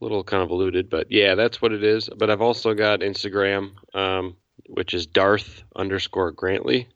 a 0.00 0.04
little 0.04 0.22
convoluted, 0.22 0.88
but 0.88 1.10
yeah, 1.10 1.34
that's 1.34 1.60
what 1.60 1.72
it 1.72 1.82
is. 1.82 2.08
But 2.16 2.30
I've 2.30 2.40
also 2.40 2.74
got 2.74 3.00
Instagram, 3.00 3.72
um, 3.94 4.36
which 4.68 4.94
is 4.94 5.06
Darth 5.06 5.62
underscore 5.74 6.32
Grantley. 6.32 6.88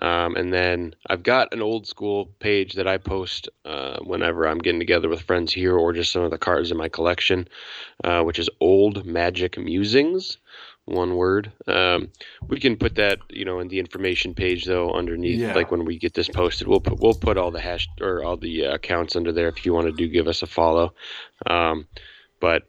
Um, 0.00 0.36
and 0.36 0.52
then 0.52 0.94
I've 1.08 1.22
got 1.22 1.52
an 1.52 1.62
old 1.62 1.86
school 1.86 2.26
page 2.38 2.74
that 2.74 2.86
I 2.86 2.98
post 2.98 3.48
uh, 3.64 3.98
whenever 4.00 4.46
I'm 4.46 4.58
getting 4.58 4.80
together 4.80 5.08
with 5.08 5.22
friends 5.22 5.52
here 5.52 5.76
or 5.76 5.92
just 5.92 6.12
some 6.12 6.22
of 6.22 6.30
the 6.30 6.38
cards 6.38 6.70
in 6.70 6.76
my 6.76 6.88
collection, 6.88 7.48
uh, 8.04 8.22
which 8.22 8.38
is 8.38 8.48
Old 8.60 9.04
Magic 9.04 9.58
Musings. 9.58 10.38
one 10.84 11.16
word. 11.16 11.52
Um, 11.66 12.10
we 12.48 12.58
can 12.58 12.76
put 12.76 12.96
that, 12.96 13.18
you 13.30 13.44
know, 13.44 13.60
in 13.60 13.68
the 13.68 13.78
information 13.78 14.34
page 14.34 14.64
though 14.64 14.92
underneath. 14.92 15.38
Yeah. 15.38 15.54
Like 15.54 15.70
when 15.70 15.84
we 15.84 15.98
get 15.98 16.14
this 16.14 16.28
posted, 16.28 16.68
we'll 16.68 16.80
put 16.80 17.00
we'll 17.00 17.14
put 17.14 17.36
all 17.36 17.50
the 17.50 17.60
hash 17.60 17.88
or 18.00 18.24
all 18.24 18.36
the 18.36 18.66
uh, 18.66 18.74
accounts 18.74 19.16
under 19.16 19.32
there 19.32 19.48
if 19.48 19.64
you 19.64 19.72
want 19.72 19.86
to 19.86 19.92
do 19.92 20.08
give 20.08 20.28
us 20.28 20.42
a 20.42 20.46
follow. 20.46 20.94
Um, 21.46 21.86
but 22.40 22.64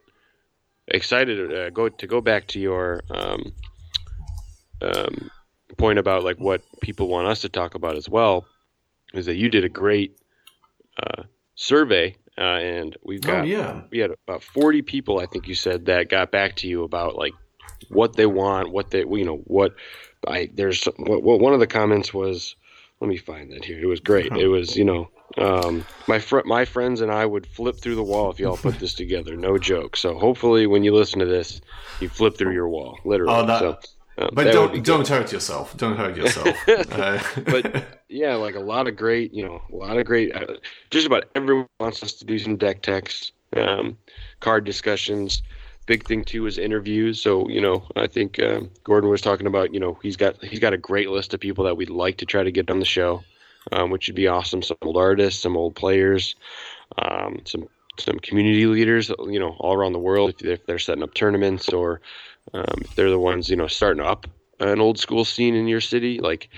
excited 0.87 1.53
uh, 1.53 1.69
go 1.69 1.89
to 1.89 2.07
go 2.07 2.21
back 2.21 2.47
to 2.47 2.59
your 2.59 3.01
um, 3.09 3.53
um, 4.81 5.31
point 5.77 5.99
about 5.99 6.23
like 6.23 6.37
what 6.37 6.61
people 6.81 7.07
want 7.07 7.27
us 7.27 7.41
to 7.41 7.49
talk 7.49 7.75
about 7.75 7.95
as 7.95 8.09
well 8.09 8.45
is 9.13 9.25
that 9.25 9.35
you 9.35 9.49
did 9.49 9.63
a 9.65 9.69
great 9.69 10.17
uh, 11.01 11.23
survey 11.55 12.15
uh, 12.37 12.41
and 12.41 12.97
we've 13.03 13.21
got 13.21 13.41
oh 13.41 13.43
yeah, 13.47 13.81
we 13.91 13.99
had 13.99 14.11
about 14.27 14.43
40 14.43 14.81
people 14.81 15.19
i 15.19 15.25
think 15.25 15.47
you 15.47 15.55
said 15.55 15.85
that 15.85 16.09
got 16.09 16.31
back 16.31 16.55
to 16.57 16.67
you 16.67 16.83
about 16.83 17.15
like 17.15 17.33
what 17.89 18.15
they 18.15 18.25
want 18.25 18.71
what 18.71 18.91
they 18.91 18.99
you 18.99 19.25
know 19.25 19.37
what 19.45 19.75
i 20.27 20.49
there's 20.53 20.85
what, 20.97 21.23
what 21.23 21.39
one 21.39 21.53
of 21.53 21.59
the 21.59 21.67
comments 21.67 22.13
was 22.13 22.55
let 22.99 23.07
me 23.07 23.17
find 23.17 23.51
that 23.51 23.65
here 23.65 23.79
it 23.79 23.85
was 23.85 23.99
great 23.99 24.31
it 24.33 24.47
was 24.47 24.75
you 24.77 24.85
know 24.85 25.09
um, 25.37 25.85
my 26.09 26.19
fr- 26.19 26.41
my 26.43 26.65
friends 26.65 26.99
and 26.99 27.09
I 27.09 27.25
would 27.25 27.47
flip 27.47 27.77
through 27.79 27.95
the 27.95 28.03
wall 28.03 28.29
if 28.31 28.37
y'all 28.37 28.57
put 28.57 28.79
this 28.79 28.93
together. 29.01 29.37
No 29.37 29.57
joke. 29.57 29.95
So 29.95 30.19
hopefully, 30.19 30.67
when 30.67 30.83
you 30.83 30.93
listen 30.93 31.19
to 31.19 31.25
this, 31.25 31.61
you 32.01 32.09
flip 32.09 32.37
through 32.37 32.51
your 32.51 32.67
wall, 32.67 32.99
literally. 33.05 33.33
Oh, 33.33 33.45
that- 33.45 33.59
so, 33.59 33.79
um, 34.21 34.29
but 34.33 34.45
that 34.45 34.59
would 34.59 34.71
be 34.71 34.79
don't 34.81 35.05
don't 35.05 35.07
hurt 35.07 35.31
yourself. 35.31 35.75
Don't 35.77 35.95
hurt 35.97 36.15
yourself. 36.21 36.55
uh, 36.67 37.19
But 37.45 38.03
yeah, 38.09 38.35
like 38.35 38.55
a 38.55 38.59
lot 38.59 38.87
of 38.87 38.95
great, 38.95 39.33
you 39.33 39.45
know, 39.45 39.61
a 39.71 39.75
lot 39.75 39.97
of 39.97 40.05
great. 40.05 40.35
Uh, 40.35 40.57
just 40.89 41.07
about 41.07 41.25
everyone 41.35 41.67
wants 41.79 42.03
us 42.03 42.13
to 42.13 42.25
do 42.25 42.37
some 42.39 42.57
deck 42.57 42.81
techs, 42.81 43.31
um, 43.55 43.97
card 44.39 44.63
discussions. 44.63 45.41
Big 45.87 46.05
thing 46.05 46.23
too 46.23 46.45
is 46.45 46.57
interviews. 46.57 47.21
So 47.21 47.49
you 47.49 47.59
know, 47.59 47.83
I 47.95 48.07
think 48.07 48.41
um, 48.41 48.69
Gordon 48.83 49.09
was 49.09 49.21
talking 49.21 49.47
about. 49.47 49.73
You 49.73 49.79
know, 49.79 49.97
he's 50.03 50.15
got 50.17 50.41
he's 50.43 50.59
got 50.59 50.73
a 50.73 50.77
great 50.77 51.09
list 51.09 51.33
of 51.33 51.39
people 51.39 51.63
that 51.65 51.75
we'd 51.75 51.89
like 51.89 52.17
to 52.17 52.25
try 52.25 52.43
to 52.43 52.51
get 52.51 52.69
on 52.69 52.79
the 52.79 52.85
show, 52.85 53.23
um, 53.71 53.89
which 53.89 54.07
would 54.07 54.15
be 54.15 54.27
awesome. 54.27 54.61
Some 54.61 54.77
old 54.83 54.97
artists, 54.97 55.41
some 55.41 55.57
old 55.57 55.75
players, 55.75 56.35
um, 56.99 57.41
some 57.45 57.67
some 57.97 58.19
community 58.19 58.67
leaders. 58.67 59.09
You 59.09 59.39
know, 59.39 59.55
all 59.59 59.73
around 59.73 59.93
the 59.93 59.99
world 59.99 60.29
if 60.29 60.37
they're, 60.37 60.51
if 60.53 60.65
they're 60.65 60.79
setting 60.79 61.03
up 61.03 61.13
tournaments 61.13 61.69
or 61.69 61.99
um, 62.53 62.75
if 62.81 62.95
they're 62.95 63.09
the 63.09 63.19
ones 63.19 63.49
you 63.49 63.55
know 63.55 63.67
starting 63.67 64.03
up 64.03 64.27
an 64.61 64.79
old 64.79 64.99
school 64.99 65.25
scene 65.25 65.55
in 65.55 65.67
your 65.67 65.81
city. 65.81 66.19
Like, 66.19 66.49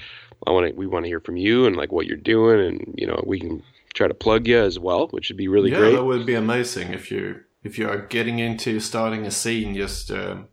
I 0.46 0.52
want 0.52 0.68
to 0.68 0.74
we 0.74 0.88
want 0.88 1.06
to 1.06 1.10
hear 1.10 1.20
from 1.20 1.38
you 1.38 1.66
and 1.66 1.76
like 1.76 1.92
what 1.92 2.06
you're 2.06 2.18
doing, 2.18 2.60
and 2.60 2.96
you 2.98 3.08
know 3.08 3.24
we 3.26 3.40
can 3.40 3.64
try 3.94 4.08
to 4.08 4.14
plug 4.14 4.48
you 4.48 4.60
as 4.60 4.78
well, 4.78 5.08
which 5.08 5.30
would 5.30 5.38
be 5.38 5.48
really 5.48 5.72
yeah, 5.72 5.78
great. 5.78 5.94
that 5.94 6.04
would 6.04 6.26
be 6.26 6.36
amazing 6.36 6.94
if 6.94 7.12
you 7.12 7.42
if 7.64 7.78
you 7.78 7.88
are 7.88 8.06
getting 8.08 8.40
into 8.40 8.80
starting 8.80 9.26
a 9.26 9.32
scene. 9.32 9.76
Just 9.76 10.12
um, 10.12 10.50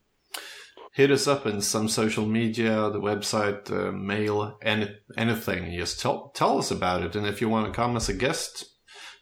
hit 0.93 1.11
us 1.11 1.27
up 1.27 1.47
in 1.47 1.61
some 1.61 1.89
social 1.89 2.27
media, 2.27 2.91
the 2.91 3.01
website, 3.01 3.71
uh, 3.71 3.91
mail, 3.93 4.59
any, 4.63 4.97
anything. 5.17 5.77
Just 5.77 6.01
tell 6.01 6.31
tell 6.31 6.59
us 6.59 6.71
about 6.71 7.03
it. 7.03 7.17
And 7.17 7.27
if 7.27 7.41
you 7.41 7.49
want 7.49 7.67
to 7.67 7.73
come 7.73 7.97
as 7.97 8.09
a 8.09 8.15
guest 8.15 8.67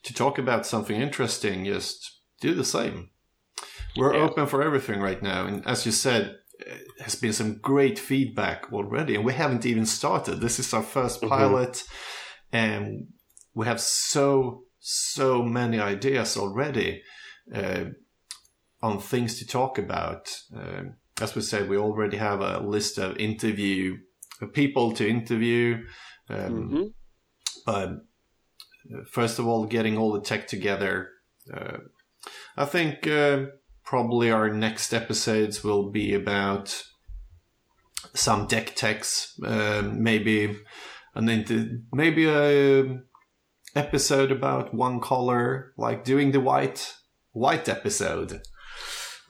to 0.02 0.12
talk 0.12 0.38
about 0.38 0.66
something 0.66 1.00
interesting, 1.00 1.64
just 1.64 2.20
do 2.40 2.54
the 2.54 2.64
same. 2.64 3.10
We're 3.98 4.14
Yeah. 4.14 4.22
open 4.26 4.46
for 4.46 4.62
everything 4.62 5.00
right 5.00 5.22
now, 5.22 5.46
and 5.46 5.66
as 5.66 5.84
you 5.86 5.92
said. 5.92 6.36
It 6.60 7.02
has 7.04 7.14
been 7.14 7.32
some 7.32 7.58
great 7.58 8.00
feedback 8.00 8.72
already, 8.72 9.14
and 9.14 9.24
we 9.24 9.32
haven't 9.32 9.64
even 9.64 9.86
started. 9.86 10.40
This 10.40 10.58
is 10.58 10.74
our 10.74 10.82
1st 10.82 11.22
Mhm. 11.22 11.28
pilot, 11.28 11.84
and 12.52 13.06
we 13.54 13.64
have 13.66 13.80
so 13.80 14.64
so 14.80 15.42
many 15.44 15.78
ideas 15.78 16.36
already 16.36 17.02
uh, 17.54 17.84
on 18.82 18.98
things 19.00 19.38
to 19.38 19.46
talk 19.46 19.78
about. 19.78 20.24
Um 20.52 20.94
as 21.20 21.34
we 21.36 21.42
said, 21.42 21.68
we 21.68 21.76
already 21.76 22.16
have 22.16 22.40
a 22.40 22.58
list 22.74 22.98
of 22.98 23.16
interview 23.18 23.96
of 24.40 24.52
people 24.52 24.92
to 24.94 25.08
interview. 25.08 25.84
Um, 26.28 26.70
Mhm. 26.70 26.92
But 27.66 27.88
uh, 28.92 29.04
first 29.10 29.38
of 29.38 29.46
all, 29.46 29.66
getting 29.66 29.96
all 29.98 30.12
the 30.12 30.20
tech 30.30 30.46
together. 30.48 31.10
Uh, 31.56 31.78
I 32.56 32.64
think 32.64 33.06
uh, 33.06 33.46
probably 33.88 34.30
our 34.30 34.50
next 34.50 34.92
episodes 34.92 35.64
will 35.64 35.90
be 35.90 36.12
about 36.12 36.84
some 38.12 38.46
deck 38.46 38.74
techs, 38.76 39.32
um, 39.46 40.02
maybe 40.02 40.54
an 41.14 41.26
inter- 41.30 41.80
maybe 41.90 42.28
a 42.28 42.98
episode 43.74 44.30
about 44.30 44.74
one 44.74 45.00
color, 45.00 45.72
like 45.78 46.04
doing 46.04 46.32
the 46.32 46.40
white 46.40 46.96
white 47.32 47.66
episode. 47.66 48.42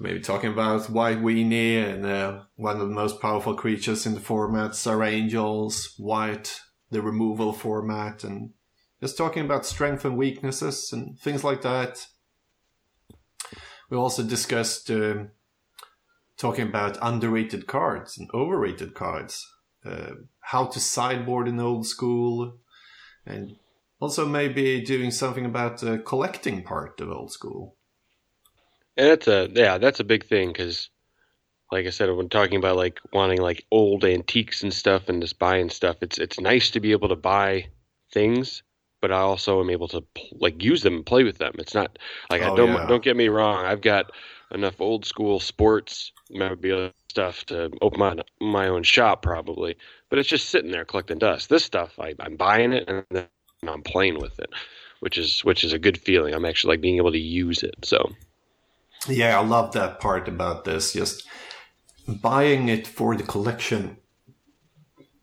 Maybe 0.00 0.18
talking 0.18 0.52
about 0.52 0.90
White 0.90 1.18
Weenie 1.18 1.76
and 1.76 2.04
uh, 2.04 2.40
one 2.56 2.80
of 2.80 2.88
the 2.88 2.94
most 3.02 3.20
powerful 3.20 3.54
creatures 3.54 4.06
in 4.06 4.14
the 4.14 4.20
formats 4.20 4.90
are 4.90 5.04
angels, 5.04 5.94
white, 5.98 6.60
the 6.90 7.00
removal 7.00 7.52
format, 7.52 8.24
and 8.24 8.50
just 9.00 9.16
talking 9.16 9.44
about 9.44 9.64
strength 9.64 10.04
and 10.04 10.16
weaknesses 10.16 10.92
and 10.92 11.16
things 11.20 11.44
like 11.44 11.62
that. 11.62 12.06
We 13.90 13.96
also 13.96 14.22
discussed 14.22 14.90
um, 14.90 15.30
talking 16.36 16.68
about 16.68 16.98
underrated 17.00 17.66
cards 17.66 18.18
and 18.18 18.30
overrated 18.34 18.94
cards, 18.94 19.46
uh, 19.84 20.12
how 20.40 20.66
to 20.66 20.80
sideboard 20.80 21.48
in 21.48 21.60
old 21.60 21.86
school, 21.86 22.58
and 23.26 23.56
also 24.00 24.26
maybe 24.26 24.80
doing 24.80 25.10
something 25.10 25.44
about 25.44 25.80
the 25.80 25.98
collecting 25.98 26.62
part 26.62 27.00
of 27.00 27.10
old 27.10 27.32
school. 27.32 27.76
And 28.96 29.08
that's 29.08 29.28
a 29.28 29.48
yeah, 29.52 29.78
that's 29.78 30.00
a 30.00 30.04
big 30.04 30.26
thing 30.26 30.48
because, 30.48 30.90
like 31.70 31.86
I 31.86 31.90
said, 31.90 32.10
when 32.10 32.28
talking 32.28 32.58
about 32.58 32.76
like 32.76 33.00
wanting 33.12 33.40
like 33.40 33.64
old 33.70 34.04
antiques 34.04 34.62
and 34.62 34.74
stuff 34.74 35.08
and 35.08 35.22
just 35.22 35.38
buying 35.38 35.70
stuff, 35.70 35.96
it's 36.02 36.18
it's 36.18 36.40
nice 36.40 36.70
to 36.70 36.80
be 36.80 36.92
able 36.92 37.08
to 37.08 37.16
buy 37.16 37.68
things, 38.12 38.62
but 39.00 39.12
I 39.12 39.18
also 39.18 39.60
am 39.60 39.70
able 39.70 39.88
to 39.88 40.04
like 40.32 40.62
use 40.62 40.82
them 40.82 40.94
and 40.96 41.06
play 41.06 41.24
with 41.24 41.38
them. 41.38 41.54
It's 41.58 41.74
not 41.74 41.98
like 42.30 42.42
I 42.42 42.50
Oh, 42.50 42.50
don't 42.50 42.86
yeah. 42.86 42.86
don't 42.86 43.04
get 43.04 43.16
me 43.16 43.28
wrong. 43.28 43.64
I've 43.64 43.80
got 43.82 44.10
enough 44.50 44.80
old 44.80 45.04
school 45.04 45.40
sports 45.40 46.12
memorabilia 46.30 46.92
stuff 47.10 47.44
to 47.46 47.70
open 47.82 48.00
my 48.00 48.16
my 48.40 48.68
own 48.68 48.82
shop 48.82 49.22
probably, 49.22 49.76
but 50.10 50.18
it's 50.18 50.28
just 50.28 50.48
sitting 50.50 50.70
there 50.70 50.84
collecting 50.84 51.18
dust. 51.18 51.48
This 51.48 51.64
stuff 51.64 51.98
I, 51.98 52.14
I'm 52.20 52.36
buying 52.36 52.72
it 52.72 52.88
and 52.88 53.04
then 53.10 53.26
I'm 53.66 53.82
playing 53.82 54.20
with 54.20 54.38
it, 54.38 54.50
which 55.00 55.18
is 55.18 55.44
which 55.44 55.64
is 55.64 55.72
a 55.72 55.78
good 55.78 55.98
feeling. 56.00 56.34
I'm 56.34 56.44
actually 56.44 56.74
like 56.74 56.80
being 56.82 56.96
able 56.96 57.12
to 57.12 57.18
use 57.18 57.62
it. 57.62 57.74
So. 57.84 58.12
Yeah, 59.08 59.38
I 59.40 59.44
love 59.44 59.72
that 59.72 60.00
part 60.00 60.28
about 60.28 60.64
this. 60.64 60.92
Just 60.92 61.26
buying 62.08 62.68
it 62.68 62.86
for 62.86 63.16
the 63.16 63.24
collection, 63.24 63.98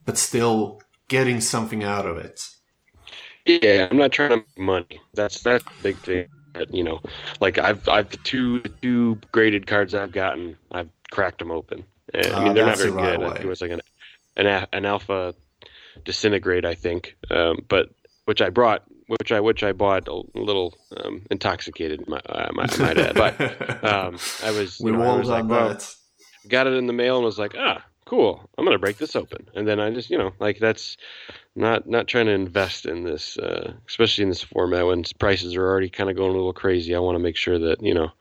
but 0.05 0.17
still 0.17 0.81
getting 1.07 1.41
something 1.41 1.83
out 1.83 2.05
of 2.05 2.17
it. 2.17 2.41
Yeah, 3.45 3.87
I'm 3.91 3.97
not 3.97 4.11
trying 4.11 4.29
to 4.31 4.35
make 4.37 4.57
money. 4.57 5.01
That's 5.13 5.41
that's 5.41 5.63
the 5.65 5.71
big 5.83 6.01
thing. 6.03 6.27
That, 6.55 6.73
you 6.73 6.83
know, 6.83 7.01
like 7.41 7.57
I've 7.57 7.87
I've 7.89 8.09
the 8.09 8.17
two 8.17 8.61
two 8.81 9.19
graded 9.31 9.67
cards 9.67 9.93
I've 9.93 10.11
gotten. 10.11 10.57
I've 10.71 10.89
cracked 11.11 11.39
them 11.39 11.51
open. 11.51 11.85
And, 12.13 12.33
I 12.35 12.39
Ah, 12.39 12.39
mean, 12.39 12.53
they're 12.53 12.65
not 12.65 12.77
very 12.77 12.89
the 12.89 12.91
right 12.91 13.19
good. 13.19 13.21
I 13.23 13.31
think 13.31 13.45
it 13.45 13.47
was 13.49 13.61
like 13.61 13.71
an 13.71 13.81
an, 14.37 14.67
an 14.73 14.85
alpha 14.85 15.35
disintegrate, 16.05 16.65
I 16.65 16.75
think. 16.75 17.17
Um, 17.31 17.65
but 17.69 17.89
which 18.25 18.41
I 18.41 18.49
brought, 18.49 18.83
which 19.07 19.31
I 19.31 19.39
which 19.41 19.63
I 19.63 19.73
bought 19.73 20.07
a 20.07 20.21
little 20.35 20.75
um, 20.97 21.23
intoxicated. 21.31 22.07
My, 22.07 22.19
uh, 22.27 22.51
my, 22.53 22.67
I 22.71 22.77
might 22.77 23.17
but 23.17 23.35
um, 23.83 24.21
I 24.43 24.51
was 24.51 24.83
We've 24.83 24.93
know, 24.93 25.03
I 25.03 25.15
was 25.15 25.29
like, 25.29 25.47
well, 25.49 25.77
that. 25.77 25.95
got 26.47 26.67
it 26.67 26.73
in 26.73 26.87
the 26.87 26.93
mail 26.93 27.17
and 27.17 27.25
was 27.25 27.39
like, 27.39 27.55
ah, 27.57 27.83
cool. 28.05 28.49
I'm 28.57 28.65
gonna 28.65 28.79
break 28.79 28.97
this 28.97 29.15
open, 29.15 29.47
and 29.55 29.67
then 29.67 29.79
I 29.79 29.91
just, 29.91 30.09
you 30.09 30.17
know, 30.17 30.33
like 30.39 30.59
that's 30.59 30.97
not 31.55 31.87
not 31.87 32.07
trying 32.07 32.25
to 32.25 32.33
invest 32.33 32.85
in 32.85 33.03
this, 33.03 33.37
uh, 33.37 33.73
especially 33.87 34.23
in 34.23 34.29
this 34.29 34.43
format 34.43 34.85
when 34.85 35.03
prices 35.19 35.55
are 35.55 35.65
already 35.65 35.89
kind 35.89 36.09
of 36.09 36.15
going 36.15 36.31
a 36.31 36.35
little 36.35 36.53
crazy. 36.53 36.93
I 36.93 36.99
want 36.99 37.15
to 37.15 37.23
make 37.23 37.37
sure 37.37 37.57
that 37.57 37.81
you 37.81 37.93
know 37.93 38.11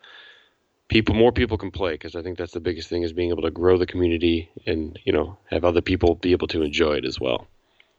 people, 0.89 1.14
more 1.14 1.32
people 1.32 1.59
can 1.59 1.70
play 1.70 1.93
because 1.93 2.14
I 2.14 2.22
think 2.22 2.39
that's 2.39 2.53
the 2.53 2.61
biggest 2.61 2.89
thing 2.89 3.03
is 3.03 3.12
being 3.12 3.30
able 3.30 3.43
to 3.43 3.51
grow 3.51 3.76
the 3.76 3.87
community 3.87 4.51
and 4.66 4.99
you 5.05 5.12
know 5.12 5.37
have 5.51 5.64
other 5.64 5.80
people 5.80 6.14
be 6.14 6.32
able 6.32 6.49
to 6.49 6.62
enjoy 6.62 6.95
it 6.95 7.05
as 7.05 7.18
well. 7.18 7.47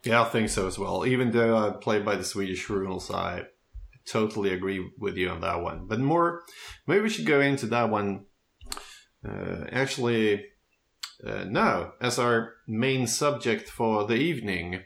Yeah, 0.03 0.21
I 0.21 0.25
think 0.25 0.49
so 0.49 0.67
as 0.67 0.79
well. 0.79 1.05
Even 1.05 1.31
though 1.31 1.57
I 1.57 1.71
play 1.71 1.99
by 1.99 2.15
the 2.15 2.23
Swedish 2.23 2.69
rules, 2.69 3.09
I 3.11 3.43
totally 4.05 4.53
agree 4.53 4.91
with 4.99 5.17
you 5.17 5.29
on 5.29 5.41
that 5.41 5.61
one. 5.61 5.87
But 5.87 5.99
more, 5.99 6.43
maybe 6.85 7.01
we 7.01 7.09
should 7.09 7.25
go 7.25 7.41
into 7.41 7.65
that 7.67 7.89
one. 7.89 8.25
Uh, 9.27 9.65
actually, 9.71 10.45
uh, 11.25 11.45
now 11.45 11.93
as 11.99 12.19
our 12.19 12.53
main 12.67 13.07
subject 13.07 13.67
for 13.67 14.05
the 14.05 14.15
evening, 14.15 14.83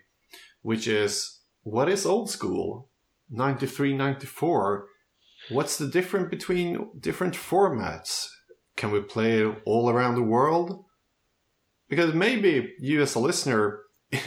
which 0.62 0.88
is 0.88 1.40
what 1.64 1.90
is 1.90 2.06
old 2.06 2.30
school? 2.30 2.90
93 3.32 3.96
94 3.96 4.88
what's 5.50 5.78
the 5.78 5.88
difference 5.88 6.30
between 6.30 6.90
different 7.00 7.34
formats? 7.34 8.28
Can 8.76 8.92
we 8.92 9.02
play 9.02 9.42
it 9.42 9.62
all 9.66 9.90
around 9.90 10.16
the 10.16 10.24
world? 10.24 10.86
Because 11.90 12.14
maybe 12.14 12.74
you 12.80 13.02
as 13.02 13.16
a 13.16 13.20
listener 13.20 13.82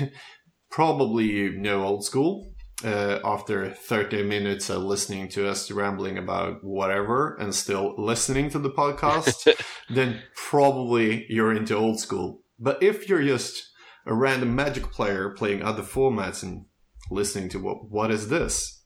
probably 0.70 1.26
you 1.26 1.52
know 1.52 1.84
old 1.84 2.04
school 2.04 2.52
uh, 2.84 3.20
after 3.24 3.70
30 3.70 4.24
minutes 4.24 4.68
of 4.70 4.82
listening 4.82 5.28
to 5.28 5.48
us 5.48 5.70
rambling 5.70 6.18
about 6.18 6.64
whatever 6.64 7.36
and 7.36 7.54
still 7.54 7.94
listening 7.96 8.50
to 8.50 8.58
the 8.58 8.70
podcast, 8.70 9.48
then 9.90 10.20
probably 10.34 11.26
you're 11.28 11.52
into 11.52 11.76
old 11.76 12.00
school. 12.00 12.40
But 12.58 12.82
if 12.82 13.08
you're 13.08 13.22
just 13.22 13.70
a 14.06 14.14
random 14.14 14.54
Magic 14.54 14.90
player 14.90 15.30
playing 15.30 15.62
other 15.62 15.82
formats 15.82 16.42
and 16.42 16.66
listening 17.10 17.48
to 17.50 17.58
what, 17.58 17.90
what 17.90 18.10
is 18.10 18.28
this, 18.28 18.82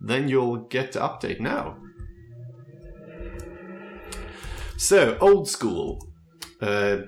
then 0.00 0.28
you'll 0.28 0.56
get 0.56 0.92
the 0.92 1.00
update 1.00 1.40
now. 1.40 1.78
So, 4.76 5.16
old 5.20 5.48
school. 5.48 6.10
Uh, 6.60 6.98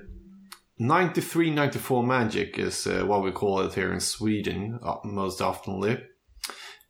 93 0.79 1.49
94 1.51 2.03
Magic 2.03 2.59
is 2.59 2.85
uh, 2.85 3.03
what 3.05 3.23
we 3.23 3.31
call 3.31 3.61
it 3.61 3.73
here 3.73 3.91
in 3.91 3.99
Sweden, 3.99 4.79
uh, 4.83 4.97
most 5.03 5.39
oftenly. 5.39 6.01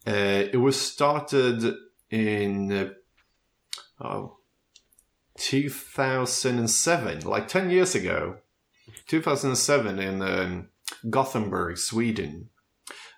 Uh, 0.05 0.47
it 0.51 0.59
was 0.61 0.79
started 0.79 1.75
in 2.09 2.71
uh, 2.71 2.89
oh, 4.01 4.38
2007, 5.38 7.21
like 7.21 7.47
10 7.47 7.69
years 7.69 7.95
ago. 7.95 8.38
2007 9.08 9.99
in 9.99 10.22
um, 10.22 10.70
Gothenburg, 11.10 11.78
Sweden. 11.78 12.49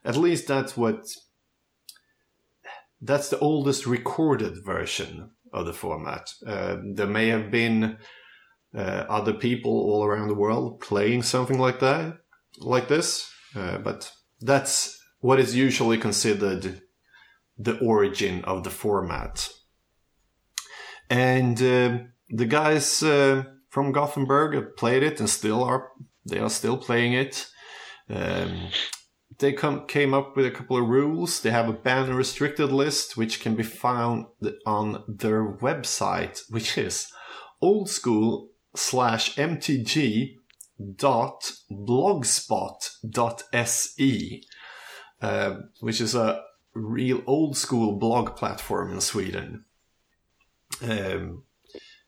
At 0.03 0.15
least 0.15 0.47
that's 0.47 0.77
what. 0.77 1.07
That's 3.01 3.29
the 3.29 3.39
oldest 3.39 3.85
recorded 3.85 4.63
version 4.65 5.31
of 5.53 5.65
the 5.65 5.73
format. 5.73 6.33
Uh, 6.45 6.77
there 6.83 7.07
may 7.07 7.29
have 7.29 7.49
been 7.49 7.97
uh, 8.75 9.05
other 9.09 9.33
people 9.33 9.71
all 9.71 10.03
around 10.03 10.27
the 10.27 10.35
world 10.35 10.81
playing 10.81 11.23
something 11.23 11.57
like 11.57 11.79
that, 11.79 12.17
like 12.59 12.87
this. 12.87 13.31
Uh, 13.55 13.77
but 13.77 14.11
that's 14.41 15.01
what 15.19 15.39
is 15.39 15.55
usually 15.55 15.97
considered 15.97 16.81
the 17.57 17.77
origin 17.79 18.43
of 18.45 18.63
the 18.63 18.69
format. 18.69 19.49
And 21.09 21.61
uh, 21.61 21.99
the 22.29 22.45
guys 22.45 23.01
uh, 23.01 23.43
from 23.69 23.91
Gothenburg 23.91 24.55
have 24.55 24.75
played 24.75 25.03
it 25.03 25.19
and 25.19 25.29
still 25.29 25.63
are 25.63 25.91
they 26.25 26.39
are 26.39 26.49
still 26.49 26.77
playing 26.77 27.13
it. 27.13 27.47
Um, 28.09 28.69
they 29.37 29.53
come, 29.53 29.85
came 29.87 30.13
up 30.13 30.35
with 30.35 30.45
a 30.45 30.51
couple 30.51 30.77
of 30.77 30.87
rules. 30.87 31.41
They 31.41 31.51
have 31.51 31.69
a 31.69 31.73
ban 31.73 32.13
restricted 32.13 32.71
list, 32.71 33.15
which 33.15 33.39
can 33.39 33.55
be 33.55 33.63
found 33.63 34.25
on 34.65 35.03
their 35.07 35.45
website, 35.45 36.41
which 36.49 36.77
is 36.77 37.11
old 37.61 37.89
school 37.89 38.49
slash 38.75 39.35
mtg 39.35 40.35
dot 40.95 41.51
blogspot 41.71 42.89
dot 43.09 43.43
se, 43.53 44.43
uh, 45.21 45.55
which 45.79 46.01
is 46.01 46.15
a 46.15 46.41
real 46.73 47.21
old 47.25 47.57
school 47.57 47.97
blog 47.97 48.35
platform 48.35 48.93
in 48.93 49.01
Sweden. 49.01 49.65
Um, 50.81 51.43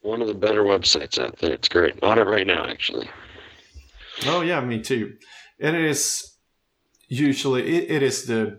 One 0.01 0.21
of 0.21 0.27
the 0.27 0.33
better 0.33 0.63
websites 0.63 1.19
out 1.19 1.37
there. 1.37 1.53
It's 1.53 1.69
great. 1.69 2.01
On 2.03 2.17
it 2.17 2.27
right 2.27 2.47
now, 2.47 2.65
actually. 2.65 3.09
oh 4.25 4.41
yeah, 4.41 4.61
me 4.61 4.81
too. 4.81 5.13
And 5.59 5.75
it 5.75 5.85
is 5.85 6.37
usually 7.07 7.63
it, 7.77 7.91
it 7.91 8.03
is 8.03 8.25
the 8.25 8.57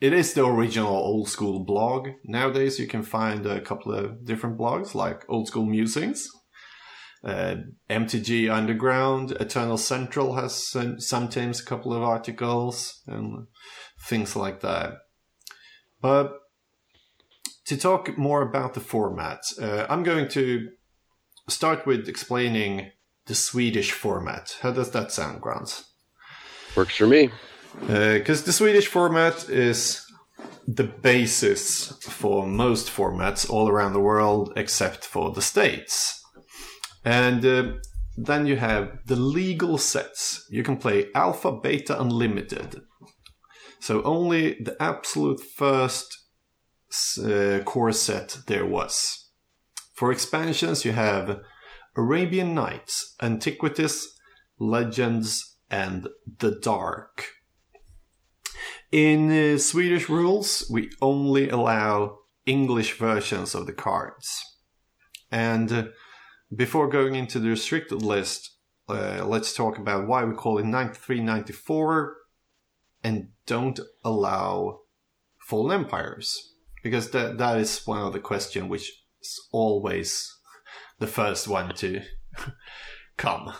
it 0.00 0.12
is 0.12 0.34
the 0.34 0.44
original 0.44 0.96
old 0.96 1.28
school 1.28 1.64
blog. 1.64 2.08
Nowadays, 2.24 2.80
you 2.80 2.88
can 2.88 3.02
find 3.04 3.46
a 3.46 3.60
couple 3.60 3.92
of 3.92 4.24
different 4.26 4.58
blogs 4.58 4.96
like 4.96 5.24
Old 5.28 5.46
School 5.46 5.64
Musings, 5.64 6.28
uh, 7.24 7.54
MTG 7.88 8.52
Underground, 8.52 9.30
Eternal 9.32 9.76
Central 9.76 10.34
has 10.34 10.54
some, 10.54 10.98
sometimes 10.98 11.60
a 11.60 11.64
couple 11.64 11.92
of 11.92 12.02
articles 12.02 13.00
and 13.06 13.46
things 14.08 14.34
like 14.34 14.60
that. 14.60 14.94
But 16.00 16.32
to 17.72 17.78
talk 17.78 18.18
more 18.18 18.42
about 18.42 18.74
the 18.74 18.80
format, 18.80 19.40
uh, 19.60 19.86
I'm 19.88 20.02
going 20.02 20.28
to 20.28 20.68
start 21.48 21.86
with 21.86 22.06
explaining 22.06 22.90
the 23.26 23.34
Swedish 23.34 23.92
format. 23.92 24.58
How 24.60 24.72
does 24.72 24.90
that 24.90 25.10
sound, 25.10 25.40
Grant? 25.40 25.82
Works 26.76 26.96
for 26.96 27.06
me. 27.06 27.30
Because 27.86 28.44
the 28.44 28.52
Swedish 28.52 28.88
format 28.88 29.48
is 29.48 30.04
the 30.66 30.84
basis 30.84 31.92
for 32.02 32.46
most 32.46 32.88
formats 32.88 33.48
all 33.48 33.68
around 33.70 33.94
the 33.94 34.00
world 34.00 34.52
except 34.54 35.06
for 35.06 35.30
the 35.32 35.40
States. 35.40 36.22
And 37.06 37.44
uh, 37.44 37.72
then 38.18 38.46
you 38.46 38.56
have 38.56 38.98
the 39.06 39.16
legal 39.16 39.78
sets. 39.78 40.46
You 40.50 40.62
can 40.62 40.76
play 40.76 41.06
Alpha, 41.14 41.52
Beta, 41.52 41.98
Unlimited. 41.98 42.82
So 43.80 44.02
only 44.02 44.60
the 44.60 44.76
absolute 44.78 45.40
first 45.40 46.21
uh, 47.18 47.60
core 47.64 47.92
set 47.92 48.38
there 48.46 48.66
was. 48.66 49.28
For 49.94 50.10
expansions, 50.12 50.84
you 50.84 50.92
have 50.92 51.40
Arabian 51.96 52.54
Nights, 52.54 53.14
Antiquities, 53.20 54.08
Legends, 54.58 55.56
and 55.70 56.08
The 56.38 56.58
Dark. 56.60 57.28
In 58.90 59.30
uh, 59.30 59.58
Swedish 59.58 60.08
rules, 60.08 60.66
we 60.70 60.90
only 61.00 61.48
allow 61.48 62.18
English 62.46 62.98
versions 62.98 63.54
of 63.54 63.66
the 63.66 63.72
cards. 63.72 64.42
And 65.30 65.72
uh, 65.72 65.84
before 66.54 66.88
going 66.88 67.14
into 67.14 67.38
the 67.38 67.48
restricted 67.48 68.02
list, 68.02 68.50
uh, 68.88 69.24
let's 69.24 69.54
talk 69.54 69.78
about 69.78 70.06
why 70.06 70.24
we 70.24 70.34
call 70.34 70.58
it 70.58 70.66
93 70.66 71.20
94 71.20 72.16
and 73.02 73.28
don't 73.46 73.80
allow 74.04 74.80
fallen 75.40 75.84
empires. 75.84 76.51
Because 76.82 77.10
that, 77.10 77.38
that 77.38 77.58
is 77.58 77.86
one 77.86 78.02
of 78.02 78.12
the 78.12 78.20
questions 78.20 78.68
which 78.68 78.92
is 79.20 79.40
always 79.52 80.34
the 80.98 81.06
first 81.06 81.48
one 81.48 81.74
to 81.76 82.02
come. 83.16 83.52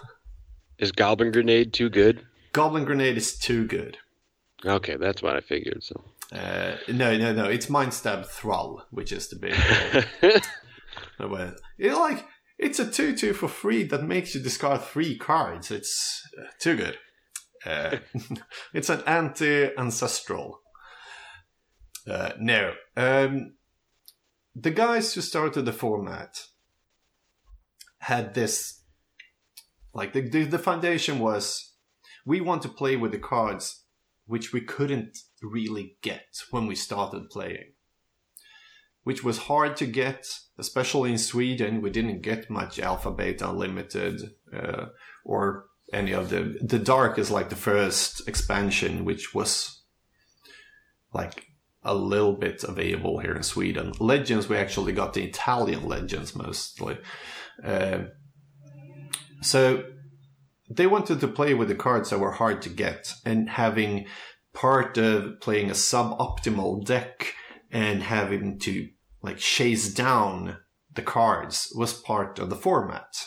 Is 0.79 0.93
Goblin 0.93 1.33
Grenade 1.33 1.73
too 1.73 1.89
good? 1.89 2.27
Goblin 2.53 2.85
Grenade 2.85 3.17
is 3.17 3.39
too 3.39 3.67
good. 3.67 3.99
Okay, 4.65 4.97
that's 4.97 5.23
what 5.23 5.37
I 5.37 5.41
figured. 5.41 5.83
So 5.83 6.03
Uh, 6.33 6.77
no, 6.89 7.17
no, 7.17 7.33
no. 7.33 7.45
It's 7.45 7.67
Mindstab 7.67 8.27
Thrull, 8.27 8.83
which 8.91 9.13
is 9.13 9.29
the 9.29 9.37
big. 9.37 10.43
well, 11.21 11.55
it 11.79 11.95
like 11.95 12.27
it's 12.59 12.79
a 12.79 12.91
two-two 12.91 13.33
for 13.33 13.49
free 13.49 13.83
that 13.85 14.05
makes 14.05 14.35
you 14.35 14.41
discard 14.41 14.83
three 14.83 15.17
cards. 15.19 15.71
It's 15.71 16.23
uh, 16.39 16.47
too 16.59 16.77
good. 16.77 16.99
Uh, 17.67 17.99
it's 18.75 18.89
an 18.89 19.03
anti-ancestral. 19.07 20.61
Uh, 22.09 22.31
no, 22.39 22.75
um, 22.97 23.55
the 24.55 24.71
guys 24.71 25.15
who 25.15 25.21
started 25.21 25.65
the 25.65 25.73
format 25.73 26.47
had 27.99 28.35
this. 28.35 28.81
Like 29.95 30.13
the, 30.13 30.23
the 30.23 30.45
the 30.45 30.59
foundation 30.59 31.19
was, 31.19 31.75
we 32.25 32.41
want 32.41 32.63
to 32.63 32.69
play 32.69 32.97
with 32.97 33.13
the 33.13 33.19
cards 33.19 33.83
which 34.27 34.53
we 34.53 34.61
couldn't 34.61 35.19
really 35.43 35.97
get 36.01 36.43
when 36.51 36.67
we 36.67 36.75
started 36.75 37.29
playing. 37.29 37.73
Which 39.05 39.25
was 39.25 39.37
hard 39.37 39.77
to 39.77 39.87
get, 39.87 40.27
especially 40.59 41.11
in 41.11 41.19
Sweden. 41.19 41.83
We 41.83 41.91
didn't 41.91 42.23
get 42.23 42.49
much 42.49 42.79
Alpha 42.79 43.11
Beta 43.11 43.51
Unlimited 43.51 44.23
uh, 44.57 44.87
or 45.25 45.67
any 45.93 46.13
of 46.13 46.31
the. 46.31 46.57
The 46.63 46.79
Dark 46.79 47.19
is 47.19 47.31
like 47.31 47.49
the 47.49 47.57
first 47.57 48.27
expansion, 48.29 49.05
which 49.05 49.35
was 49.35 49.83
like 51.13 51.52
a 51.85 51.95
little 51.95 52.35
bit 52.35 52.63
available 52.65 53.19
here 53.19 53.35
in 53.35 53.43
Sweden. 53.43 53.93
Legends, 53.99 54.49
we 54.49 54.57
actually 54.57 54.93
got 54.93 55.15
the 55.15 55.25
Italian 55.25 55.89
Legends 55.89 56.35
mostly. 56.37 56.99
Uh, 57.63 58.05
so 59.41 59.85
they 60.71 60.87
wanted 60.87 61.21
to 61.21 61.29
play 61.29 61.55
with 61.55 61.69
the 61.69 61.75
cards 61.75 62.11
that 62.11 62.19
were 62.19 62.33
hard 62.33 62.63
to 62.63 62.69
get 62.69 63.15
and 63.25 63.51
having 63.51 64.07
part 64.55 64.97
of 64.97 65.41
playing 65.41 65.71
a 65.71 65.75
suboptimal 65.75 66.85
deck 66.85 67.35
and 67.71 68.03
having 68.03 68.59
to 68.61 68.89
like 69.23 69.39
chase 69.39 69.93
down 69.93 70.59
the 70.95 71.03
cards 71.03 71.73
was 71.75 71.93
part 71.93 72.39
of 72.39 72.51
the 72.51 72.57
format. 72.57 73.27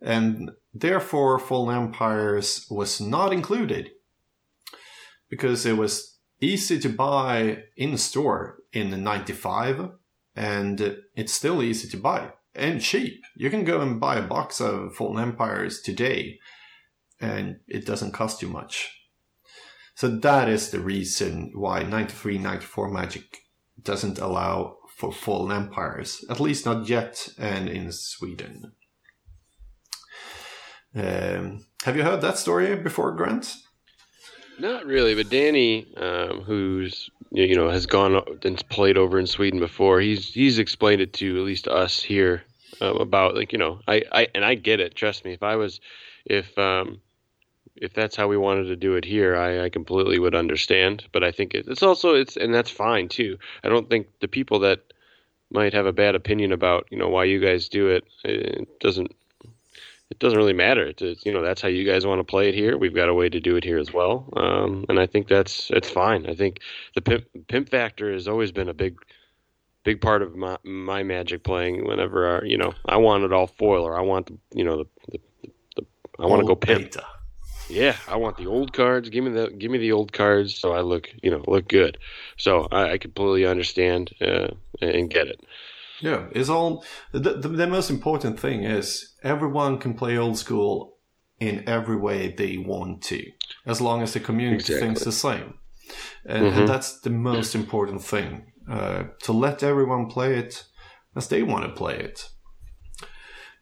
And 0.00 0.50
therefore 0.72 1.38
Fallen 1.38 1.74
Empires 1.74 2.66
was 2.70 3.00
not 3.00 3.32
included 3.32 3.90
because 5.30 5.64
it 5.64 5.76
was 5.76 6.13
easy 6.40 6.78
to 6.78 6.88
buy 6.88 7.64
in 7.76 7.96
store 7.96 8.58
in 8.72 9.02
95 9.02 9.90
and 10.36 10.96
it's 11.14 11.32
still 11.32 11.62
easy 11.62 11.88
to 11.88 11.96
buy 11.96 12.32
and 12.54 12.80
cheap. 12.80 13.24
You 13.36 13.50
can 13.50 13.64
go 13.64 13.80
and 13.80 14.00
buy 14.00 14.16
a 14.16 14.26
box 14.26 14.60
of 14.60 14.94
Fallen 14.94 15.22
Empires 15.22 15.80
today, 15.80 16.38
and 17.20 17.60
it 17.66 17.86
doesn't 17.86 18.12
cost 18.12 18.42
you 18.42 18.48
much. 18.48 18.90
So 19.94 20.08
that 20.08 20.48
is 20.48 20.70
the 20.70 20.80
reason 20.80 21.52
why 21.54 21.82
93 21.82 22.38
94 22.38 22.90
Magic 22.90 23.38
doesn't 23.80 24.18
allow 24.18 24.78
for 24.96 25.12
Fallen 25.12 25.52
Empires, 25.52 26.24
at 26.30 26.40
least 26.40 26.66
not 26.66 26.88
yet, 26.88 27.28
and 27.38 27.68
in 27.68 27.90
Sweden. 27.92 28.72
Um, 30.96 31.66
have 31.84 31.96
you 31.96 32.04
heard 32.04 32.20
that 32.20 32.38
story 32.38 32.76
before, 32.76 33.12
Grant? 33.12 33.56
Not 34.58 34.86
really, 34.86 35.14
but 35.14 35.28
Danny, 35.28 35.86
um, 35.96 36.42
who's 36.42 37.10
you 37.30 37.56
know 37.56 37.68
has 37.68 37.86
gone 37.86 38.20
and 38.44 38.68
played 38.68 38.96
over 38.96 39.18
in 39.18 39.26
Sweden 39.26 39.58
before, 39.58 40.00
he's 40.00 40.32
he's 40.32 40.58
explained 40.58 41.00
it 41.00 41.12
to 41.14 41.38
at 41.38 41.44
least 41.44 41.66
us 41.66 42.02
here 42.02 42.44
um, 42.80 42.96
about 42.98 43.34
like 43.34 43.52
you 43.52 43.58
know 43.58 43.80
I, 43.88 44.02
I 44.12 44.28
and 44.34 44.44
I 44.44 44.54
get 44.54 44.80
it. 44.80 44.94
Trust 44.94 45.24
me, 45.24 45.32
if 45.32 45.42
I 45.42 45.56
was 45.56 45.80
if 46.24 46.56
um, 46.56 47.00
if 47.76 47.92
that's 47.92 48.16
how 48.16 48.28
we 48.28 48.36
wanted 48.36 48.64
to 48.64 48.76
do 48.76 48.94
it 48.94 49.04
here, 49.04 49.36
I, 49.36 49.64
I 49.64 49.68
completely 49.68 50.18
would 50.18 50.34
understand. 50.34 51.04
But 51.12 51.24
I 51.24 51.32
think 51.32 51.54
it, 51.54 51.66
it's 51.66 51.82
also 51.82 52.14
it's 52.14 52.36
and 52.36 52.54
that's 52.54 52.70
fine 52.70 53.08
too. 53.08 53.38
I 53.64 53.68
don't 53.68 53.90
think 53.90 54.06
the 54.20 54.28
people 54.28 54.60
that 54.60 54.80
might 55.50 55.74
have 55.74 55.86
a 55.86 55.92
bad 55.92 56.14
opinion 56.14 56.52
about 56.52 56.86
you 56.90 56.98
know 56.98 57.08
why 57.08 57.24
you 57.24 57.40
guys 57.40 57.68
do 57.68 57.88
it, 57.88 58.04
it 58.24 58.80
doesn't 58.80 59.12
it 60.10 60.18
doesn't 60.18 60.38
really 60.38 60.52
matter. 60.52 60.86
It's, 60.86 61.02
it's, 61.02 61.26
you 61.26 61.32
know 61.32 61.42
that's 61.42 61.60
how 61.60 61.68
you 61.68 61.84
guys 61.84 62.06
want 62.06 62.20
to 62.20 62.24
play 62.24 62.48
it 62.48 62.54
here. 62.54 62.76
We've 62.76 62.94
got 62.94 63.08
a 63.08 63.14
way 63.14 63.28
to 63.28 63.40
do 63.40 63.56
it 63.56 63.64
here 63.64 63.78
as 63.78 63.92
well, 63.92 64.28
um, 64.36 64.84
and 64.88 65.00
I 65.00 65.06
think 65.06 65.28
that's 65.28 65.70
it's 65.70 65.90
fine. 65.90 66.26
I 66.26 66.34
think 66.34 66.60
the 66.94 67.00
pimp, 67.00 67.24
pimp 67.48 67.68
factor 67.68 68.12
has 68.12 68.28
always 68.28 68.52
been 68.52 68.68
a 68.68 68.74
big 68.74 68.98
big 69.82 70.00
part 70.00 70.22
of 70.22 70.36
my 70.36 70.58
my 70.62 71.02
magic 71.02 71.42
playing. 71.42 71.86
Whenever 71.86 72.26
our, 72.26 72.44
you 72.44 72.58
know 72.58 72.74
I 72.86 72.96
want 72.96 73.24
it 73.24 73.32
all 73.32 73.46
foil 73.46 73.84
or 73.84 73.96
I 73.96 74.02
want 74.02 74.26
the 74.26 74.38
you 74.52 74.64
know 74.64 74.78
the, 74.78 74.86
the, 75.10 75.50
the 75.76 75.86
I 76.18 76.26
want 76.26 76.40
to 76.40 76.46
go 76.46 76.56
pimp. 76.56 76.84
Beta. 76.84 77.04
Yeah, 77.70 77.96
I 78.06 78.16
want 78.16 78.36
the 78.36 78.46
old 78.46 78.74
cards. 78.74 79.08
Give 79.08 79.24
me 79.24 79.30
the 79.30 79.48
give 79.48 79.70
me 79.70 79.78
the 79.78 79.92
old 79.92 80.12
cards 80.12 80.54
so 80.54 80.72
I 80.72 80.82
look 80.82 81.10
you 81.22 81.30
know 81.30 81.42
look 81.46 81.66
good. 81.66 81.98
So 82.36 82.68
I, 82.70 82.92
I 82.92 82.98
completely 82.98 83.46
understand 83.46 84.14
uh, 84.20 84.48
and 84.82 85.08
get 85.08 85.28
it. 85.28 85.40
Yeah, 86.04 86.26
it's 86.32 86.50
all 86.50 86.84
the, 87.12 87.18
the, 87.18 87.48
the 87.48 87.66
most 87.66 87.88
important 87.88 88.38
thing 88.38 88.62
is 88.62 89.14
everyone 89.22 89.78
can 89.78 89.94
play 89.94 90.18
old 90.18 90.36
school 90.36 90.98
in 91.40 91.66
every 91.66 91.96
way 91.96 92.28
they 92.28 92.58
want 92.58 93.00
to, 93.04 93.24
as 93.64 93.80
long 93.80 94.02
as 94.02 94.12
the 94.12 94.20
community 94.20 94.56
exactly. 94.56 94.80
thinks 94.80 95.04
the 95.04 95.12
same, 95.12 95.54
and, 96.26 96.44
mm-hmm. 96.44 96.58
and, 96.58 96.68
that's 96.68 97.00
the 97.00 97.08
most 97.08 97.54
important 97.54 98.02
thing 98.02 98.52
uh, 98.70 99.04
to 99.22 99.32
let 99.32 99.62
everyone 99.62 100.04
play 100.04 100.36
it 100.36 100.64
as 101.16 101.28
they 101.28 101.42
want 101.42 101.64
to 101.64 101.70
play 101.70 101.96
it. 101.98 102.28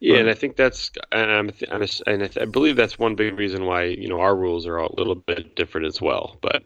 Yeah, 0.01 0.17
and 0.17 0.29
I 0.29 0.33
think 0.33 0.57
that's 0.57 0.91
and 1.13 1.31
I'm, 1.31 1.51
I'm 1.71 1.87
and 2.07 2.29
I, 2.41 2.43
believe 2.43 2.75
that's 2.75 2.99
one 2.99 3.15
big 3.15 3.39
reason 3.39 3.63
why 3.63 3.83
you 3.85 4.09
know 4.09 4.19
our 4.19 4.35
rules 4.35 4.67
are 4.67 4.75
a 4.75 4.93
little 4.93 5.15
bit 5.15 5.55
different 5.55 5.87
as 5.87 6.01
well. 6.01 6.39
But 6.41 6.63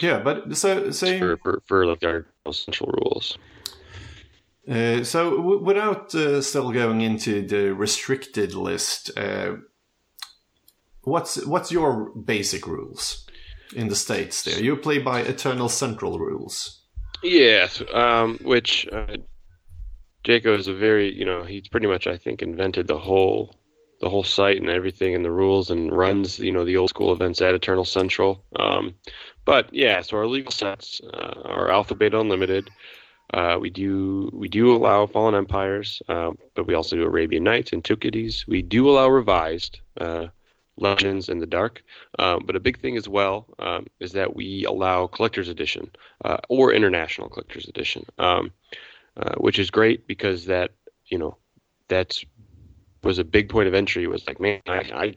yeah, 0.00 0.18
but 0.18 0.56
so 0.56 0.90
saying 0.90 1.20
for, 1.20 1.36
for, 1.36 1.62
for 1.66 1.86
like 1.86 2.02
our 2.02 2.26
essential 2.44 2.88
rules. 2.88 3.38
Uh, 4.68 5.04
so, 5.04 5.36
w- 5.36 5.62
without 5.62 6.14
uh, 6.14 6.42
still 6.42 6.72
going 6.72 7.00
into 7.00 7.46
the 7.46 7.72
restricted 7.72 8.54
list, 8.54 9.16
uh, 9.16 9.54
what's 11.02 11.44
what's 11.46 11.70
your 11.70 12.10
basic 12.10 12.66
rules 12.66 13.26
in 13.74 13.88
the 13.88 13.94
states? 13.94 14.42
There, 14.42 14.60
you 14.60 14.76
play 14.76 14.98
by 14.98 15.20
Eternal 15.20 15.68
Central 15.68 16.18
rules. 16.18 16.82
Yes, 17.22 17.82
um, 17.94 18.38
which 18.42 18.88
uh, 18.92 19.16
Jaco 20.24 20.58
is 20.58 20.66
a 20.66 20.74
very, 20.74 21.14
you 21.14 21.24
know, 21.24 21.44
he's 21.44 21.68
pretty 21.68 21.86
much, 21.86 22.06
I 22.06 22.16
think, 22.16 22.42
invented 22.42 22.88
the 22.88 22.98
whole 22.98 23.54
the 24.00 24.10
whole 24.10 24.24
site 24.24 24.58
and 24.58 24.68
everything 24.68 25.14
and 25.14 25.24
the 25.24 25.30
rules 25.30 25.70
and 25.70 25.96
runs, 25.96 26.38
you 26.38 26.52
know, 26.52 26.64
the 26.64 26.76
old 26.76 26.90
school 26.90 27.12
events 27.12 27.40
at 27.40 27.54
Eternal 27.54 27.84
Central. 27.84 28.44
Um, 28.56 28.94
but 29.44 29.72
yeah, 29.72 30.02
so 30.02 30.18
our 30.18 30.26
legal 30.26 30.52
sets 30.52 31.00
uh, 31.14 31.40
are 31.44 31.70
Alpha 31.70 31.94
Beta 31.94 32.20
Unlimited. 32.20 32.68
Uh, 33.34 33.58
we 33.60 33.70
do 33.70 34.30
we 34.32 34.48
do 34.48 34.74
allow 34.74 35.06
Fallen 35.06 35.34
Empires, 35.34 36.00
uh, 36.08 36.30
but 36.54 36.66
we 36.66 36.74
also 36.74 36.96
do 36.96 37.02
Arabian 37.02 37.44
Nights 37.44 37.72
and 37.72 37.78
Antiquities. 37.78 38.44
We 38.46 38.62
do 38.62 38.88
allow 38.88 39.08
revised 39.08 39.80
uh, 40.00 40.28
Legends 40.76 41.28
in 41.28 41.38
the 41.38 41.46
Dark. 41.46 41.82
Um, 42.18 42.42
but 42.44 42.56
a 42.56 42.60
big 42.60 42.78
thing 42.80 42.96
as 42.96 43.08
well 43.08 43.46
um, 43.58 43.86
is 44.00 44.12
that 44.12 44.36
we 44.36 44.64
allow 44.64 45.06
Collector's 45.06 45.48
Edition 45.48 45.90
uh, 46.24 46.38
or 46.48 46.72
International 46.72 47.28
Collector's 47.28 47.68
Edition, 47.68 48.06
um, 48.18 48.52
uh, 49.16 49.34
which 49.38 49.58
is 49.58 49.70
great 49.70 50.06
because 50.06 50.46
that 50.46 50.72
you 51.06 51.18
know 51.18 51.36
that's 51.88 52.24
was 53.02 53.18
a 53.18 53.24
big 53.24 53.48
point 53.48 53.68
of 53.68 53.74
entry. 53.74 54.06
Was 54.06 54.26
like, 54.26 54.40
man, 54.40 54.60
I 54.66 54.72
I, 54.72 55.16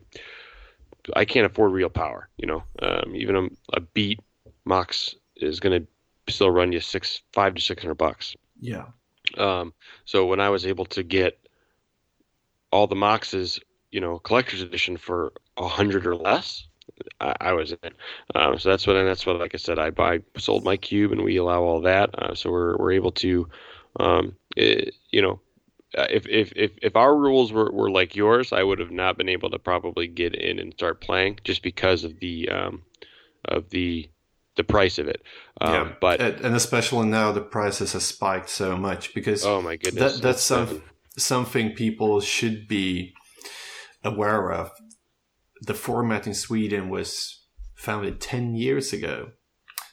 I 1.16 1.26
can't 1.26 1.45
afford 1.45 1.74
real 1.74 1.89
power. 1.89 2.30
You 2.38 2.47
know, 2.47 2.64
um, 2.82 3.16
even 3.16 3.36
a, 3.36 3.47
a 3.74 3.82
beat 3.82 4.20
Mox 4.66 5.16
is 5.36 5.60
going 5.60 5.82
to 5.82 5.88
still 6.30 6.51
run 6.51 6.71
you 6.71 6.80
six, 6.80 7.21
five 7.34 7.55
to 7.55 7.61
six 7.61 7.82
hundred 7.82 7.95
bucks. 7.95 8.36
Yeah. 8.59 8.86
Um, 9.38 9.73
so 10.05 10.25
when 10.25 10.39
I 10.39 10.49
was 10.49 10.65
able 10.65 10.86
to 10.86 11.03
get 11.03 11.39
all 12.71 12.88
the 12.88 12.95
Moxes, 12.95 13.59
you 13.91 14.01
know, 14.01 14.19
collector's 14.19 14.61
edition 14.61 14.97
for 14.97 15.34
a 15.57 15.67
hundred 15.67 16.05
or 16.05 16.15
less, 16.15 16.67
I, 17.19 17.36
I, 17.39 17.53
was 17.53 17.71
in. 17.71 17.91
Um, 18.36 18.57
so 18.57 18.69
that's 18.69 18.88
what, 18.88 18.95
and 18.95 19.07
that's 19.07 19.25
what, 19.25 19.39
like 19.39 19.53
I 19.53 19.57
said, 19.57 19.80
I 19.80 19.89
buy, 19.89 20.19
sold 20.38 20.63
my 20.63 20.77
cube, 20.77 21.11
and 21.11 21.23
we 21.23 21.38
allow 21.38 21.61
all 21.61 21.82
that. 21.82 22.09
Uh, 22.17 22.36
so 22.36 22.51
we're 22.51 22.77
we're 22.77 22.91
able 22.91 23.11
to, 23.13 23.47
um, 23.99 24.36
it, 24.55 24.95
you 25.11 25.21
know, 25.21 25.39
uh, 25.97 26.07
if, 26.09 26.27
if 26.27 26.51
if 26.55 26.71
if 26.82 26.95
our 26.95 27.15
rules 27.15 27.51
were, 27.51 27.71
were 27.71 27.89
like 27.89 28.15
yours, 28.15 28.53
I 28.53 28.63
would 28.63 28.80
have 28.80 28.91
not 28.91 29.17
been 29.17 29.30
able 29.30 29.49
to 29.49 29.59
probably 29.59 30.07
get 30.07 30.36
in 30.36 30.59
and 30.59 30.73
start 30.73 31.01
playing 31.01 31.39
just 31.43 31.63
because 31.63 32.03
of 32.03 32.19
the 32.19 32.49
um, 32.49 32.84
of 33.45 33.69
the 33.69 34.09
the 34.60 34.64
price 34.66 34.99
of 34.99 35.07
it. 35.07 35.22
Um, 35.62 35.74
yeah, 35.74 35.93
but 36.01 36.20
and 36.20 36.53
especially 36.53 37.07
now 37.07 37.32
the 37.32 37.39
prices 37.41 37.93
have 37.93 38.03
spiked 38.03 38.49
so 38.49 38.76
much 38.76 39.14
because 39.14 39.45
oh 39.45 39.62
my 39.62 39.78
goodness, 39.78 40.16
that, 40.16 40.22
that's 40.22 40.43
some, 40.43 40.84
something 41.18 41.72
people 41.72 42.20
should 42.20 42.68
be 42.68 43.14
aware 44.03 44.51
of. 44.51 44.72
The 45.62 45.74
format 45.74 46.28
in 46.28 46.34
Sweden 46.34 46.89
was 46.89 47.45
founded 47.74 48.20
ten 48.20 48.53
years 48.53 48.91
ago. 48.91 49.32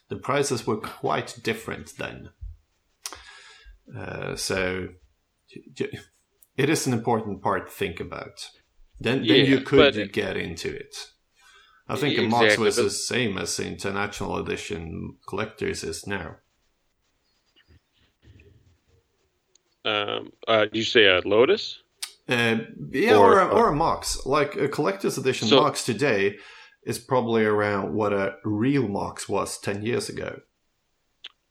The 0.09 0.17
prices 0.17 0.67
were 0.67 0.79
quite 0.79 1.39
different 1.45 1.97
then. 1.97 2.31
Uh, 3.97 4.35
so 4.35 4.89
it 6.57 6.69
is 6.69 6.89
an 6.89 6.93
important 6.93 7.41
part 7.41 7.69
to 7.69 7.73
think 7.73 8.01
about. 8.01 8.51
Then, 8.99 9.19
then 9.19 9.25
yeah, 9.25 9.35
you 9.37 9.61
could 9.61 10.12
get 10.12 10.37
into 10.37 10.75
it. 10.75 10.97
I 11.89 11.97
think 11.97 12.18
exactly. 12.18 12.49
Mox 12.49 12.59
was 12.59 12.76
the 12.76 12.91
same 12.91 13.39
as 13.39 13.57
the 13.57 13.66
International 13.66 14.39
Edition 14.39 15.16
collectors 15.28 15.84
is 15.84 16.07
now. 16.07 16.37
Um, 19.84 20.32
uh, 20.49 20.64
did 20.64 20.76
you 20.76 20.82
say 20.82 21.07
a 21.07 21.20
Lotus? 21.24 21.78
Uh, 22.28 22.57
yeah, 22.91 23.14
or, 23.14 23.34
or, 23.34 23.41
a, 23.41 23.47
or 23.47 23.68
a 23.68 23.74
Mox. 23.74 24.26
Like 24.26 24.57
a 24.57 24.68
collector's 24.68 25.16
edition 25.16 25.47
so, 25.47 25.61
Mox 25.61 25.84
today 25.84 26.39
is 26.82 26.99
probably 26.99 27.45
around 27.45 27.95
what 27.95 28.12
a 28.12 28.37
real 28.45 28.89
Mox 28.89 29.28
was 29.28 29.61
10 29.61 29.82
years 29.82 30.09
ago. 30.09 30.41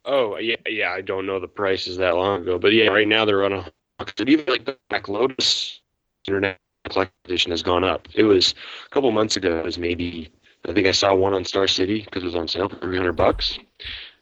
Oh, 0.04 0.38
yeah, 0.38 0.58
yeah. 0.68 0.92
I 0.92 1.00
don't 1.00 1.26
know 1.26 1.40
the 1.40 1.48
prices 1.48 1.96
that 1.98 2.16
long 2.16 2.42
ago. 2.42 2.60
But 2.60 2.74
yeah, 2.74 2.88
right 2.88 3.08
now 3.08 3.24
they're 3.24 3.46
on 3.46 3.54
a. 3.54 3.72
Even 4.20 4.46
like 4.48 4.66
the 4.66 4.78
Black 4.90 5.08
Lotus 5.08 5.80
Internet 6.28 6.60
collector 6.90 7.14
edition 7.26 7.52
has 7.52 7.64
gone 7.64 7.84
up. 7.84 8.08
It 8.14 8.24
was 8.24 8.54
a 8.86 8.90
couple 8.90 9.12
months 9.12 9.36
ago. 9.36 9.60
It 9.60 9.66
was 9.66 9.78
maybe 9.78 10.32
I 10.68 10.74
think 10.74 10.88
I 10.88 10.92
saw 10.92 11.14
one 11.14 11.34
on 11.34 11.46
Star 11.46 11.68
City 11.68 12.02
because 12.04 12.24
it 12.24 12.28
was 12.28 12.36
on 12.36 12.48
sale 12.48 12.70
for 12.70 12.78
300 12.78 13.14
bucks, 13.14 13.60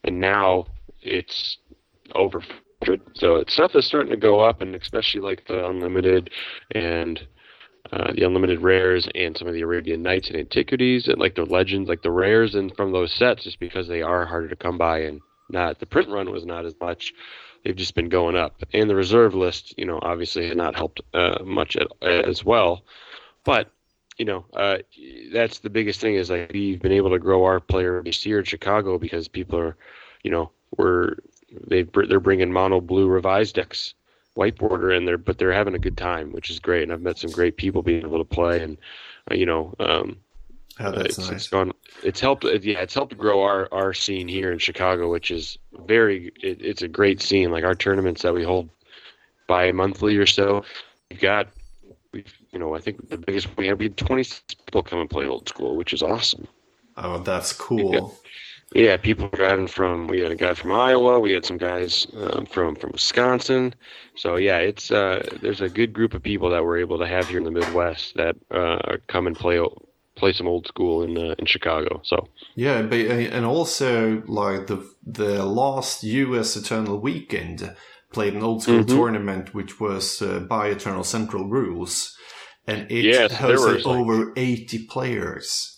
and 0.04 0.20
now 0.20 0.66
it's 1.02 1.58
over 2.16 2.40
100. 2.40 3.02
So 3.14 3.44
stuff 3.48 3.76
is 3.76 3.86
starting 3.86 4.12
to 4.12 4.18
go 4.18 4.40
up, 4.40 4.62
and 4.62 4.76
especially 4.76 5.22
like 5.22 5.48
the 5.48 5.66
unlimited 5.66 6.30
and 6.72 7.26
uh, 7.92 8.12
the 8.14 8.24
unlimited 8.24 8.62
rares 8.62 9.08
and 9.16 9.38
some 9.38 9.48
of 9.48 9.54
the 9.54 9.62
Arabian 9.62 10.02
Nights 10.02 10.30
and 10.30 10.38
Antiquities 10.38 11.08
and 11.08 11.20
like 11.20 11.36
the 11.36 11.46
legends, 11.46 11.88
like 11.88 12.02
the 12.02 12.12
rares 12.12 12.56
and 12.56 12.76
from 12.76 12.92
those 12.92 13.14
sets, 13.14 13.44
just 13.44 13.60
because 13.60 13.88
they 13.88 14.02
are 14.02 14.26
harder 14.26 14.48
to 14.48 14.56
come 14.56 14.78
by 14.78 15.00
and 15.00 15.22
not 15.50 15.80
the 15.80 15.86
print 15.86 16.10
run 16.10 16.32
was 16.32 16.46
not 16.46 16.66
as 16.66 16.74
much 16.80 17.14
they've 17.64 17.76
just 17.76 17.96
been 17.96 18.10
going 18.10 18.36
up. 18.36 18.64
And 18.74 18.90
the 18.90 18.96
reserve 18.96 19.36
list, 19.36 19.74
you 19.78 19.86
know, 19.86 20.00
obviously 20.02 20.48
has 20.48 20.56
not 20.56 20.76
helped 20.76 21.02
uh, 21.14 21.44
much 21.44 21.76
at, 21.76 21.88
as 22.02 22.44
well. 22.44 22.84
But 23.44 23.72
you 24.18 24.26
know, 24.26 24.46
uh, 24.54 24.78
that's 25.32 25.60
the 25.60 25.70
biggest 25.70 26.00
thing 26.00 26.16
is 26.16 26.30
like 26.30 26.52
we've 26.54 26.82
been 26.82 26.92
able 26.92 27.10
to 27.10 27.20
grow 27.20 27.46
our 27.46 27.60
player 27.60 28.02
base 28.02 28.22
here 28.22 28.40
in 28.40 28.46
Chicago 28.46 28.98
because 29.00 29.28
people 29.28 29.58
are, 29.60 29.76
you 30.24 30.32
know, 30.32 30.52
we're 30.78 31.16
they 31.68 31.84
they're 32.08 32.20
bringing 32.20 32.52
mono 32.52 32.80
blue 32.80 33.08
revised 33.08 33.56
decks 33.56 33.94
white 34.36 34.58
border 34.58 34.92
in 34.92 35.06
there, 35.06 35.18
but 35.18 35.38
they're 35.38 35.52
having 35.52 35.76
a 35.76 35.80
good 35.80 35.98
time, 35.98 36.32
which 36.32 36.50
is 36.50 36.60
great. 36.60 36.84
And 36.84 36.92
I've 36.92 37.02
met 37.02 37.18
some 37.18 37.32
great 37.32 37.58
people 37.58 37.84
being 37.84 38.04
able 38.04 38.18
to 38.18 38.24
play, 38.24 38.62
and 38.62 38.78
uh, 39.30 39.36
you 39.36 39.46
know, 39.46 39.74
um, 39.80 40.18
Oh, 40.80 40.92
that's 40.92 41.18
it's, 41.18 41.20
nice. 41.20 41.32
It's 41.32 41.48
gone. 41.48 41.72
It's 42.04 42.20
helped. 42.20 42.44
Yeah, 42.44 42.80
it's 42.80 42.94
helped 42.94 43.18
grow 43.18 43.44
our 43.44 43.68
our 43.72 43.94
scene 43.94 44.28
here 44.28 44.52
in 44.52 44.60
Chicago, 44.60 45.12
which 45.12 45.30
is 45.30 45.58
very. 45.86 46.32
It, 46.42 46.62
it's 46.62 46.82
a 46.82 46.88
great 46.88 47.22
scene. 47.22 47.52
Like 47.52 47.64
our 47.64 47.76
tournaments 47.76 48.24
that 48.24 48.34
we 48.34 48.44
hold 48.44 48.70
bi 49.48 49.72
monthly 49.72 50.18
or 50.18 50.26
so. 50.26 50.64
We've 51.10 51.20
got. 51.20 51.48
We've 52.12 52.34
you 52.52 52.60
know 52.60 52.76
I 52.76 52.80
think 52.80 53.10
the 53.10 53.18
biggest 53.18 53.56
we 53.58 53.68
had 53.68 53.78
we 53.78 53.86
had 53.86 53.98
twenty 53.98 54.24
people 54.66 54.84
come 54.84 55.00
and 55.00 55.10
play 55.10 55.28
old 55.28 55.48
school, 55.48 55.76
which 55.76 55.94
is 55.94 56.02
awesome. 56.02 56.48
Oh, 56.98 57.20
that's 57.20 57.54
cool. 57.54 58.18
Yeah, 58.74 58.98
people 58.98 59.30
driving 59.30 59.68
from. 59.68 60.08
We 60.08 60.22
had 60.22 60.32
a 60.32 60.36
guy 60.36 60.56
from 60.56 60.72
Iowa. 60.72 61.20
We 61.20 61.32
had 61.32 61.46
some 61.46 61.58
guys 61.58 62.08
um, 62.18 62.48
from 62.48 62.76
from 62.76 62.92
Wisconsin. 62.92 63.76
So 64.16 64.38
yeah, 64.38 64.58
it's 64.58 64.90
uh, 64.90 65.24
there's 65.42 65.62
a 65.62 65.70
good 65.70 65.94
group 65.94 66.16
of 66.16 66.24
people 66.24 66.50
that 66.50 66.64
we're 66.64 66.80
able 66.80 66.98
to 66.98 67.06
have 67.06 67.28
here 67.28 67.38
in 67.38 67.44
the 67.44 67.52
Midwest 67.52 68.16
that 68.16 68.36
uh, 68.50 68.98
come 69.08 69.28
and 69.28 69.36
play 69.36 69.60
play 70.16 70.34
some 70.34 70.48
old 70.48 70.68
school 70.68 71.04
in 71.04 71.18
uh, 71.18 71.36
in 71.38 71.46
Chicago. 71.46 72.02
So 72.04 72.28
yeah, 72.56 72.82
but 72.82 73.00
and 73.00 73.46
also 73.46 74.24
like 74.28 74.68
the 74.68 74.88
the 75.06 75.46
last 75.46 76.04
U.S. 76.04 76.56
Eternal 76.56 77.00
Weekend 77.00 77.76
played 78.12 78.34
an 78.34 78.44
old 78.44 78.64
school 78.64 78.84
mm-hmm. 78.84 78.96
tournament 78.96 79.54
which 79.54 79.80
was 79.80 80.22
uh, 80.22 80.40
by 80.40 80.68
Eternal 80.68 81.04
Central 81.04 81.48
rules, 81.48 82.16
and 82.68 82.92
it 82.92 83.06
yes, 83.06 83.34
hosted 83.34 83.86
over 83.86 84.26
like, 84.26 84.38
eighty 84.38 84.86
players. 84.86 85.70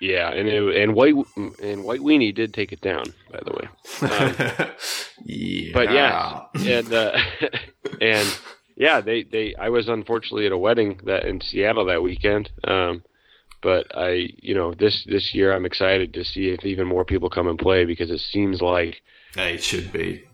Yeah, 0.00 0.30
and 0.30 0.48
it, 0.48 0.76
and 0.76 0.94
white 0.94 1.14
and 1.36 1.84
white 1.84 2.00
weenie 2.00 2.34
did 2.34 2.54
take 2.54 2.72
it 2.72 2.80
down, 2.80 3.04
by 3.30 3.40
the 3.44 3.52
way. 3.52 3.68
Um, 4.10 4.70
yeah. 5.24 5.70
But 5.74 5.92
yeah, 5.92 6.42
and 6.54 6.92
uh, 6.92 7.18
and 8.00 8.38
yeah, 8.76 9.02
they 9.02 9.24
they 9.24 9.54
I 9.56 9.68
was 9.68 9.88
unfortunately 9.88 10.46
at 10.46 10.52
a 10.52 10.58
wedding 10.58 11.00
that 11.04 11.26
in 11.26 11.42
Seattle 11.42 11.84
that 11.86 12.02
weekend. 12.02 12.50
Um, 12.64 13.02
but 13.62 13.96
I, 13.96 14.28
you 14.38 14.54
know, 14.54 14.74
this 14.74 15.04
this 15.04 15.34
year 15.34 15.54
I'm 15.54 15.66
excited 15.66 16.14
to 16.14 16.24
see 16.24 16.48
if 16.48 16.64
even 16.64 16.86
more 16.86 17.04
people 17.04 17.30
come 17.30 17.48
and 17.48 17.58
play 17.58 17.84
because 17.84 18.10
it 18.10 18.20
seems 18.20 18.60
like 18.60 19.02
it 19.36 19.62
should 19.62 19.92
be 19.92 20.24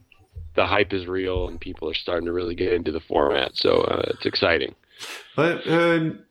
the 0.57 0.67
hype 0.67 0.93
is 0.93 1.07
real 1.07 1.49
and 1.49 1.61
people 1.61 1.89
are 1.89 1.95
starting 1.95 2.27
to 2.27 2.33
really 2.33 2.55
get 2.55 2.73
into 2.73 2.91
the 2.91 3.01
format. 3.01 3.53
So 3.55 3.83
uh, 3.83 4.03
it's 4.09 4.27
exciting. 4.27 4.75
But 5.37 5.69
um, 5.69 6.25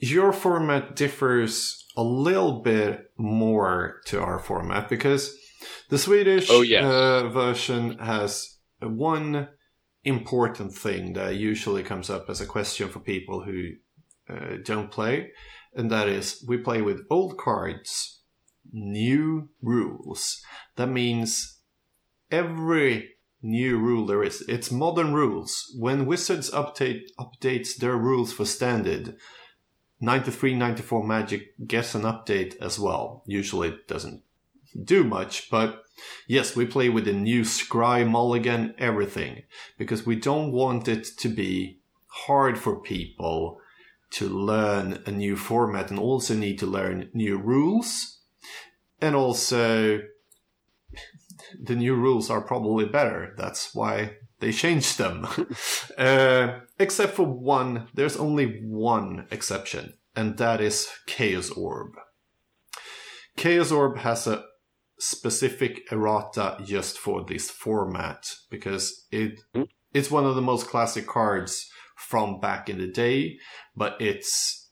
your 0.00 0.32
format 0.32 0.96
differs 0.96 1.86
a 1.96 2.02
little 2.02 2.60
bit 2.60 3.10
more 3.16 4.00
to 4.06 4.20
our 4.20 4.38
format 4.38 4.88
because 4.88 5.34
the 5.88 5.98
Swedish 5.98 6.48
oh, 6.50 6.62
yes. 6.62 6.84
uh, 6.84 7.28
version 7.28 7.98
has 7.98 8.58
one 8.80 9.48
important 10.04 10.72
thing 10.74 11.14
that 11.14 11.36
usually 11.36 11.82
comes 11.82 12.10
up 12.10 12.28
as 12.28 12.40
a 12.40 12.46
question 12.46 12.88
for 12.88 13.00
people 13.00 13.42
who 13.42 13.70
uh, 14.28 14.56
don't 14.64 14.90
play, 14.90 15.30
and 15.78 15.92
that 15.92 16.08
is 16.08 16.44
we 16.46 16.58
play 16.58 16.82
with 16.82 17.06
old 17.08 17.38
cards, 17.38 18.18
new 18.72 19.48
rules. 19.62 20.42
That 20.74 20.88
means 20.88 21.60
every 22.32 23.10
new 23.40 23.78
rule 23.78 24.04
there 24.04 24.24
is. 24.24 24.44
It's 24.48 24.72
modern 24.72 25.14
rules. 25.14 25.72
When 25.78 26.04
Wizards 26.04 26.50
update 26.50 27.02
updates 27.18 27.76
their 27.76 27.96
rules 27.96 28.32
for 28.32 28.44
standard, 28.44 29.16
93, 30.00 30.56
94 30.56 31.06
Magic 31.06 31.54
gets 31.64 31.94
an 31.94 32.02
update 32.02 32.56
as 32.60 32.80
well. 32.80 33.22
Usually 33.26 33.68
it 33.68 33.86
doesn't 33.86 34.24
do 34.82 35.04
much, 35.04 35.48
but 35.48 35.84
yes, 36.26 36.56
we 36.56 36.66
play 36.66 36.88
with 36.88 37.04
the 37.04 37.12
new 37.12 37.42
Scry 37.42 38.08
Mulligan, 38.08 38.74
everything, 38.78 39.44
because 39.78 40.04
we 40.04 40.16
don't 40.16 40.50
want 40.50 40.88
it 40.88 41.06
to 41.18 41.28
be 41.28 41.78
hard 42.08 42.58
for 42.58 42.80
people 42.80 43.60
to 44.10 44.28
learn 44.28 45.02
a 45.06 45.10
new 45.10 45.36
format 45.36 45.90
and 45.90 45.98
also 45.98 46.34
need 46.34 46.58
to 46.58 46.66
learn 46.66 47.10
new 47.12 47.38
rules. 47.38 48.20
And 49.00 49.14
also, 49.14 50.00
the 51.62 51.76
new 51.76 51.94
rules 51.94 52.30
are 52.30 52.40
probably 52.40 52.86
better. 52.86 53.34
That's 53.36 53.74
why 53.74 54.16
they 54.40 54.52
changed 54.52 54.98
them. 54.98 55.26
uh, 55.98 56.60
except 56.78 57.14
for 57.14 57.26
one, 57.26 57.88
there's 57.94 58.16
only 58.16 58.60
one 58.62 59.26
exception, 59.30 59.94
and 60.16 60.36
that 60.38 60.60
is 60.60 60.88
Chaos 61.06 61.50
Orb. 61.50 61.92
Chaos 63.36 63.70
Orb 63.70 63.98
has 63.98 64.26
a 64.26 64.44
specific 64.98 65.86
errata 65.92 66.58
just 66.64 66.98
for 66.98 67.24
this 67.24 67.50
format 67.50 68.32
because 68.50 69.06
it 69.12 69.38
mm. 69.54 69.68
it's 69.94 70.10
one 70.10 70.26
of 70.26 70.34
the 70.34 70.42
most 70.42 70.66
classic 70.66 71.06
cards 71.06 71.70
from 71.98 72.40
back 72.40 72.68
in 72.68 72.78
the 72.78 72.86
day, 72.86 73.38
but 73.76 74.00
it's 74.00 74.70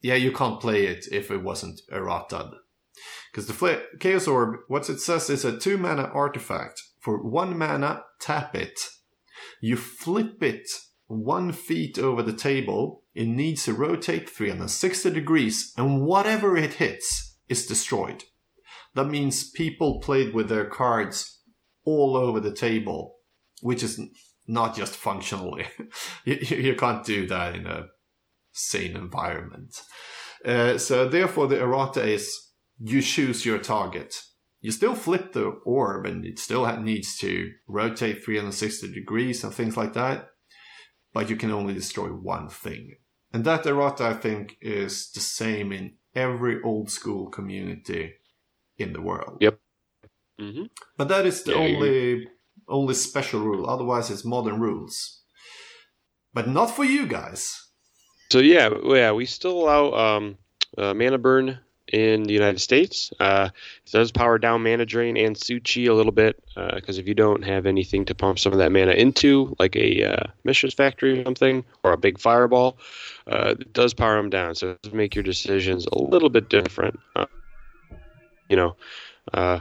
yeah, 0.00 0.14
you 0.14 0.32
can't 0.32 0.60
play 0.60 0.86
it 0.86 1.06
if 1.10 1.30
it 1.30 1.42
wasn't 1.42 1.80
errata. 1.90 2.50
Because 3.32 3.46
the 3.46 3.82
Chaos 3.98 4.28
Orb, 4.28 4.60
what 4.68 4.88
it 4.90 5.00
says 5.00 5.30
is 5.30 5.44
a 5.44 5.58
two 5.58 5.78
mana 5.78 6.10
artifact 6.12 6.80
for 7.00 7.22
one 7.22 7.58
mana, 7.58 8.02
tap 8.20 8.54
it. 8.54 8.78
You 9.60 9.76
flip 9.76 10.42
it 10.42 10.68
one 11.06 11.52
feet 11.52 11.98
over 11.98 12.22
the 12.22 12.34
table. 12.34 13.02
It 13.14 13.26
needs 13.26 13.64
to 13.64 13.72
rotate 13.72 14.28
360 14.28 15.10
degrees, 15.10 15.72
and 15.76 16.02
whatever 16.02 16.56
it 16.56 16.74
hits 16.74 17.36
is 17.48 17.66
destroyed. 17.66 18.24
That 18.94 19.06
means 19.06 19.50
people 19.50 20.00
played 20.00 20.34
with 20.34 20.48
their 20.48 20.66
cards 20.66 21.40
all 21.84 22.16
over 22.16 22.40
the 22.40 22.54
table, 22.54 23.16
which 23.60 23.82
is 23.82 24.00
not 24.46 24.76
just 24.76 24.96
functionally. 24.96 25.66
you, 26.24 26.34
you, 26.34 26.76
can't 26.76 27.04
do 27.04 27.26
that 27.26 27.54
in 27.54 27.66
a 27.66 27.86
sane 28.52 28.96
environment. 28.96 29.82
Uh, 30.44 30.78
so 30.78 31.08
therefore, 31.08 31.46
the 31.46 31.60
errata 31.60 32.02
is 32.02 32.50
you 32.78 33.00
choose 33.00 33.46
your 33.46 33.58
target 33.58 34.14
you 34.64 34.70
still 34.70 34.94
flip 34.94 35.34
the 35.34 35.44
orb 35.66 36.06
and 36.06 36.24
it 36.24 36.38
still 36.38 36.64
needs 36.80 37.18
to 37.18 37.52
rotate 37.68 38.24
360 38.24 38.94
degrees 38.94 39.44
and 39.44 39.52
things 39.52 39.76
like 39.76 39.92
that, 39.92 40.28
but 41.12 41.28
you 41.28 41.36
can 41.36 41.50
only 41.50 41.74
destroy 41.74 42.08
one 42.08 42.48
thing. 42.48 42.94
And 43.30 43.44
that 43.44 43.66
errata, 43.66 44.06
I 44.06 44.14
think, 44.14 44.56
is 44.62 45.10
the 45.10 45.20
same 45.20 45.70
in 45.70 45.96
every 46.14 46.62
old 46.62 46.90
school 46.90 47.28
community 47.28 48.14
in 48.78 48.94
the 48.94 49.02
world. 49.02 49.36
Yep. 49.42 49.58
Mm-hmm. 50.40 50.64
But 50.96 51.08
that 51.08 51.26
is 51.26 51.42
the 51.42 51.52
yeah, 51.52 51.58
only 51.58 52.14
yeah. 52.14 52.28
Only 52.68 52.94
special 52.94 53.40
rule. 53.40 53.68
Otherwise, 53.68 54.10
it's 54.10 54.24
modern 54.24 54.60
rules. 54.60 55.22
But 56.32 56.48
not 56.48 56.66
for 56.66 56.84
you 56.84 57.06
guys. 57.06 57.60
So 58.30 58.38
yeah, 58.38 58.70
yeah, 58.84 59.12
we 59.12 59.26
still 59.26 59.52
allow 59.52 59.92
um, 59.92 60.38
uh, 60.76 60.94
mana 60.94 61.18
burn 61.18 61.58
in 61.92 62.24
the 62.24 62.32
United 62.32 62.60
States. 62.60 63.12
Uh, 63.20 63.50
it 63.86 63.92
does 63.92 64.10
power 64.10 64.38
down 64.38 64.62
Mana 64.62 64.86
Drain 64.86 65.16
and 65.16 65.36
Su-Chi 65.36 65.82
a 65.82 65.94
little 65.94 66.12
bit 66.12 66.42
because 66.54 66.98
uh, 66.98 67.00
if 67.00 67.06
you 67.06 67.14
don't 67.14 67.44
have 67.44 67.66
anything 67.66 68.04
to 68.06 68.14
pump 68.14 68.38
some 68.38 68.52
of 68.52 68.58
that 68.58 68.72
mana 68.72 68.92
into, 68.92 69.54
like 69.58 69.76
a 69.76 70.02
uh, 70.04 70.26
Mishra's 70.44 70.74
Factory 70.74 71.20
or 71.20 71.24
something, 71.24 71.64
or 71.82 71.92
a 71.92 71.96
big 71.96 72.18
Fireball, 72.18 72.78
uh, 73.26 73.54
it 73.60 73.72
does 73.72 73.94
power 73.94 74.16
them 74.16 74.30
down. 74.30 74.54
So 74.54 74.70
it 74.70 74.82
does 74.82 74.92
make 74.92 75.14
your 75.14 75.24
decisions 75.24 75.86
a 75.86 75.98
little 75.98 76.30
bit 76.30 76.48
different. 76.48 76.98
Uh, 77.14 77.26
you 78.48 78.56
know, 78.56 78.76
uh, 79.32 79.60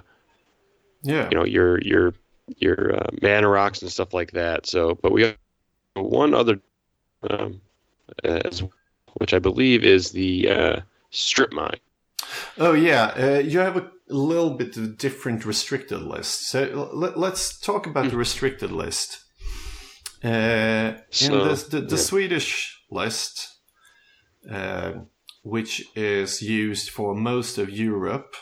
yeah, 1.04 1.28
you 1.30 1.38
know 1.38 1.46
your 1.46 1.82
your 1.82 2.14
your 2.58 2.96
uh, 2.96 3.08
mana 3.22 3.48
rocks 3.48 3.82
and 3.82 3.92
stuff 3.92 4.14
like 4.14 4.32
that. 4.32 4.66
So, 4.66 4.96
but 4.96 5.12
we 5.12 5.24
have 5.24 5.38
one 5.96 6.34
other, 6.34 6.60
um, 7.30 7.62
as, 8.24 8.64
which 9.16 9.34
I 9.34 9.40
believe 9.40 9.84
is 9.84 10.12
the 10.12 10.84
strip 11.10 11.54
mine. 11.54 11.80
Oh 12.58 12.74
yeah, 12.74 13.14
uh, 13.18 13.40
you 13.40 13.60
have 13.60 13.78
a 13.78 13.92
little 14.10 14.52
bit 14.52 14.78
of 14.78 14.98
different 14.98 15.46
restricted 15.46 16.02
list. 16.02 16.48
So 16.48 16.90
let, 16.94 17.16
us 17.16 17.58
talk 17.60 17.88
about 17.88 18.06
mm. 18.06 18.10
the 18.10 18.14
hmm. 18.14 18.20
restricted 18.20 18.72
list. 18.72 19.20
Uh, 20.24 20.94
so, 21.10 21.26
in 21.26 21.48
the, 21.48 21.68
the, 21.70 21.82
the 21.82 21.96
yeah. 21.96 22.02
Swedish 22.02 22.82
list, 22.90 23.58
uh, 24.50 24.94
which 25.44 25.86
is 25.96 26.42
used 26.42 26.90
for 26.90 27.14
most 27.14 27.58
of 27.58 27.70
Europe, 27.70 28.36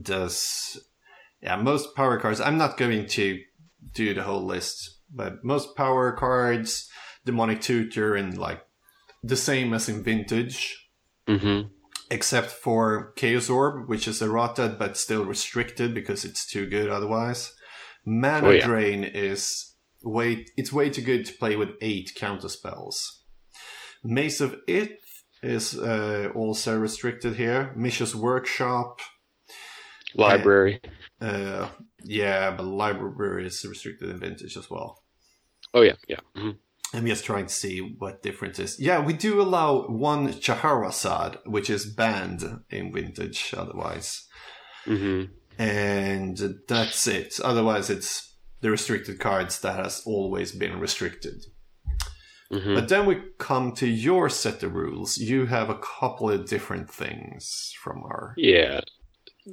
does 0.00 0.80
yeah 1.42 1.56
most 1.56 1.94
power 1.94 2.18
cards. 2.18 2.40
I'm 2.40 2.58
not 2.58 2.76
going 2.76 3.06
to 3.06 3.40
do 3.94 4.14
the 4.14 4.22
whole 4.22 4.44
list, 4.44 5.00
but 5.12 5.44
most 5.44 5.76
power 5.76 6.12
cards, 6.12 6.88
demonic 7.24 7.60
tutor, 7.60 8.14
and 8.14 8.36
like 8.38 8.62
the 9.22 9.36
same 9.36 9.74
as 9.74 9.88
in 9.88 10.02
vintage. 10.02 10.88
Mm-hmm 11.28 11.68
except 12.12 12.50
for 12.50 13.12
Chaos 13.16 13.48
Orb, 13.48 13.88
which 13.88 14.06
is 14.06 14.20
errata 14.20 14.76
but 14.78 14.98
still 14.98 15.24
restricted 15.24 15.94
because 15.94 16.26
it's 16.26 16.46
too 16.46 16.66
good 16.66 16.90
otherwise. 16.90 17.54
Mana 18.04 18.48
oh, 18.48 18.50
yeah. 18.50 18.66
Drain 18.66 19.02
is 19.02 19.74
way 20.02 20.44
it's 20.56 20.72
way 20.72 20.90
too 20.90 21.02
good 21.02 21.24
to 21.24 21.32
play 21.32 21.56
with 21.56 21.70
eight 21.80 22.12
counter 22.14 22.50
spells. 22.50 23.24
Maze 24.04 24.40
of 24.40 24.56
Ith 24.66 24.98
is 25.42 25.78
uh, 25.78 26.30
also 26.34 26.78
restricted 26.78 27.36
here. 27.36 27.72
Mishra's 27.76 28.14
Workshop. 28.14 29.00
Library. 30.14 30.80
Uh, 31.20 31.68
yeah, 32.04 32.50
but 32.50 32.64
library 32.64 33.46
is 33.46 33.64
restricted 33.64 34.10
in 34.10 34.18
vintage 34.18 34.56
as 34.56 34.68
well. 34.70 35.02
Oh 35.74 35.82
yeah, 35.82 35.94
yeah. 36.08 36.20
Mm-hmm. 36.36 36.50
I'm 36.94 37.06
just 37.06 37.24
trying 37.24 37.46
to 37.46 37.54
see 37.54 37.78
what 37.80 38.22
difference 38.22 38.58
is. 38.58 38.78
Yeah, 38.78 39.00
we 39.00 39.14
do 39.14 39.40
allow 39.40 39.86
one 39.86 40.38
Scheherazade, 40.40 41.38
which 41.46 41.70
is 41.70 41.86
banned 41.86 42.42
in 42.68 42.92
vintage 42.92 43.54
otherwise. 43.56 44.28
Mm-hmm. 44.84 45.32
And 45.58 46.38
that's 46.68 47.06
it. 47.06 47.40
Otherwise, 47.42 47.88
it's 47.88 48.36
the 48.60 48.70
restricted 48.70 49.20
cards 49.20 49.60
that 49.60 49.76
has 49.76 50.02
always 50.04 50.52
been 50.52 50.78
restricted. 50.80 51.46
Mm-hmm. 52.52 52.74
But 52.74 52.88
then 52.90 53.06
we 53.06 53.22
come 53.38 53.72
to 53.76 53.86
your 53.86 54.28
set 54.28 54.62
of 54.62 54.74
rules. 54.74 55.16
You 55.16 55.46
have 55.46 55.70
a 55.70 55.78
couple 55.78 56.30
of 56.30 56.46
different 56.46 56.90
things 56.90 57.74
from 57.82 58.02
our. 58.04 58.34
Yeah. 58.36 58.80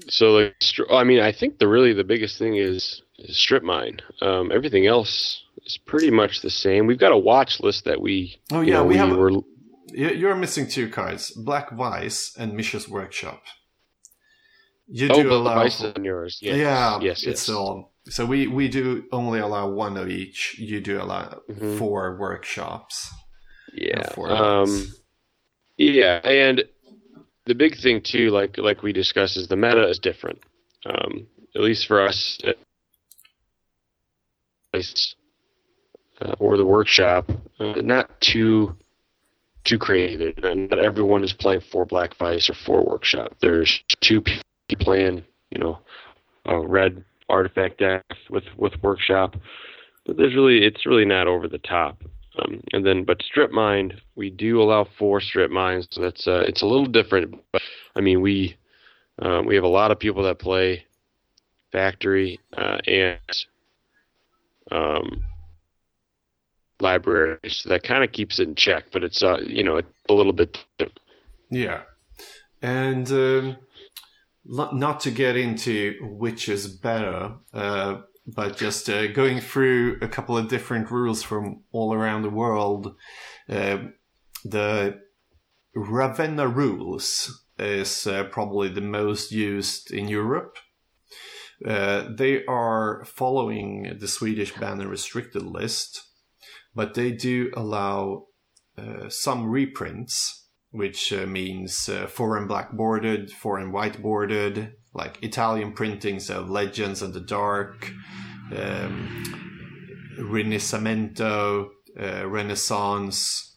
So, 0.08 0.32
like, 0.34 0.56
I 0.92 1.04
mean, 1.04 1.20
I 1.20 1.32
think 1.32 1.58
the 1.60 1.68
really 1.68 1.94
the 1.94 2.04
biggest 2.04 2.38
thing 2.38 2.56
is, 2.58 3.02
is 3.18 3.38
strip 3.40 3.64
mine. 3.64 4.00
Um, 4.22 4.52
everything 4.52 4.86
else 4.86 5.44
is 5.66 5.78
pretty 5.78 6.12
much 6.12 6.42
the 6.42 6.50
same. 6.52 6.86
We've 6.86 7.00
got 7.00 7.12
a 7.12 7.18
watch 7.18 7.60
list 7.60 7.86
that 7.86 8.00
we. 8.02 8.40
Oh 8.52 8.62
yeah, 8.62 8.76
know, 8.76 8.84
we, 8.84 8.90
we, 8.90 8.98
have. 8.98 9.16
Were, 9.18 9.32
you- 9.32 9.44
you're 9.92 10.36
missing 10.36 10.68
two 10.68 10.90
cards: 10.90 11.32
Black 11.32 11.72
Vice 11.72 12.36
and 12.38 12.54
Mishra's 12.54 12.88
Workshop. 12.88 13.42
You 14.88 15.08
Oh, 15.12 15.22
do 15.24 15.32
allow. 15.34 15.56
vice 15.56 15.84
on 15.84 16.04
yours. 16.04 16.40
Yes. 16.42 16.58
Yeah, 16.58 17.00
Yes. 17.02 17.24
it's 17.24 17.48
yes. 17.48 17.50
all. 17.50 17.94
So 18.06 18.26
we 18.26 18.48
we 18.48 18.68
do 18.68 19.06
only 19.12 19.40
allow 19.40 19.70
one 19.70 19.98
of 19.98 20.10
each. 20.10 20.56
You 20.60 20.82
do 20.82 21.02
allow 21.02 21.42
Mhm. 21.50 21.78
four 21.78 22.18
workshops. 22.20 23.10
Yeah. 23.74 24.10
for 24.14 24.30
us. 24.32 24.40
Um, 24.70 24.88
yeah, 25.78 26.18
and 26.24 26.64
the 27.50 27.56
big 27.56 27.76
thing 27.76 28.00
too, 28.02 28.30
like 28.30 28.58
like 28.60 28.84
we 28.84 28.94
discussed, 28.94 29.36
is 29.36 29.48
the 29.48 29.56
meta 29.56 29.90
is 29.90 29.98
different. 29.98 30.40
Um, 30.86 31.28
at 31.56 31.62
least 31.62 31.88
for 31.88 32.00
us, 32.00 32.40
uh, 34.74 34.84
or 36.38 36.58
the 36.58 36.66
workshop, 36.66 37.30
uh, 37.60 37.82
not 37.82 38.22
too 38.22 38.78
too 39.64 39.80
creative. 39.80 40.38
And 40.44 40.70
not 40.70 40.78
everyone 40.78 41.24
is 41.24 41.34
playing 41.34 41.62
for 41.72 41.86
Black 41.86 42.16
Vice 42.18 42.52
or 42.52 42.54
for 42.54 42.86
Workshop. 42.86 43.36
There's 43.42 43.84
two 44.00 44.22
people 44.22 44.44
playing, 44.80 45.24
you 45.50 45.58
know, 45.58 45.80
red 46.46 47.04
artifact 47.30 47.80
deck 47.80 48.06
with 48.30 48.46
with 48.58 48.74
Workshop, 48.84 49.36
but 50.06 50.18
there's 50.18 50.36
really 50.36 50.64
it's 50.64 50.86
really 50.86 51.06
not 51.06 51.28
over 51.28 51.48
the 51.48 51.58
top. 51.58 52.04
And 52.74 52.86
then, 52.86 53.04
but 53.04 53.22
strip 53.24 53.52
mine, 53.52 54.00
we 54.16 54.30
do 54.30 54.62
allow 54.62 54.88
four 54.98 55.22
strip 55.22 55.52
mines. 55.52 55.88
So 55.92 56.02
that's 56.02 56.28
uh, 56.28 56.44
it's 56.48 56.62
a 56.62 56.66
little 56.66 56.86
different. 56.86 57.40
But 57.52 57.62
I 57.96 58.02
mean, 58.02 58.22
we 58.22 58.58
um, 59.20 59.46
we 59.46 59.56
have 59.56 59.64
a 59.64 59.68
lot 59.68 59.92
of 59.92 60.00
people 60.00 60.24
that 60.24 60.40
play 60.40 60.86
factory 61.72 62.40
uh, 62.58 62.78
and 62.88 63.20
um, 64.72 65.24
library, 66.80 67.38
so 67.48 67.70
that 67.70 67.84
kind 67.84 68.04
of 68.04 68.12
keeps 68.12 68.40
it 68.40 68.48
in 68.48 68.56
check. 68.56 68.86
But 68.92 69.04
it's 69.04 69.22
uh, 69.22 69.40
you 69.46 69.64
know, 69.64 69.82
a 70.10 70.14
little 70.14 70.34
bit. 70.34 70.58
different. 70.78 71.00
Yeah, 71.52 71.82
and 72.62 73.10
um, 73.12 73.58
not 74.46 75.00
to 75.02 75.12
get 75.12 75.36
into 75.36 75.96
which 76.02 76.50
is 76.50 76.68
better, 76.68 77.34
uh, 77.54 78.02
but 78.36 78.58
just 78.58 78.90
uh, 78.90 79.08
going 79.08 79.40
through 79.40 79.98
a 80.02 80.08
couple 80.08 80.38
of 80.38 80.50
different 80.50 80.92
rules 80.92 81.24
from 81.24 81.64
all 81.72 81.94
around 81.94 82.22
the 82.22 82.30
world. 82.30 82.96
Uh, 83.48 83.78
the 84.44 85.00
Ravenna 85.76 86.48
rules 86.48 87.46
is 87.58 88.08
uh, 88.08 88.26
probably 88.26 88.70
the 88.70 88.82
most 88.82 89.32
used 89.32 89.92
in 89.92 90.08
Europe. 90.08 90.58
Uh, 91.66 92.08
they 92.16 92.46
are 92.46 93.04
following 93.06 93.98
the 94.00 94.08
Swedish 94.08 94.54
ban 94.56 94.80
restricted 94.80 95.44
list, 95.44 96.02
but 96.74 96.94
they 96.94 97.12
do 97.12 97.52
allow 97.56 98.28
uh, 98.78 99.10
some 99.10 99.50
reprints 99.50 100.48
which 100.72 101.12
uh, 101.12 101.26
means 101.26 101.90
foreign 102.10 102.46
black 102.46 102.72
bordered, 102.72 103.32
foreign 103.32 103.72
white 103.72 104.00
bordered, 104.04 104.76
like 104.94 105.22
Italian 105.22 105.74
printings 105.74 106.30
of 106.30 106.50
Legends 106.50 107.02
of 107.02 107.14
the 107.14 107.20
Dark, 107.20 107.92
um, 108.56 110.16
Rinascimento, 110.18 111.70
uh, 112.00 112.28
Renaissance, 112.28 113.56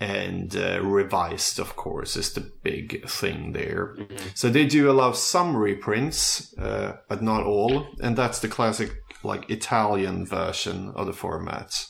and 0.00 0.56
uh, 0.56 0.82
Revised, 0.82 1.58
of 1.58 1.76
course, 1.76 2.16
is 2.16 2.32
the 2.32 2.50
big 2.62 3.08
thing 3.08 3.52
there. 3.52 3.96
So 4.34 4.48
they 4.48 4.66
do 4.66 4.90
allow 4.90 5.12
some 5.12 5.56
reprints, 5.56 6.56
uh, 6.58 6.96
but 7.08 7.22
not 7.22 7.44
all, 7.44 7.86
and 8.02 8.16
that's 8.16 8.40
the 8.40 8.48
classic, 8.48 8.90
like 9.22 9.48
Italian 9.50 10.26
version 10.26 10.92
of 10.96 11.06
the 11.06 11.12
format 11.12 11.86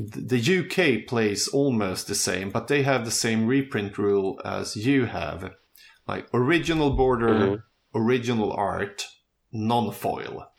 the 0.00 0.40
UK 0.40 1.06
plays 1.06 1.48
almost 1.48 2.06
the 2.06 2.14
same, 2.14 2.50
but 2.50 2.68
they 2.68 2.82
have 2.82 3.04
the 3.04 3.10
same 3.10 3.46
reprint 3.46 3.98
rule 3.98 4.40
as 4.44 4.76
you 4.76 5.06
have. 5.06 5.52
Like 6.10 6.26
original 6.34 6.90
border, 6.90 7.34
Mhm. 7.34 7.62
original 7.94 8.52
art, 8.52 9.06
non 9.52 9.92
foil. 9.92 10.50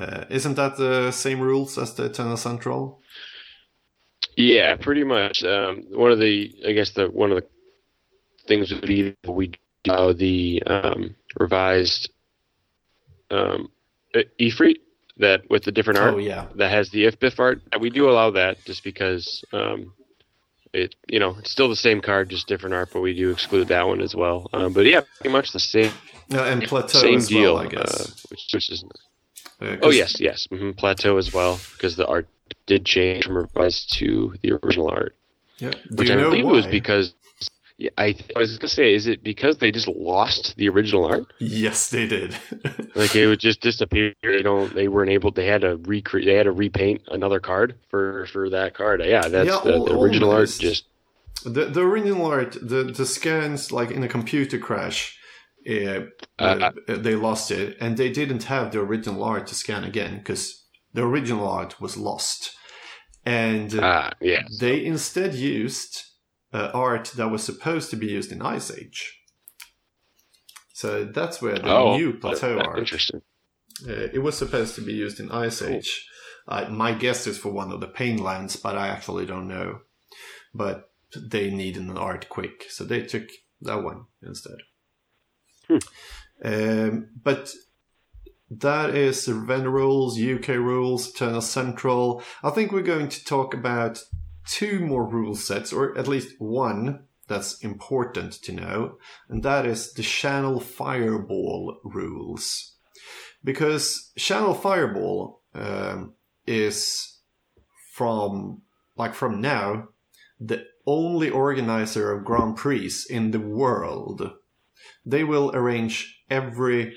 Uh, 0.00 0.24
isn't 0.30 0.56
that 0.56 0.76
the 0.76 1.12
same 1.12 1.40
rules 1.40 1.78
as 1.78 1.94
the 1.94 2.06
Eternal 2.06 2.36
Central? 2.36 3.00
Yeah, 4.36 4.74
pretty 4.76 5.04
much. 5.04 5.44
Um, 5.44 5.84
one 5.90 6.10
of 6.10 6.18
the, 6.18 6.52
I 6.66 6.72
guess 6.72 6.90
the 6.90 7.06
one 7.08 7.30
of 7.30 7.36
the 7.40 7.46
things 8.48 8.72
would 8.72 8.86
be 8.86 9.14
that 9.22 9.30
we 9.32 9.52
allow 9.86 10.12
the 10.12 10.60
um, 10.66 11.14
revised 11.38 12.10
um, 13.30 13.68
Efreet 14.40 14.80
that 15.18 15.48
with 15.48 15.62
the 15.62 15.72
different 15.72 16.00
art 16.00 16.14
Oh 16.14 16.18
yeah, 16.18 16.48
that 16.56 16.70
has 16.72 16.90
the 16.90 17.04
Ifh-Biff 17.06 17.38
art. 17.38 17.62
We 17.78 17.90
do 17.90 18.10
allow 18.10 18.30
that 18.32 18.64
just 18.64 18.82
because 18.82 19.44
um, 19.52 19.92
it, 20.74 20.94
you 21.08 21.18
know, 21.18 21.36
it's 21.38 21.50
still 21.50 21.68
the 21.68 21.76
same 21.76 22.00
card, 22.00 22.28
just 22.30 22.46
different 22.48 22.74
art, 22.74 22.90
but 22.92 23.00
we 23.00 23.14
do 23.14 23.30
exclude 23.30 23.68
that 23.68 23.86
one 23.86 24.00
as 24.00 24.14
well. 24.14 24.50
Um, 24.52 24.72
but 24.72 24.86
yeah, 24.86 25.02
pretty 25.20 25.32
much 25.32 25.52
the 25.52 25.60
same 25.60 25.92
Uh, 26.32 26.42
and 26.42 26.62
plateau 26.64 26.98
same 26.98 27.18
as 27.18 27.28
deal. 27.28 27.54
well, 27.54 27.62
I 27.62 27.68
guess. 27.68 28.00
Uh, 28.00 28.10
which, 28.30 28.48
which 28.52 28.70
is 28.70 28.84
Uh, 29.60 29.76
oh 29.82 29.90
yes, 29.90 30.20
yes, 30.20 30.46
hmm 30.50 30.72
plateau 30.72 31.16
as 31.16 31.32
well 31.32 31.58
because 31.72 31.96
the 31.96 32.06
art 32.06 32.26
did 32.66 32.84
change 32.84 33.24
from 33.24 33.36
revised 33.36 33.92
to 33.98 34.34
the 34.42 34.52
original 34.52 34.88
art. 34.90 35.14
yeah. 35.58 35.70
Do 35.70 35.96
Which 35.96 36.08
you 36.08 36.14
I 36.14 36.16
know 36.18 36.30
believe 36.30 36.44
why? 36.44 36.50
it 36.50 36.54
was 36.54 36.66
because 36.66 37.14
yeah, 37.78 37.90
I, 37.98 38.16
I 38.36 38.38
was 38.38 38.58
gonna 38.58 38.68
say, 38.68 38.94
is 38.94 39.06
it 39.06 39.22
because 39.22 39.58
they 39.58 39.70
just 39.72 39.88
lost 39.88 40.56
the 40.56 40.68
original 40.68 41.04
art? 41.06 41.26
Yes, 41.38 41.90
they 41.90 42.06
did. 42.06 42.36
Like 42.94 43.14
it 43.14 43.26
would 43.26 43.40
just 43.40 43.60
disappear. 43.60 44.14
You 44.22 44.42
know, 44.42 44.68
they 44.68 44.88
weren't 44.88 45.10
able. 45.10 45.30
They 45.32 45.46
had 45.46 45.62
to 45.62 45.76
recreate. 45.76 46.26
They 46.26 46.34
had 46.34 46.44
to 46.44 46.52
repaint 46.52 47.02
another 47.08 47.40
card 47.40 47.78
for 47.88 48.26
for 48.26 48.50
that 48.50 48.74
card. 48.74 49.00
Yeah, 49.04 49.28
that's 49.28 49.58
Yeah, 49.58 49.60
the, 49.60 49.80
the 49.80 49.92
original 49.94 50.30
almost. 50.30 50.32
art. 50.32 50.58
Just 50.58 50.86
the 51.44 51.66
the 51.66 51.80
original 51.82 52.26
art, 52.26 52.52
the 52.60 52.84
the 52.84 53.06
scans, 53.06 53.72
like 53.72 53.90
in 53.90 54.02
a 54.02 54.08
computer 54.08 54.58
crash, 54.58 55.18
uh, 55.68 56.02
Uh, 56.38 56.56
uh, 56.60 56.72
they 56.86 57.14
lost 57.14 57.50
it, 57.50 57.76
and 57.80 57.96
they 57.96 58.10
didn't 58.10 58.44
have 58.44 58.72
the 58.72 58.80
original 58.80 59.24
art 59.24 59.46
to 59.48 59.54
scan 59.54 59.84
again 59.84 60.18
because 60.18 60.64
the 60.92 61.02
original 61.04 61.48
art 61.48 61.80
was 61.80 61.96
lost, 61.96 62.56
and 63.26 63.74
uh, 63.78 64.10
yeah. 64.20 64.42
they 64.48 64.84
instead 64.84 65.34
used 65.34 66.04
uh, 66.54 66.70
art 66.72 67.06
that 67.16 67.28
was 67.28 67.42
supposed 67.42 67.90
to 67.90 67.96
be 67.96 68.06
used 68.06 68.32
in 68.32 68.40
Ice 68.40 68.70
Age. 68.70 69.20
So 70.72 71.04
that's 71.04 71.42
where 71.42 71.58
the 71.58 71.70
Oh, 71.70 71.96
new 71.96 72.14
plateau 72.14 72.56
that's 72.56 72.68
art. 72.68 72.78
Interesting. 72.78 73.22
Uh, 73.86 74.08
it 74.12 74.22
was 74.22 74.38
supposed 74.38 74.74
to 74.76 74.80
be 74.80 74.92
used 74.94 75.18
in 75.20 75.30
Ice 75.30 75.60
Cool. 75.60 75.74
Age. 75.74 76.08
Uh, 76.46 76.66
my 76.70 76.92
guess 76.92 77.26
is 77.26 77.38
for 77.38 77.50
one 77.52 77.72
of 77.72 77.80
the 77.80 77.88
Painlands, 77.88 78.60
but 78.60 78.76
I 78.78 78.88
actually 78.88 79.26
don't 79.26 79.48
know. 79.48 79.80
But 80.54 80.90
they 81.16 81.50
needed 81.50 81.82
an 81.82 81.98
art 81.98 82.28
quick, 82.28 82.66
so 82.68 82.84
they 82.84 83.02
took 83.02 83.28
that 83.62 83.82
one 83.82 84.04
instead. 84.22 84.58
Hmm. 85.68 85.78
Um, 86.44 87.08
but 87.22 87.52
that 88.50 88.94
is 88.94 89.24
the 89.24 89.34
Ravenna 89.34 89.70
rules, 89.70 90.20
UK 90.20 90.48
rules, 90.48 91.10
Eternal 91.10 91.40
Central. 91.40 92.22
I 92.42 92.50
think 92.50 92.70
we're 92.70 92.82
going 92.82 93.08
to 93.08 93.24
talk 93.24 93.54
about 93.54 94.02
two 94.46 94.80
more 94.80 95.06
rule 95.06 95.34
sets, 95.34 95.72
or 95.72 95.96
at 95.96 96.08
least 96.08 96.40
one 96.40 97.04
that's 97.26 97.58
important 97.60 98.32
to 98.32 98.52
know, 98.52 98.98
and 99.28 99.42
that 99.42 99.64
is 99.64 99.92
the 99.94 100.02
Channel 100.02 100.60
Fireball 100.60 101.78
rules 101.82 102.74
because 103.44 104.10
Channel 104.16 104.54
Fireball 104.54 105.42
um, 105.54 106.14
is 106.46 107.18
from 107.92 108.62
like 108.96 109.14
from 109.14 109.40
now 109.40 109.88
the 110.40 110.66
only 110.86 111.30
organizer 111.30 112.10
of 112.10 112.24
Grand 112.24 112.56
Prix 112.56 112.92
in 113.10 113.30
the 113.30 113.40
world. 113.40 114.32
They 115.06 115.22
will 115.22 115.54
arrange 115.54 116.22
every 116.30 116.96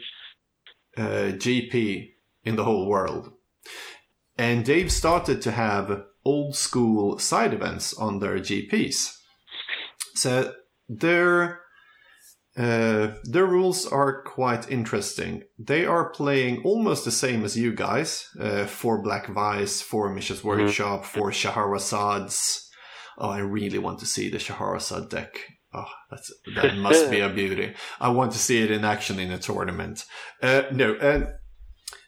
uh, 0.97 1.35
GP 1.35 2.13
in 2.43 2.55
the 2.55 2.63
whole 2.63 2.87
world, 2.87 3.31
and 4.37 4.65
they've 4.65 4.91
started 4.91 5.41
to 5.43 5.51
have 5.51 6.03
old 6.27 6.55
school 6.55 7.17
side 7.19 7.53
events 7.53 7.93
on 7.93 8.19
their 8.19 8.37
GPs. 8.39 8.97
So 10.15 10.53
their 10.89 11.61
uh, 12.57 13.13
their 13.23 13.45
rules 13.45 13.85
are 13.85 14.23
quite 14.23 14.71
interesting. 14.71 15.43
They 15.59 15.85
are 15.85 16.09
playing 16.09 16.63
almost 16.63 17.05
the 17.05 17.11
same 17.11 17.45
as 17.45 17.55
you 17.55 17.71
guys. 17.71 18.27
Uh, 18.39 18.65
for 18.65 19.01
Black 19.01 19.27
Vice, 19.27 19.79
for 19.81 20.09
Mishra's 20.09 20.43
Workshop, 20.43 21.05
for 21.05 21.29
Shahrazad's. 21.29 22.67
Oh, 23.19 23.29
I 23.29 23.39
really 23.39 23.77
want 23.77 23.99
to 23.99 24.07
see 24.07 24.29
the 24.29 24.39
Shahrazad 24.39 25.09
deck. 25.09 25.39
Oh, 25.73 25.91
that's 26.09 26.31
that 26.55 26.75
must 26.87 27.11
be 27.11 27.19
a 27.19 27.29
beauty. 27.29 27.75
I 27.99 28.09
want 28.09 28.31
to 28.31 28.39
see 28.39 28.63
it 28.63 28.71
in 28.71 28.83
action 28.83 29.19
in 29.19 29.31
a 29.31 29.37
tournament. 29.37 30.03
Uh, 30.41 30.63
no, 30.71 30.95
uh, 30.95 31.27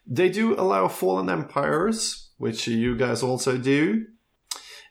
they 0.07 0.30
do 0.30 0.59
allow 0.59 0.88
Fallen 0.88 1.30
Empires, 1.30 2.29
which 2.40 2.68
you 2.68 2.96
guys 2.98 3.22
also 3.22 3.58
do. 3.58 4.06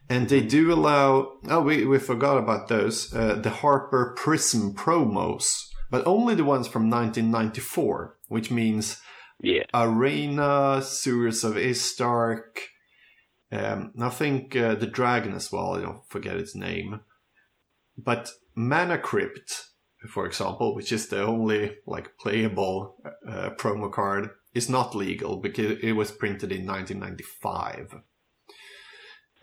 And 0.09 0.29
they 0.29 0.41
do 0.41 0.73
allow, 0.73 1.33
oh, 1.51 1.61
we, 1.61 1.85
we 1.85 1.99
forgot 1.99 2.39
about 2.39 2.69
those, 2.69 3.13
uh, 3.13 3.35
the 3.35 3.51
HarperPrism 3.51 4.75
promos, 4.75 5.69
but 5.91 6.07
only 6.07 6.35
the 6.35 6.45
ones 6.45 6.67
from 6.67 6.89
1994, 6.89 8.17
which 8.29 8.51
means 8.51 9.03
Yeah. 9.41 9.65
Arena, 9.75 10.81
Sewers 10.83 11.45
of 11.45 11.55
Estark, 11.57 12.59
Um, 13.53 13.93
I 14.01 14.09
think 14.11 14.55
uh, 14.57 14.75
the 14.77 14.87
dragon 14.87 15.35
as 15.35 15.51
well. 15.53 15.75
I 15.75 15.81
don't 15.83 16.09
forget 16.09 16.37
its 16.37 16.55
name, 16.55 17.01
but 17.97 18.31
Mana 18.55 18.99
Crypt, 18.99 19.69
for 20.09 20.27
example, 20.27 20.75
which 20.75 20.93
is 20.93 21.09
the 21.09 21.23
only 21.23 21.77
like 21.87 22.17
playable 22.19 22.97
uh, 23.27 23.51
promo 23.59 23.91
card, 23.91 24.31
is 24.55 24.69
not 24.69 24.95
legal 24.95 25.37
because 25.37 25.79
it 25.83 25.93
was 25.93 26.11
printed 26.11 26.53
in 26.53 26.67
1995. 26.67 27.95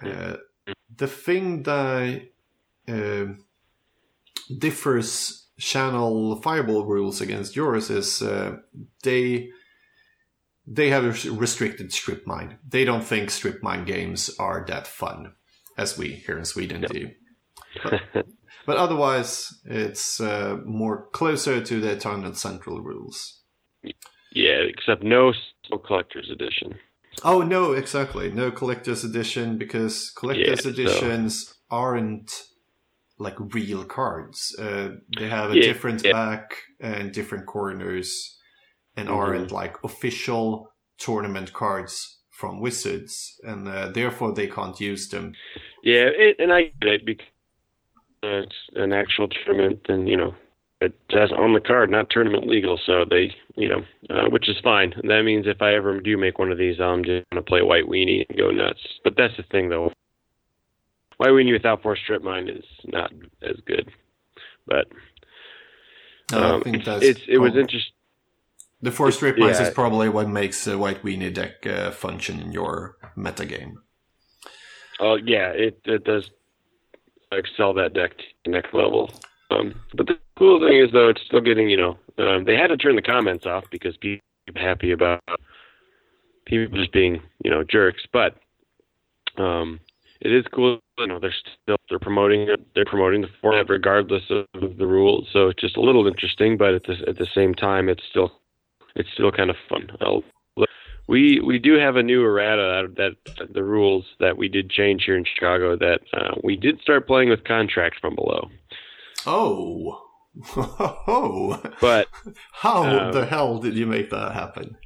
Uh, 0.03 0.35
the 0.93 1.07
thing 1.07 1.63
that 1.63 2.21
uh, 2.87 3.25
differs 4.57 5.47
channel 5.57 6.35
fireball 6.41 6.85
rules 6.85 7.21
against 7.21 7.55
yours 7.55 7.89
is 7.89 8.21
uh, 8.21 8.57
they 9.03 9.49
they 10.67 10.89
have 10.89 11.03
a 11.03 11.31
restricted 11.31 11.93
strip 11.93 12.25
mine. 12.25 12.57
They 12.67 12.85
don't 12.85 13.03
think 13.03 13.29
strip 13.29 13.61
mine 13.61 13.85
games 13.85 14.31
are 14.39 14.65
that 14.67 14.87
fun 14.87 15.33
as 15.77 15.97
we 15.97 16.09
here 16.25 16.37
in 16.37 16.45
Sweden 16.45 16.81
yep. 16.81 16.91
do. 16.91 17.09
But, 17.83 18.01
but, 18.65 18.77
otherwise, 18.77 19.59
it's 19.65 20.19
uh, 20.19 20.57
more 20.65 21.07
closer 21.11 21.61
to 21.61 21.81
the 21.81 21.91
Eternal 21.91 22.33
Central 22.33 22.81
rules. 22.81 23.41
Yeah, 24.35 24.59
except 24.67 25.01
no 25.01 25.33
collector's 25.87 26.29
edition. 26.29 26.77
Oh 27.23 27.41
no, 27.41 27.71
exactly. 27.71 28.29
No 28.31 28.51
collector's 28.51 29.03
edition 29.03 29.57
because 29.57 30.11
collector's 30.11 30.65
yeah, 30.65 30.71
editions 30.71 31.47
so. 31.47 31.53
aren't 31.71 32.31
like 33.17 33.35
real 33.53 33.85
cards. 33.85 34.53
Uh, 34.59 34.89
they 35.17 35.29
have 35.29 35.51
a 35.51 35.55
yeah, 35.55 35.61
different 35.61 36.03
yeah. 36.03 36.11
back 36.11 36.57
and 36.81 37.13
different 37.13 37.45
corners, 37.45 38.37
and 38.97 39.07
mm-hmm. 39.07 39.17
aren't 39.17 39.51
like 39.51 39.77
official 39.83 40.73
tournament 40.97 41.53
cards 41.53 42.19
from 42.29 42.59
Wizards, 42.59 43.39
and 43.43 43.67
uh, 43.69 43.87
therefore 43.87 44.33
they 44.33 44.47
can't 44.47 44.79
use 44.81 45.07
them. 45.07 45.33
Yeah, 45.81 46.09
it, 46.11 46.35
and 46.39 46.51
I 46.51 46.73
get 46.81 46.91
it 46.91 47.05
because 47.05 47.25
it's 48.21 48.55
an 48.75 48.91
actual 48.91 49.29
tournament, 49.29 49.85
and 49.87 50.09
you 50.09 50.17
know 50.17 50.35
it 50.85 50.93
says 51.11 51.31
on 51.31 51.53
the 51.53 51.59
card, 51.59 51.89
not 51.89 52.09
tournament 52.09 52.47
legal. 52.47 52.79
So 52.85 53.05
they, 53.09 53.33
you 53.55 53.69
know, 53.69 53.83
uh, 54.09 54.29
which 54.29 54.49
is 54.49 54.57
fine. 54.63 54.93
That 55.03 55.23
means 55.23 55.47
if 55.47 55.61
I 55.61 55.75
ever 55.75 55.99
do 55.99 56.17
make 56.17 56.39
one 56.39 56.51
of 56.51 56.57
these, 56.57 56.79
I'm 56.79 57.03
just 57.03 57.29
gonna 57.31 57.41
play 57.41 57.61
White 57.61 57.85
Weenie 57.85 58.25
and 58.27 58.37
go 58.37 58.51
nuts. 58.51 58.81
But 59.03 59.15
that's 59.17 59.35
the 59.37 59.43
thing, 59.43 59.69
though. 59.69 59.91
White 61.17 61.29
Weenie 61.29 61.53
without 61.53 61.81
four 61.81 61.95
Strip 61.95 62.23
Mine 62.23 62.49
is 62.49 62.65
not 62.85 63.11
as 63.41 63.57
good. 63.65 63.89
But 64.67 64.87
um, 66.33 66.61
I 66.61 66.63
think 66.63 66.85
that's 66.85 67.03
it's 67.03 67.21
it 67.27 67.37
was 67.37 67.55
interesting. 67.55 67.93
The 68.81 68.91
four 68.91 69.11
Strip 69.11 69.37
Mines 69.37 69.59
yeah. 69.59 69.67
is 69.67 69.73
probably 69.73 70.09
what 70.09 70.29
makes 70.29 70.67
a 70.67 70.77
White 70.77 71.03
Weenie 71.03 71.33
deck 71.33 71.65
uh, 71.65 71.91
function 71.91 72.39
in 72.39 72.51
your 72.51 72.97
meta 73.15 73.45
game. 73.45 73.81
Oh 74.99 75.15
yeah, 75.15 75.49
it 75.49 75.79
it 75.85 76.03
does 76.03 76.29
excel 77.31 77.73
that 77.75 77.93
deck 77.93 78.17
to 78.17 78.23
the 78.45 78.51
next 78.51 78.73
level. 78.73 79.11
Um, 79.51 79.75
but 79.93 80.07
the 80.07 80.17
cool 80.37 80.59
thing 80.59 80.77
is, 80.79 80.91
though, 80.91 81.09
it's 81.09 81.21
still 81.25 81.41
getting, 81.41 81.69
you 81.69 81.77
know, 81.77 81.97
um, 82.17 82.45
they 82.45 82.55
had 82.55 82.67
to 82.67 82.77
turn 82.77 82.95
the 82.95 83.01
comments 83.01 83.45
off 83.45 83.65
because 83.71 83.97
people 83.97 84.21
happy 84.55 84.91
about 84.91 85.21
people 86.45 86.77
just 86.77 86.91
being, 86.91 87.21
you 87.43 87.51
know, 87.51 87.63
jerks. 87.63 88.03
But 88.11 88.35
um, 89.37 89.79
it 90.21 90.31
is 90.31 90.45
cool. 90.53 90.79
You 90.97 91.07
know, 91.07 91.19
they're 91.19 91.35
still 91.63 91.77
they're 91.89 91.99
promoting. 91.99 92.47
They're 92.73 92.85
promoting 92.85 93.21
the 93.21 93.29
format 93.41 93.69
regardless 93.69 94.23
of 94.29 94.77
the 94.77 94.87
rules. 94.87 95.27
So 95.33 95.49
it's 95.49 95.61
just 95.61 95.77
a 95.77 95.81
little 95.81 96.07
interesting, 96.07 96.57
but 96.57 96.73
at 96.73 96.83
the 96.83 96.95
at 97.07 97.17
the 97.17 97.27
same 97.33 97.53
time, 97.53 97.89
it's 97.89 98.03
still 98.09 98.31
it's 98.95 99.11
still 99.13 99.31
kind 99.31 99.49
of 99.49 99.57
fun. 99.67 99.89
I'll, 100.01 100.23
we 101.07 101.39
we 101.41 101.59
do 101.59 101.73
have 101.73 101.97
a 101.97 102.03
new 102.03 102.23
errata 102.23 102.87
that, 102.95 103.15
that 103.37 103.53
the 103.53 103.63
rules 103.63 104.05
that 104.19 104.37
we 104.37 104.47
did 104.47 104.69
change 104.69 105.03
here 105.03 105.17
in 105.17 105.25
Chicago 105.25 105.75
that 105.75 105.99
uh, 106.13 106.35
we 106.43 106.55
did 106.55 106.79
start 106.81 107.07
playing 107.07 107.29
with 107.29 107.43
contracts 107.43 107.99
from 107.99 108.15
below. 108.15 108.49
Oh. 109.25 110.04
Oh. 110.57 111.61
But 111.81 112.07
how 112.51 112.83
um, 112.83 113.11
the 113.13 113.25
hell 113.25 113.59
did 113.59 113.75
you 113.75 113.85
make 113.85 114.09
that 114.09 114.33
happen? 114.33 114.77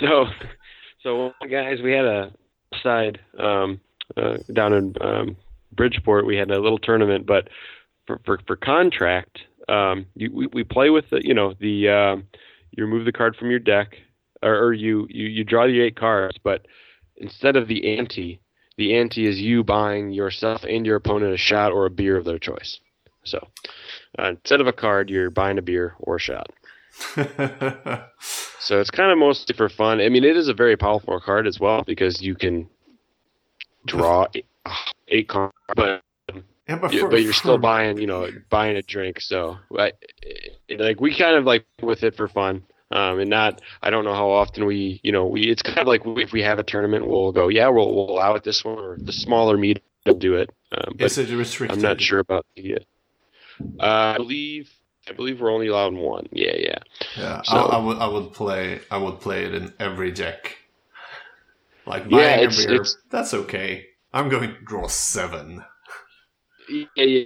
So, 0.00 0.26
so 1.02 1.32
guys, 1.50 1.78
we 1.82 1.92
had 1.92 2.04
a 2.04 2.32
side 2.82 3.20
um, 3.38 3.80
uh, 4.16 4.38
down 4.52 4.72
in 4.72 4.94
um, 5.00 5.36
Bridgeport. 5.72 6.26
We 6.26 6.36
had 6.36 6.50
a 6.50 6.60
little 6.60 6.78
tournament, 6.78 7.26
but 7.26 7.48
for 8.06 8.20
for, 8.24 8.40
for 8.46 8.56
contract, 8.56 9.38
um, 9.68 10.06
you, 10.14 10.30
we, 10.32 10.46
we 10.48 10.64
play 10.64 10.90
with 10.90 11.08
the 11.10 11.20
you 11.24 11.34
know 11.34 11.54
the 11.58 11.88
uh, 11.88 12.16
you 12.70 12.84
remove 12.84 13.04
the 13.04 13.12
card 13.12 13.36
from 13.36 13.50
your 13.50 13.58
deck, 13.58 13.96
or, 14.42 14.66
or 14.66 14.72
you, 14.72 15.06
you 15.08 15.26
you 15.26 15.44
draw 15.44 15.66
the 15.66 15.80
eight 15.80 15.96
cards, 15.96 16.38
but 16.42 16.66
instead 17.16 17.56
of 17.56 17.68
the 17.68 17.96
ante, 17.96 18.40
the 18.76 18.96
ante 18.96 19.26
is 19.26 19.40
you 19.40 19.64
buying 19.64 20.10
yourself 20.10 20.64
and 20.64 20.86
your 20.86 20.96
opponent 20.96 21.34
a 21.34 21.38
shot 21.38 21.72
or 21.72 21.86
a 21.86 21.90
beer 21.90 22.16
of 22.16 22.24
their 22.24 22.38
choice. 22.38 22.80
So 23.26 23.46
uh, 24.18 24.28
instead 24.28 24.60
of 24.60 24.66
a 24.66 24.72
card, 24.72 25.10
you're 25.10 25.30
buying 25.30 25.58
a 25.58 25.62
beer 25.62 25.94
or 25.98 26.16
a 26.16 26.20
shot. 26.20 26.50
so 28.58 28.80
it's 28.80 28.90
kind 28.90 29.12
of 29.12 29.18
mostly 29.18 29.54
for 29.54 29.68
fun. 29.68 30.00
I 30.00 30.08
mean, 30.08 30.24
it 30.24 30.36
is 30.36 30.48
a 30.48 30.54
very 30.54 30.76
powerful 30.76 31.20
card 31.20 31.46
as 31.46 31.60
well 31.60 31.82
because 31.86 32.22
you 32.22 32.34
can 32.34 32.68
draw 33.84 34.26
eight, 34.34 34.46
eight 35.08 35.28
cards, 35.28 35.54
but 35.74 36.02
yeah, 36.68 36.78
but, 36.78 36.92
for, 36.92 37.08
but, 37.08 37.22
you're 37.22 37.32
still 37.32 37.58
buying, 37.58 37.98
you 37.98 38.06
know, 38.06 38.28
buying 38.50 38.76
a 38.76 38.82
drink. 38.82 39.20
So, 39.20 39.56
I, 39.78 39.92
like, 40.68 41.00
we 41.00 41.16
kind 41.16 41.36
of 41.36 41.44
like 41.44 41.64
with 41.80 42.02
it 42.02 42.16
for 42.16 42.26
fun, 42.26 42.64
um, 42.90 43.20
and 43.20 43.30
not. 43.30 43.60
I 43.82 43.90
don't 43.90 44.04
know 44.04 44.14
how 44.14 44.30
often 44.30 44.66
we, 44.66 45.00
you 45.04 45.12
know, 45.12 45.26
we. 45.26 45.42
It's 45.42 45.62
kind 45.62 45.78
of 45.78 45.86
like 45.86 46.02
if 46.04 46.32
we 46.32 46.42
have 46.42 46.58
a 46.58 46.64
tournament, 46.64 47.06
we'll 47.06 47.30
go, 47.30 47.48
yeah, 47.48 47.68
we'll 47.68 47.94
we'll 47.94 48.10
allow 48.10 48.34
it 48.34 48.42
this 48.42 48.64
one, 48.64 48.78
or 48.78 48.96
the 48.98 49.12
smaller 49.12 49.56
meet 49.56 49.80
will 50.04 50.14
do 50.14 50.34
it. 50.34 50.50
Um, 50.72 50.94
but 50.98 51.04
Is 51.04 51.18
it 51.18 51.30
restricted? 51.30 51.76
I'm 51.76 51.82
not 51.82 52.00
sure 52.00 52.18
about 52.18 52.44
the. 52.56 52.78
Uh, 53.80 54.14
I 54.14 54.16
believe 54.16 54.70
I 55.08 55.12
believe 55.12 55.40
we're 55.40 55.52
only 55.52 55.68
allowed 55.68 55.94
one. 55.94 56.26
Yeah, 56.32 56.54
yeah. 56.56 56.78
Yeah, 57.16 57.42
so, 57.42 57.56
I, 57.56 57.76
I, 57.76 57.78
would 57.78 57.98
I 57.98 58.06
would 58.08 58.32
play 58.32 58.80
I 58.90 58.98
would 58.98 59.20
play 59.20 59.44
it 59.44 59.54
in 59.54 59.72
every 59.78 60.10
deck. 60.10 60.56
Like 61.86 62.04
yeah, 62.08 62.36
it's, 62.36 62.64
beer, 62.64 62.80
it's, 62.80 62.96
that's 63.10 63.32
okay. 63.32 63.86
I'm 64.12 64.28
going 64.28 64.48
to 64.48 64.60
draw 64.64 64.88
seven. 64.88 65.64
Yeah, 66.68 66.86
yeah. 66.96 67.24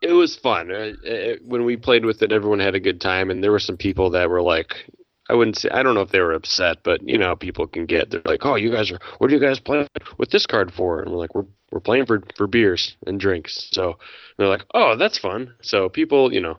It 0.00 0.12
was 0.12 0.34
fun. 0.34 0.70
Uh, 0.70 0.92
uh, 1.08 1.34
when 1.44 1.64
we 1.64 1.76
played 1.76 2.04
with 2.04 2.22
it, 2.22 2.32
everyone 2.32 2.58
had 2.58 2.74
a 2.74 2.80
good 2.80 3.00
time, 3.00 3.30
and 3.30 3.44
there 3.44 3.52
were 3.52 3.60
some 3.60 3.76
people 3.76 4.10
that 4.10 4.30
were 4.30 4.42
like, 4.42 4.90
I 5.28 5.34
wouldn't 5.34 5.56
say 5.56 5.68
I 5.70 5.82
don't 5.82 5.94
know 5.94 6.00
if 6.02 6.10
they 6.10 6.20
were 6.20 6.32
upset, 6.32 6.78
but 6.82 7.06
you 7.08 7.18
know 7.18 7.36
people 7.36 7.66
can 7.66 7.86
get. 7.86 8.10
They're 8.10 8.22
like, 8.24 8.44
"Oh, 8.44 8.56
you 8.56 8.70
guys 8.70 8.90
are 8.90 8.98
what 9.18 9.30
are 9.30 9.34
you 9.34 9.40
guys 9.40 9.60
playing 9.60 9.88
with 10.18 10.30
this 10.30 10.46
card 10.46 10.72
for?" 10.72 11.00
And 11.00 11.10
we're 11.10 11.18
like, 11.18 11.34
"We're 11.34 11.46
we're 11.70 11.80
playing 11.80 12.06
for 12.06 12.22
for 12.36 12.46
beers 12.46 12.96
and 13.06 13.20
drinks." 13.20 13.68
So 13.72 13.98
they're 14.36 14.48
like, 14.48 14.64
"Oh, 14.74 14.96
that's 14.96 15.18
fun." 15.18 15.54
So 15.62 15.88
people, 15.88 16.32
you 16.32 16.40
know, 16.40 16.58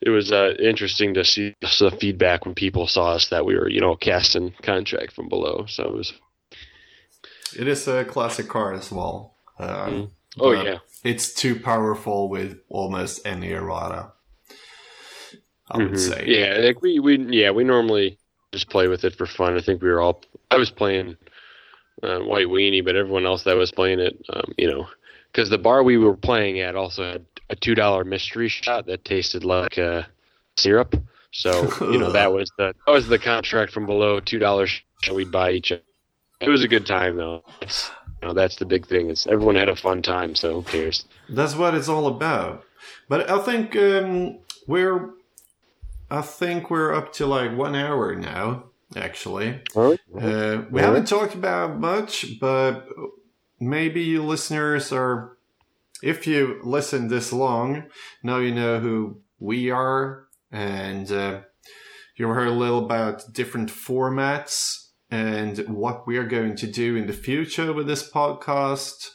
it 0.00 0.10
was 0.10 0.32
uh, 0.32 0.54
interesting 0.58 1.14
to 1.14 1.24
see 1.24 1.54
the 1.60 1.96
feedback 2.00 2.46
when 2.46 2.54
people 2.54 2.86
saw 2.86 3.12
us 3.12 3.28
that 3.28 3.44
we 3.44 3.54
were, 3.54 3.68
you 3.68 3.80
know, 3.80 3.96
casting 3.96 4.54
contract 4.62 5.12
from 5.12 5.28
below. 5.28 5.66
So 5.68 5.84
it 5.84 5.94
was. 5.94 6.12
It 7.56 7.68
is 7.68 7.86
a 7.86 8.04
classic 8.04 8.48
card 8.48 8.76
as 8.76 8.90
well. 8.90 9.34
Mm. 9.60 10.10
Oh 10.40 10.52
yeah, 10.52 10.78
it's 11.04 11.32
too 11.32 11.60
powerful 11.60 12.28
with 12.28 12.58
almost 12.68 13.24
any 13.24 13.52
errata. 13.52 14.13
I 15.74 15.78
would 15.78 15.88
mm-hmm. 15.88 15.96
say. 15.96 16.24
Yeah, 16.26 16.58
like 16.64 16.80
we, 16.82 17.00
we 17.00 17.18
yeah 17.36 17.50
we 17.50 17.64
normally 17.64 18.16
just 18.52 18.70
play 18.70 18.86
with 18.86 19.04
it 19.04 19.16
for 19.16 19.26
fun. 19.26 19.56
I 19.56 19.60
think 19.60 19.82
we 19.82 19.88
were 19.88 20.00
all. 20.00 20.22
I 20.50 20.56
was 20.56 20.70
playing 20.70 21.16
uh, 22.02 22.20
White 22.20 22.46
Weenie, 22.46 22.84
but 22.84 22.96
everyone 22.96 23.26
else 23.26 23.42
that 23.42 23.56
was 23.56 23.72
playing 23.72 23.98
it, 23.98 24.24
um, 24.32 24.54
you 24.56 24.70
know, 24.70 24.86
because 25.32 25.50
the 25.50 25.58
bar 25.58 25.82
we 25.82 25.98
were 25.98 26.16
playing 26.16 26.60
at 26.60 26.76
also 26.76 27.12
had 27.12 27.26
a 27.50 27.56
two 27.56 27.74
dollar 27.74 28.04
mystery 28.04 28.48
shot 28.48 28.86
that 28.86 29.04
tasted 29.04 29.44
like 29.44 29.76
uh, 29.76 30.02
syrup. 30.56 30.94
So 31.32 31.68
you 31.80 31.98
know 31.98 32.12
that 32.12 32.32
was 32.32 32.52
the 32.56 32.74
that 32.86 32.92
was 32.92 33.08
the 33.08 33.18
contract 33.18 33.72
from 33.72 33.86
below 33.86 34.20
two 34.20 34.38
dollars 34.38 34.80
we'd 35.12 35.32
buy 35.32 35.52
each. 35.52 35.72
Other. 35.72 35.82
It 36.40 36.48
was 36.48 36.62
a 36.62 36.68
good 36.68 36.86
time 36.86 37.16
though. 37.16 37.42
It's, 37.60 37.90
you 38.22 38.28
know, 38.28 38.34
that's 38.34 38.56
the 38.56 38.64
big 38.64 38.86
thing. 38.86 39.10
Is 39.10 39.26
everyone 39.26 39.56
had 39.56 39.68
a 39.68 39.76
fun 39.76 40.02
time, 40.02 40.34
so 40.34 40.60
who 40.60 40.62
cares? 40.62 41.04
That's 41.28 41.56
what 41.56 41.74
it's 41.74 41.88
all 41.88 42.06
about. 42.06 42.64
But 43.08 43.28
I 43.28 43.38
think 43.40 43.76
um, 43.76 44.38
we're 44.66 45.10
I 46.10 46.20
think 46.20 46.70
we're 46.70 46.94
up 46.94 47.12
to 47.14 47.26
like 47.26 47.56
one 47.56 47.74
hour 47.74 48.14
now, 48.14 48.64
actually. 48.96 49.60
Uh, 50.20 50.62
we 50.70 50.80
haven't 50.80 51.08
talked 51.08 51.34
about 51.34 51.78
much, 51.80 52.38
but 52.40 52.86
maybe 53.58 54.02
you 54.02 54.22
listeners 54.22 54.92
are, 54.92 55.36
if 56.02 56.26
you 56.26 56.60
listen 56.62 57.08
this 57.08 57.32
long, 57.32 57.84
now 58.22 58.38
you 58.38 58.54
know 58.54 58.80
who 58.80 59.20
we 59.38 59.70
are, 59.70 60.26
and 60.52 61.10
uh, 61.10 61.40
you 62.16 62.28
heard 62.28 62.48
a 62.48 62.52
little 62.52 62.84
about 62.84 63.32
different 63.32 63.70
formats 63.70 64.88
and 65.10 65.58
what 65.68 66.06
we 66.06 66.16
are 66.16 66.26
going 66.26 66.56
to 66.56 66.66
do 66.66 66.96
in 66.96 67.06
the 67.06 67.12
future 67.12 67.72
with 67.72 67.86
this 67.86 68.08
podcast 68.08 69.10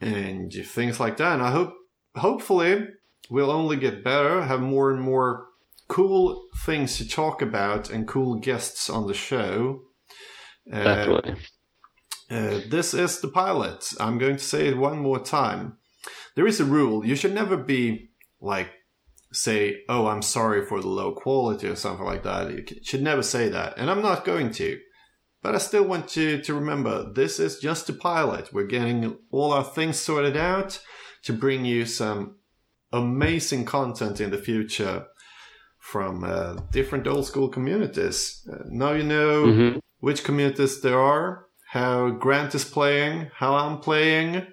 and 0.00 0.52
things 0.52 1.00
like 1.00 1.16
that. 1.16 1.34
And 1.34 1.42
I 1.42 1.50
hope, 1.50 1.74
hopefully, 2.16 2.86
we'll 3.30 3.50
only 3.50 3.76
get 3.76 4.04
better, 4.04 4.42
have 4.42 4.60
more 4.60 4.90
and 4.90 5.00
more 5.00 5.46
cool 5.88 6.48
things 6.64 6.96
to 6.98 7.08
talk 7.08 7.42
about 7.42 7.90
and 7.90 8.08
cool 8.08 8.36
guests 8.36 8.88
on 8.88 9.06
the 9.06 9.14
show. 9.14 9.82
Uh, 10.72 10.82
Definitely. 10.82 11.36
Uh, 12.30 12.60
this 12.70 12.94
is 12.94 13.20
the 13.20 13.28
pilot. 13.28 13.92
I'm 14.00 14.18
going 14.18 14.36
to 14.36 14.44
say 14.44 14.68
it 14.68 14.78
one 14.78 14.98
more 14.98 15.18
time. 15.18 15.76
There 16.36 16.46
is 16.46 16.60
a 16.60 16.64
rule. 16.64 17.04
You 17.04 17.16
should 17.16 17.34
never 17.34 17.56
be 17.56 18.10
like, 18.40 18.70
say, 19.32 19.82
oh, 19.88 20.06
I'm 20.06 20.22
sorry 20.22 20.64
for 20.64 20.80
the 20.80 20.88
low 20.88 21.12
quality 21.12 21.68
or 21.68 21.76
something 21.76 22.06
like 22.06 22.22
that. 22.22 22.50
You 22.50 22.64
should 22.82 23.02
never 23.02 23.22
say 23.22 23.48
that. 23.48 23.74
And 23.76 23.90
I'm 23.90 24.02
not 24.02 24.24
going 24.24 24.50
to. 24.52 24.78
But 25.42 25.54
I 25.54 25.58
still 25.58 25.84
want 25.84 26.16
you 26.16 26.40
to 26.40 26.54
remember 26.54 27.12
this 27.12 27.38
is 27.38 27.58
just 27.58 27.90
a 27.90 27.92
pilot. 27.92 28.52
We're 28.52 28.66
getting 28.66 29.18
all 29.30 29.52
our 29.52 29.64
things 29.64 30.00
sorted 30.00 30.36
out 30.36 30.80
to 31.24 31.34
bring 31.34 31.66
you 31.66 31.84
some 31.84 32.36
amazing 32.92 33.66
content 33.66 34.20
in 34.20 34.30
the 34.30 34.38
future 34.38 35.06
from 35.92 36.24
uh, 36.24 36.54
different 36.72 37.06
old 37.06 37.26
school 37.26 37.48
communities. 37.48 38.18
Uh, 38.50 38.64
now 38.70 38.92
you 38.92 39.02
know 39.04 39.46
Mhm. 39.46 39.80
which 39.98 40.24
communities 40.24 40.80
there 40.80 40.98
are, 40.98 41.46
how 41.76 42.10
Grant 42.10 42.54
is 42.54 42.64
playing, 42.64 43.30
how 43.36 43.54
I'm 43.54 43.78
playing. 43.80 44.46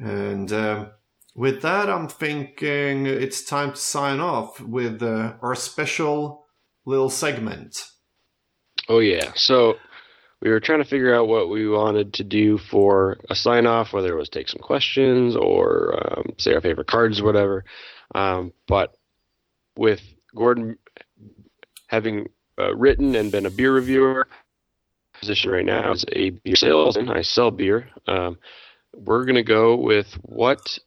And 0.00 0.52
um 0.52 0.90
with 1.34 1.60
that, 1.62 1.90
I'm 1.90 2.08
thinking 2.08 3.06
it's 3.06 3.44
time 3.44 3.72
to 3.72 3.76
sign 3.96 4.20
off 4.20 4.58
with 4.60 5.02
uh, 5.02 5.34
our 5.42 5.54
special 5.54 6.46
little 6.86 7.10
segment. 7.10 7.72
Oh 8.88 9.00
yeah. 9.00 9.32
So 9.34 9.74
we 10.40 10.48
were 10.50 10.60
trying 10.60 10.82
to 10.82 10.88
figure 10.88 11.14
out 11.14 11.28
what 11.28 11.50
we 11.50 11.68
wanted 11.68 12.14
to 12.14 12.24
do 12.24 12.56
for 12.56 13.18
a 13.28 13.34
sign 13.34 13.66
off, 13.66 13.92
whether 13.92 14.12
it 14.14 14.18
was 14.18 14.30
take 14.30 14.48
some 14.48 14.62
questions 14.62 15.36
or 15.36 15.66
um, 16.02 16.24
say 16.38 16.54
our 16.54 16.62
favorite 16.62 16.86
cards 16.86 17.20
or 17.20 17.24
whatever. 17.24 17.64
Um, 18.14 18.52
but 18.66 18.94
with 19.76 20.00
Gordon 20.36 20.78
having 21.88 22.28
uh, 22.58 22.74
written 22.76 23.14
and 23.16 23.32
been 23.32 23.46
a 23.46 23.50
beer 23.50 23.72
reviewer, 23.72 24.28
position 25.20 25.50
right 25.50 25.64
now 25.64 25.92
is 25.92 26.04
a 26.12 26.30
beer 26.30 26.56
salesman. 26.56 27.10
I 27.10 27.22
sell 27.22 27.50
beer. 27.50 27.88
Um, 28.06 28.38
we're 28.94 29.24
gonna 29.24 29.42
go 29.42 29.76
with 29.76 30.12
what 30.22 30.78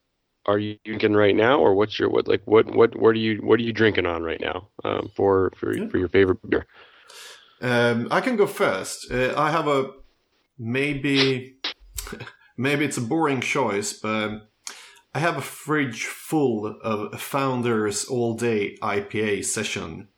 are 0.45 0.57
you 0.59 0.77
drinking 0.85 1.13
right 1.13 1.35
now, 1.35 1.59
or 1.59 1.75
what's 1.75 1.99
your 1.99 2.09
what 2.09 2.27
like 2.27 2.41
what 2.45 2.65
what 2.73 2.95
what 2.97 3.09
are 3.09 3.19
you 3.19 3.37
what 3.37 3.59
are 3.59 3.63
you 3.63 3.73
drinking 3.73 4.05
on 4.05 4.23
right 4.23 4.41
now 4.41 4.69
um, 4.83 5.11
for 5.15 5.51
for 5.57 5.75
Yeah. 5.75 5.87
for 5.89 5.97
your 5.97 6.09
favorite 6.09 6.47
beer? 6.49 6.65
Um, 7.61 8.07
I 8.11 8.21
can 8.21 8.35
go 8.35 8.47
first. 8.47 9.11
Uh, 9.11 9.33
I 9.37 9.51
have 9.51 9.67
a 9.67 9.91
maybe 10.57 11.57
maybe 12.57 12.85
it's 12.85 12.97
a 12.97 13.01
boring 13.01 13.41
choice, 13.41 13.93
but 13.93 14.48
I 15.13 15.19
have 15.19 15.37
a 15.37 15.41
fridge 15.41 16.05
full 16.05 16.77
of 16.83 17.19
Founders 17.19 18.05
All 18.05 18.35
Day 18.35 18.77
IPA 18.81 19.45
Session 19.45 20.09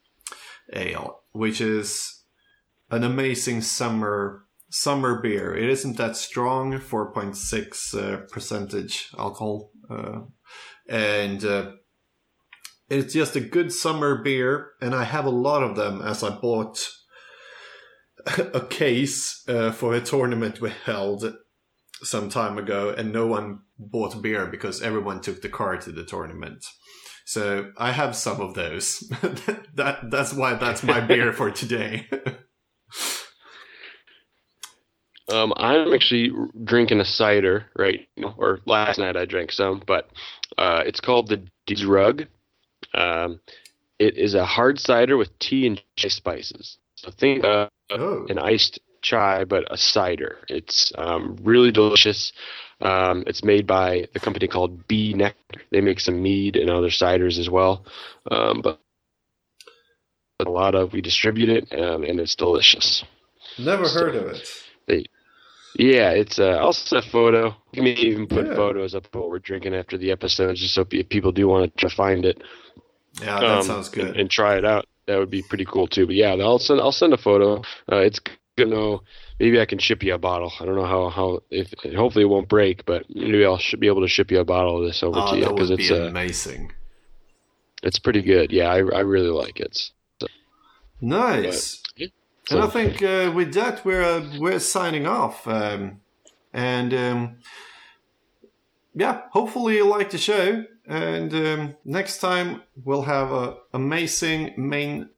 Ale, 0.74 1.22
which 1.32 1.62
is 1.62 2.24
an 2.90 3.04
amazing 3.04 3.62
summer 3.62 4.46
summer 4.70 5.22
beer. 5.22 5.56
It 5.56 5.70
isn't 5.70 5.98
that 5.98 6.18
strong, 6.18 6.80
four 6.80 7.12
point 7.14 7.38
six 7.38 7.94
uh, 7.94 8.22
percentage 8.32 9.10
alcohol, 9.18 9.72
uh, 9.90 10.22
and. 10.88 11.44
Uh, 11.44 11.72
it's 12.90 13.14
just 13.14 13.38
a 13.38 13.40
good 13.40 13.72
summer 13.72 14.22
beer, 14.22 14.72
and 14.82 14.94
I 14.94 15.06
have 15.06 15.24
a 15.24 15.30
lot 15.30 15.64
of 15.64 15.78
them 15.78 16.02
as 16.02 16.24
I 16.26 16.30
bought 16.30 16.86
a 18.38 18.60
case 18.60 19.46
uh, 19.48 19.72
for 19.72 19.94
a 19.94 20.02
tournament 20.02 20.60
we 20.60 20.72
held 20.86 21.34
some 22.04 22.28
time 22.28 22.58
ago, 22.58 22.94
and 22.96 23.14
no 23.14 23.28
one 23.28 23.60
bought 23.82 24.22
beer 24.22 24.46
because 24.46 24.82
everyone 24.82 25.22
took 25.22 25.42
the 25.42 25.50
car 25.50 25.78
to 25.78 25.92
the 25.92 26.06
tournament. 26.06 26.66
So 27.26 27.72
I 27.78 27.92
have 27.92 28.16
some 28.16 28.42
of 28.42 28.54
those. 28.54 29.00
that 29.76 30.10
that's 30.10 30.34
why 30.34 30.56
that's 30.56 30.84
my 30.84 31.00
beer 31.00 31.34
for 31.34 31.52
today. 31.52 32.08
Um, 35.32 35.54
I'm 35.56 35.94
actually 35.94 36.32
drinking 36.64 37.00
a 37.00 37.06
cider 37.06 37.66
right 37.78 38.08
now, 38.18 38.36
or 38.38 38.60
last 38.66 39.00
night 39.00 39.16
I 39.16 39.26
drank 39.26 39.52
some, 39.52 39.82
but 39.86 40.10
uh, 40.58 40.84
it's 40.86 41.00
called 41.00 41.30
the 41.30 41.44
D's 41.66 41.86
Rug. 41.86 42.26
Um, 42.94 43.40
it 44.00 44.18
is 44.18 44.34
a 44.34 44.46
hard 44.46 44.80
cider 44.80 45.18
with 45.18 45.38
tea 45.40 45.68
and 45.68 45.82
chai 45.96 46.10
spices. 46.10 46.78
So 46.96 47.12
think 47.12 47.44
uh, 47.44 47.70
oh, 47.92 48.26
an 48.30 48.40
iced 48.40 48.80
chai, 49.02 49.46
but 49.46 49.72
a 49.72 49.78
cider. 49.78 50.40
It's 50.50 50.92
um, 50.98 51.38
really 51.42 51.72
delicious. 51.72 52.34
Um, 52.82 53.24
it's 53.28 53.44
made 53.44 53.68
by 53.68 54.08
the 54.14 54.20
company 54.20 54.48
called 54.48 54.88
B. 54.88 55.14
Nektar. 55.14 55.62
They 55.72 55.82
make 55.82 56.00
some 56.00 56.22
mead 56.22 56.56
and 56.56 56.70
other 56.70 56.90
ciders 56.90 57.38
as 57.40 57.50
well. 57.50 57.86
Um, 58.30 58.62
but 58.62 58.80
a 60.40 60.50
lot 60.50 60.76
of 60.76 60.94
we 60.94 61.02
distribute 61.02 61.50
it, 61.50 61.72
um, 61.80 62.04
and 62.04 62.20
it's 62.20 62.36
delicious. 62.36 63.04
never 63.60 63.88
heard 63.88 64.16
of 64.16 64.28
it. 64.28 65.08
Yeah, 65.76 66.12
it's. 66.12 66.38
Uh, 66.38 66.58
I'll 66.60 66.74
send 66.74 67.04
a 67.04 67.10
photo. 67.10 67.56
You 67.72 67.84
may 67.84 67.94
even 67.94 68.28
put 68.28 68.46
Yeah. 68.46 68.56
photos 68.56 68.94
up 68.94 69.06
of 69.06 69.14
what 69.20 69.30
we're 69.30 69.40
drinking 69.40 69.74
after 69.74 69.98
the 69.98 70.12
episode, 70.12 70.56
just 70.56 70.74
so 70.74 70.86
if 70.92 71.10
people 71.10 71.32
do 71.32 71.48
want 71.48 71.76
to 71.78 71.90
find 71.90 72.26
it. 72.26 72.42
Yeah, 73.22 73.40
that 73.40 73.46
um, 73.46 73.64
sounds 73.64 73.90
good. 73.90 74.08
And, 74.08 74.18
and 74.18 74.30
try 74.30 74.58
it 74.58 74.66
out. 74.66 74.86
That 75.08 75.18
would 75.18 75.30
be 75.32 75.42
pretty 75.42 75.66
cool 75.66 75.88
too. 75.88 76.06
But 76.06 76.16
yeah, 76.16 76.34
I'll 76.36 76.60
send. 76.60 76.82
I'll 76.82 76.92
send 76.92 77.14
a 77.14 77.18
photo. 77.18 77.62
Uh, 77.92 77.98
it's 77.98 78.20
to 78.70 78.76
know. 78.76 79.04
Maybe 79.40 79.60
I 79.60 79.66
can 79.66 79.80
ship 79.80 80.04
you 80.04 80.14
a 80.14 80.18
bottle. 80.18 80.52
I 80.60 80.66
don't 80.66 80.76
know 80.76 80.86
how. 80.86 81.10
How 81.10 81.44
if 81.50 81.74
hopefully 81.96 82.24
it 82.24 82.30
won't 82.30 82.48
break, 82.48 82.86
but 82.86 83.06
maybe 83.10 83.46
I'll 83.46 83.58
should 83.58 83.80
be 83.80 83.88
able 83.88 84.02
to 84.02 84.08
ship 84.08 84.32
you 84.32 84.40
a 84.40 84.46
bottle 84.46 84.80
of 84.80 84.88
this 84.88 85.02
over 85.04 85.20
oh, 85.20 85.32
to 85.32 85.40
you 85.40 85.48
because 85.48 85.70
would 85.70 85.80
it's 85.80 85.90
be 85.90 85.96
uh, 85.96 86.08
amazing. 86.08 86.72
it's 87.84 88.00
pretty 88.00 88.22
good. 88.22 88.52
Yeah, 88.52 88.70
I 88.70 88.78
I 88.78 89.00
really 89.00 89.30
like 89.30 89.60
it. 89.60 89.92
Nice. 91.02 91.82
Yeah. 91.96 92.08
And 92.52 92.62
I 92.62 92.68
think 92.68 93.02
uh, 93.02 93.32
with 93.34 93.54
that 93.54 93.84
we're 93.84 94.04
uh, 94.04 94.30
we're 94.38 94.60
signing 94.60 95.08
off. 95.08 95.48
Um, 95.48 96.02
and 96.54 96.94
um, 96.94 97.38
yeah, 98.94 99.22
hopefully 99.32 99.78
you 99.78 99.88
like 99.88 100.10
the 100.12 100.18
show. 100.18 100.66
And 100.88 101.34
um, 101.34 101.76
next 101.86 102.20
time 102.20 102.64
we'll 102.84 103.04
have 103.04 103.32
a 103.32 103.58
amazing 103.74 104.54
main 104.58 105.10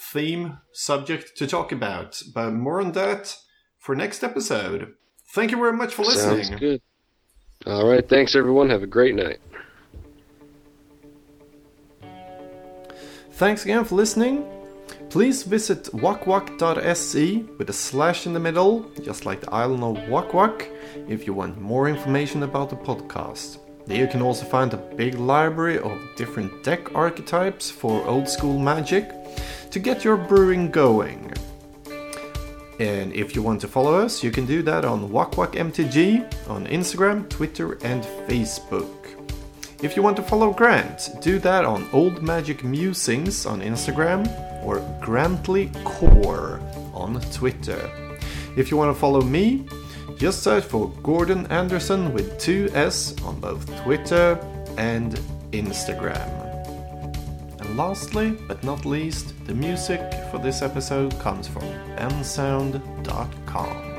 theme 0.00 0.58
subject 0.72 1.36
to 1.36 1.46
talk 1.46 1.72
about. 1.72 2.22
But 2.34 2.50
more 2.52 2.80
on 2.80 2.92
that 2.92 3.36
for 3.78 3.94
next 3.94 4.22
episode. 4.22 4.94
Thank 5.34 5.50
you 5.50 5.56
very 5.56 5.72
much 5.72 5.94
for 5.94 6.02
listening. 6.02 6.44
Sounds 6.44 6.60
good. 6.60 6.82
All 7.66 7.88
right. 7.88 8.06
Thanks 8.08 8.34
everyone. 8.34 8.70
Have 8.70 8.82
a 8.82 8.86
great 8.86 9.14
night. 9.14 9.40
Thanks 13.32 13.64
again 13.64 13.84
for 13.84 13.96
listening. 13.96 14.46
Please 15.10 15.42
visit 15.42 15.84
wakwak.se 15.92 17.36
with 17.58 17.70
a 17.70 17.72
slash 17.72 18.26
in 18.26 18.32
the 18.32 18.40
middle, 18.40 18.88
just 19.02 19.26
like 19.26 19.40
the 19.40 19.50
island 19.50 19.82
of 19.82 19.96
Wakwak, 20.08 20.68
if 21.08 21.26
you 21.26 21.34
want 21.34 21.60
more 21.60 21.88
information 21.88 22.42
about 22.42 22.70
the 22.70 22.76
podcast. 22.76 23.58
There 23.86 23.98
you 23.98 24.06
can 24.06 24.22
also 24.22 24.44
find 24.44 24.72
a 24.72 24.76
big 24.76 25.14
library 25.14 25.78
of 25.78 25.98
different 26.16 26.64
deck 26.64 26.94
archetypes 26.94 27.70
for 27.70 28.06
old 28.06 28.28
school 28.28 28.58
magic 28.58 29.10
to 29.74 29.80
get 29.80 30.04
your 30.04 30.16
brewing 30.16 30.70
going. 30.70 31.32
And 32.78 33.12
if 33.12 33.34
you 33.34 33.42
want 33.42 33.60
to 33.62 33.66
follow 33.66 33.96
us, 33.96 34.22
you 34.22 34.30
can 34.30 34.46
do 34.46 34.62
that 34.62 34.84
on 34.84 35.08
WakWakMTG 35.08 36.48
on 36.48 36.64
Instagram, 36.68 37.28
Twitter, 37.28 37.72
and 37.82 38.04
Facebook. 38.28 38.94
If 39.82 39.96
you 39.96 40.02
want 40.04 40.16
to 40.18 40.22
follow 40.22 40.52
Grant, 40.52 41.10
do 41.20 41.40
that 41.40 41.64
on 41.64 41.88
Old 41.92 42.22
Magic 42.22 42.62
Musings 42.62 43.46
on 43.46 43.62
Instagram 43.62 44.22
or 44.64 44.78
Grantley 45.02 45.72
Core 45.82 46.60
on 46.92 47.20
Twitter. 47.32 47.90
If 48.56 48.70
you 48.70 48.76
want 48.76 48.94
to 48.94 49.00
follow 49.00 49.22
me, 49.22 49.66
just 50.16 50.44
search 50.44 50.62
for 50.62 50.88
Gordon 51.02 51.48
Andersson 51.48 52.14
with 52.14 52.38
two 52.38 52.70
S 52.74 53.20
on 53.24 53.40
both 53.40 53.66
Twitter 53.82 54.38
and 54.78 55.18
Instagram. 55.50 56.43
Lastly, 57.74 58.30
but 58.46 58.62
not 58.62 58.84
least, 58.84 59.34
the 59.46 59.54
music 59.54 60.00
for 60.30 60.38
this 60.38 60.62
episode 60.62 61.18
comes 61.18 61.48
from 61.48 61.62
bensound.com. 61.96 63.93